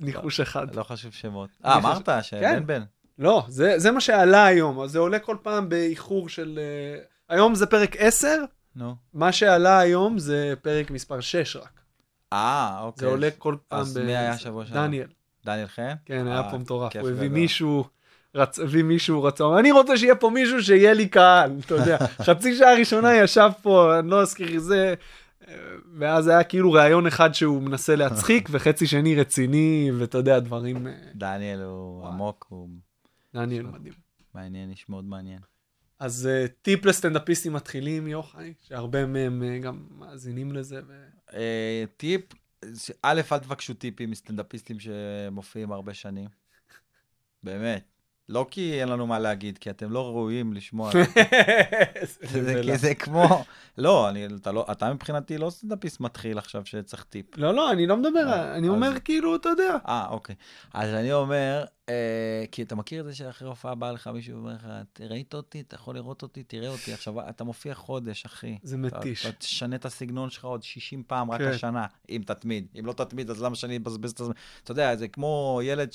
ניחוש 0.00 0.40
אחד. 0.40 0.74
לא 0.74 0.82
חשוב 0.82 1.12
שמות. 1.12 1.50
אה, 1.64 1.76
אמרת 1.76 2.06
כן. 2.06 2.22
שבן 2.22 2.66
בן. 2.66 2.82
לא, 3.18 3.44
זה, 3.48 3.78
זה 3.78 3.90
מה 3.90 4.00
שעלה 4.00 4.46
היום, 4.46 4.80
אז 4.80 4.90
זה 4.90 4.98
עולה 4.98 5.18
כל 5.18 5.36
פעם 5.42 5.68
באיחור 5.68 6.28
של... 6.28 6.58
אה, 6.62 7.04
היום 7.28 7.54
זה 7.54 7.66
פרק 7.66 7.96
10, 7.98 8.28
נו. 8.76 8.94
מה 9.12 9.32
שעלה 9.32 9.78
היום 9.78 10.18
זה 10.18 10.54
פרק 10.62 10.90
מספר 10.90 11.20
6 11.20 11.56
רק. 11.56 11.80
אה, 12.32 12.80
אוקיי. 12.80 13.00
זה 13.00 13.06
עולה 13.06 13.28
כל 13.38 13.56
פעם 13.68 13.80
אז 13.80 13.96
מי 13.96 14.16
היה 14.16 14.38
שבוע 14.38 14.66
שעבר? 14.66 14.86
דניאל. 14.86 15.08
דניאל 15.44 15.66
חן? 15.66 15.94
כן, 16.04 16.26
היה 16.26 16.40
אה, 16.40 16.50
פה 16.50 16.58
מטורף. 16.58 16.96
הוא 16.96 17.10
הביא. 17.10 17.28
מישהו, 17.28 17.84
רצ... 18.34 18.58
הביא 18.58 18.82
מישהו, 18.82 19.22
רצה, 19.22 19.44
אני 19.58 19.72
רוצה 19.72 19.96
שיהיה 19.96 20.14
פה 20.14 20.30
מישהו 20.30 20.62
שיהיה 20.62 20.92
לי 20.92 21.08
קהל, 21.08 21.50
אתה 21.66 21.74
יודע. 21.74 21.96
חצי 22.26 22.56
שעה 22.56 22.74
ראשונה 22.74 23.16
ישב 23.16 23.50
פה, 23.62 23.98
אני 23.98 24.10
לא 24.10 24.22
אזכיר 24.22 24.60
זה, 24.60 24.94
ואז 25.98 26.28
היה 26.28 26.44
כאילו 26.44 26.72
ראיון 26.72 27.06
אחד 27.06 27.34
שהוא 27.34 27.62
מנסה 27.62 27.96
להצחיק, 27.96 28.48
וחצי 28.52 28.86
שני 28.86 29.14
רציני, 29.14 29.90
ואתה 29.98 30.18
יודע, 30.18 30.38
דברים... 30.38 30.86
אה, 30.86 30.92
דניאל 31.14 31.60
הוא. 31.60 32.06
עמוק, 32.06 32.46
הוא 32.48 32.68
דניאל 33.34 33.66
מדהים. 33.66 33.92
מעניין, 34.34 34.70
איש 34.70 34.88
מאוד 34.88 35.04
מעניין. 35.04 35.38
אז 35.98 36.26
אה, 36.26 36.46
טיפ 36.62 36.84
לסטנדאפיסטים 36.84 37.52
מתחילים, 37.52 38.08
יוחאי, 38.08 38.54
שהרבה 38.60 39.06
מהם 39.06 39.42
אה, 39.42 39.58
גם 39.58 39.86
מאזינים 39.90 40.52
לזה. 40.52 40.80
ו... 40.86 41.04
אה, 41.34 41.84
טיפ, 41.96 42.20
א', 43.02 43.20
אל 43.32 43.38
תבקשו 43.38 43.74
טיפים 43.74 44.10
מסטנדאפיסטים 44.10 44.76
שמופיעים 44.80 45.72
הרבה 45.72 45.94
שנים. 45.94 46.28
באמת. 47.42 47.93
לא 48.28 48.46
כי 48.50 48.80
אין 48.80 48.88
לנו 48.88 49.06
מה 49.06 49.18
להגיד, 49.18 49.58
כי 49.58 49.70
אתם 49.70 49.90
לא 49.90 50.06
ראויים 50.06 50.52
לשמוע. 50.52 50.90
זה, 52.22 52.60
כי 52.62 52.78
זה 52.78 52.94
כמו... 52.94 53.44
לא, 53.78 54.08
אני, 54.08 54.26
אתה, 54.26 54.52
לא, 54.52 54.66
אתה 54.72 54.92
מבחינתי 54.92 55.38
לא 55.38 55.50
סטנדאפיסט 55.50 56.00
מתחיל 56.00 56.38
עכשיו 56.38 56.62
שצריך 56.66 57.04
טיפ. 57.04 57.26
לא, 57.38 57.54
לא, 57.54 57.70
אני 57.72 57.86
לא 57.86 57.96
מדבר, 57.96 58.28
אה, 58.32 58.54
אני 58.56 58.68
אומר 58.68 58.88
אז- 58.88 58.98
כאילו, 59.04 59.36
אתה 59.36 59.48
יודע. 59.48 59.76
אה, 59.88 60.06
אוקיי. 60.10 60.34
אז 60.74 60.90
אני 60.90 61.12
אומר, 61.12 61.64
אה, 61.88 61.94
כי 62.52 62.62
אתה 62.62 62.74
מכיר 62.74 63.00
את 63.00 63.06
זה 63.06 63.14
שאחרי 63.14 63.48
הופעה 63.48 63.74
בא 63.74 63.90
לך 63.90 64.06
מישהו 64.06 64.34
ואומר 64.36 64.52
לך, 64.54 64.66
ראית 65.10 65.34
אותי, 65.34 65.60
אתה 65.60 65.74
יכול 65.74 65.94
לראות 65.94 66.22
אותי, 66.22 66.42
תראה 66.42 66.68
אותי. 66.68 66.92
עכשיו, 66.92 67.28
אתה 67.28 67.44
מופיע 67.44 67.74
חודש, 67.74 68.24
אחי. 68.24 68.58
זה 68.62 68.76
מתיש. 68.76 69.26
אתה 69.26 69.34
תשנה 69.36 69.76
את 69.76 69.84
הסגנון 69.84 70.30
שלך 70.30 70.44
עוד 70.44 70.62
60 70.62 71.02
פעם 71.06 71.30
רק 71.30 71.40
כן. 71.40 71.48
השנה, 71.48 71.86
אם 72.10 72.22
תתמיד. 72.26 72.66
אם 72.80 72.86
לא 72.86 72.92
תתמיד, 72.92 73.30
אז 73.30 73.42
למה 73.42 73.54
שאני 73.54 73.76
אבזבז 73.76 74.10
את 74.10 74.20
הזמן? 74.20 74.34
אתה 74.64 74.72
יודע, 74.72 74.96
זה 74.96 75.08
כמו 75.08 75.60
ילד 75.64 75.88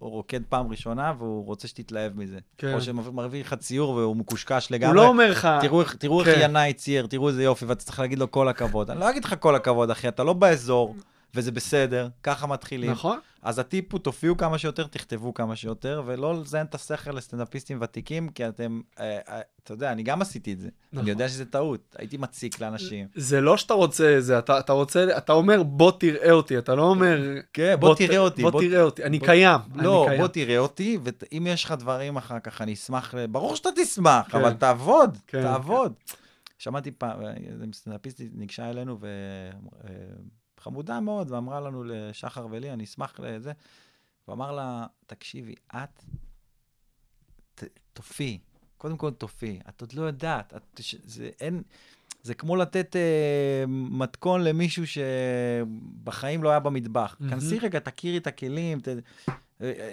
שרוקד 0.00 0.40
פעם 0.48 0.70
ראשונה 0.70 1.12
והוא 1.18 1.44
רוצה 1.46 1.68
שתתלהב 1.68 2.16
מזה. 2.16 2.38
כן. 2.58 2.74
או 2.74 2.80
שמביא 2.80 3.40
לך 3.40 3.54
ציור 3.54 3.90
והוא 3.90 4.16
מקושקש 4.16 4.68
הוא 4.68 4.74
לגמרי. 4.74 4.96
לא 4.96 5.06
אומר 5.08 5.30
לך, 5.30 5.48
תראו, 5.60 5.82
תראו 5.98 6.20
איך 6.20 6.28
כן. 6.28 6.40
ינאי 6.62 6.72
צייר, 6.72 7.06
תראו 7.06 7.28
איזה 7.28 7.42
יופי, 7.42 7.64
ואתה 7.64 7.84
צריך 7.84 7.98
להגיד 8.00 8.18
לו 8.18 8.30
כל 8.30 8.48
הכבוד. 8.48 8.90
אני 8.90 9.00
לא 9.00 9.10
אגיד 9.10 9.24
לך 9.24 9.34
כל 9.40 9.54
הכבוד, 9.54 9.90
אחי, 9.90 10.08
אתה 10.08 10.24
לא 10.24 10.32
באזור, 10.32 10.96
וזה 11.34 11.52
בסדר, 11.52 12.08
ככה 12.22 12.46
מתחילים. 12.46 12.90
נכון? 12.90 13.18
אז 13.42 13.58
הטיפ 13.58 13.92
הוא, 13.92 14.00
תופיעו 14.00 14.36
כמה 14.36 14.58
שיותר, 14.58 14.86
תכתבו 14.86 15.34
כמה 15.34 15.56
שיותר, 15.56 16.02
ולא 16.06 16.40
לזיין 16.40 16.66
את 16.66 16.74
השכל 16.74 17.10
לסטנדאפיסטים 17.10 17.78
ותיקים, 17.80 18.28
כי 18.28 18.48
אתם, 18.48 18.80
אה, 19.00 19.18
אה, 19.28 19.40
אתה 19.64 19.72
יודע, 19.72 19.92
אני 19.92 20.02
גם 20.02 20.22
עשיתי 20.22 20.52
את 20.52 20.60
זה. 20.60 20.68
נכון. 20.92 21.02
אני 21.02 21.10
יודע 21.10 21.28
שזה 21.28 21.44
טעות, 21.44 21.96
הייתי 21.98 22.16
מציק 22.16 22.60
לאנשים. 22.60 23.06
זה 23.14 23.40
לא 23.40 23.56
שאתה 23.56 23.74
רוצה 23.74 24.16
זה, 24.18 24.38
אתה, 24.38 24.58
אתה 24.58 24.72
רוצה, 24.72 25.06
אתה 25.16 25.32
אומר 25.32 25.62
בוא 25.62 25.92
תראה 25.98 26.30
אותי, 26.32 26.58
אתה 26.58 26.74
לא 26.74 26.82
אומר... 26.82 27.22
כן, 27.52 27.76
בוא 27.80 27.94
תראה 27.94 28.18
אותי, 28.18 28.42
בוא, 28.42 28.50
בוא- 28.50 28.60
תראה 28.60 28.82
אותי, 28.82 29.04
אני 29.04 29.18
בוא- 29.18 29.26
קיים. 29.26 29.60
לא, 29.74 30.00
אני 30.02 30.08
קיים. 30.08 30.20
בוא 30.20 30.28
תראה 30.28 30.58
אותי, 30.58 30.98
ואם 31.02 31.46
יש 31.50 31.64
לך 31.64 31.74
דברים 31.78 32.16
אחר 32.16 32.38
כך, 32.38 32.62
אני 32.62 32.72
אשמח, 32.72 33.14
ברור 33.30 33.56
שאתה 33.56 33.68
תשמח, 33.76 34.26
כן. 34.32 34.38
אבל 34.38 34.52
תעבוד, 34.52 35.18
כן, 35.26 35.42
תעבוד. 35.42 35.92
שמעתי 36.62 36.90
פעם, 36.90 37.20
סטנדאפיסטית 37.72 38.32
ניגשה 38.34 38.70
אלינו, 38.70 38.98
וחמודה 40.58 41.00
מאוד, 41.00 41.30
ואמרה 41.30 41.60
לנו 41.60 41.84
לשחר 41.84 42.46
ולי, 42.50 42.72
אני 42.72 42.84
אשמח 42.84 43.20
לזה. 43.20 43.52
ואמר 44.28 44.52
לה, 44.52 44.86
תקשיבי, 45.06 45.54
את 45.74 46.04
ת- 47.54 47.78
תופיעי, 47.92 48.38
קודם 48.78 48.96
כל 48.96 49.10
תופיעי, 49.10 49.60
את 49.68 49.80
עוד 49.80 49.92
לא 49.92 50.02
יודעת, 50.02 50.54
את, 50.56 50.80
זה 51.04 51.30
אין... 51.40 51.62
זה 52.22 52.34
כמו 52.34 52.56
לתת 52.56 52.96
אה, 52.96 53.64
מתכון 53.68 54.44
למישהו 54.44 54.84
שבחיים 54.86 56.42
לא 56.42 56.50
היה 56.50 56.60
במטבח. 56.60 57.16
מהמם. 57.20 57.32
כנסי 57.32 57.58
רגע, 57.58 57.78
תכירי 57.78 58.18
את 58.18 58.26
הכלים, 58.26 58.80
ת, 58.80 58.88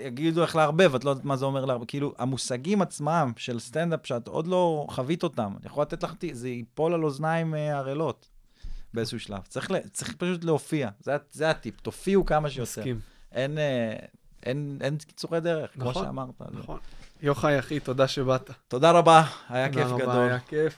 יגידו 0.05 0.41
איך 0.41 0.55
לערבב, 0.55 0.95
את 0.95 1.03
לא 1.05 1.09
יודעת 1.09 1.25
מה 1.25 1.35
זה 1.37 1.45
אומר 1.45 1.65
לערבב. 1.65 1.85
כאילו, 1.87 2.13
המושגים 2.17 2.81
עצמם 2.81 3.31
של 3.37 3.59
סטנדאפ, 3.59 3.99
שאת 4.07 4.27
עוד 4.27 4.47
לא 4.47 4.85
חווית 4.89 5.23
אותם, 5.23 5.51
אני 5.59 5.65
יכול 5.65 5.81
לתת 5.81 6.03
לך, 6.03 6.13
זה 6.31 6.49
ייפול 6.49 6.93
על 6.93 7.03
אוזניים 7.03 7.55
אה, 7.55 7.77
ערלות 7.77 8.29
באיזשהו 8.93 9.19
שלב. 9.19 9.39
צריך, 9.47 9.71
צריך 9.93 10.15
פשוט 10.17 10.43
להופיע, 10.43 10.89
זה, 10.99 11.11
זה 11.31 11.49
הטיפ, 11.49 11.81
תופיעו 11.81 12.25
כמה 12.25 12.49
שיותר. 12.49 12.61
מסכים. 12.81 12.99
אין, 13.31 13.57
אה, 13.57 13.93
אין, 14.45 14.77
אין 14.81 14.97
קיצורי 14.97 15.39
דרך, 15.39 15.73
כמו 15.73 15.89
נכון, 15.89 16.05
שאמרת. 16.05 16.41
אז- 16.41 16.47
נכון. 16.53 16.79
יוחאי, 17.21 17.59
אחי, 17.59 17.79
תודה 17.79 18.07
שבאת. 18.07 18.51
תודה 18.67 18.91
רבה, 18.91 19.23
היה 19.49 19.69
תודה 19.69 19.83
כיף 19.83 19.91
רבה, 19.91 20.01
גדול. 20.03 20.29
היה 20.29 20.39
כיף. 20.39 20.77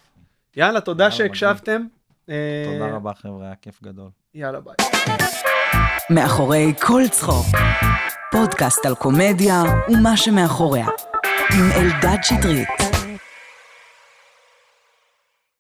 יאללה, 0.58 0.82
תודה 0.82 1.04
יאללה, 1.04 1.16
שהקשבתם. 1.16 1.82
אה, 2.30 2.64
תודה 2.74 2.96
רבה, 2.96 3.12
חבר'ה, 3.14 3.46
היה 3.46 3.56
כיף 3.56 3.84
גדול. 3.84 4.10
יאללה, 4.34 4.60
ביי. 4.60 4.76
מאחורי 6.10 6.74
כל 6.82 7.02
צחוק. 7.12 7.46
פודקאסט 8.32 8.86
על 8.86 8.96
קומדיה 8.96 9.64
ומה 9.90 10.18
שמאחוריה. 10.18 10.88
עם 11.54 11.72
אלדד 11.72 12.18
שטרית. 12.24 12.91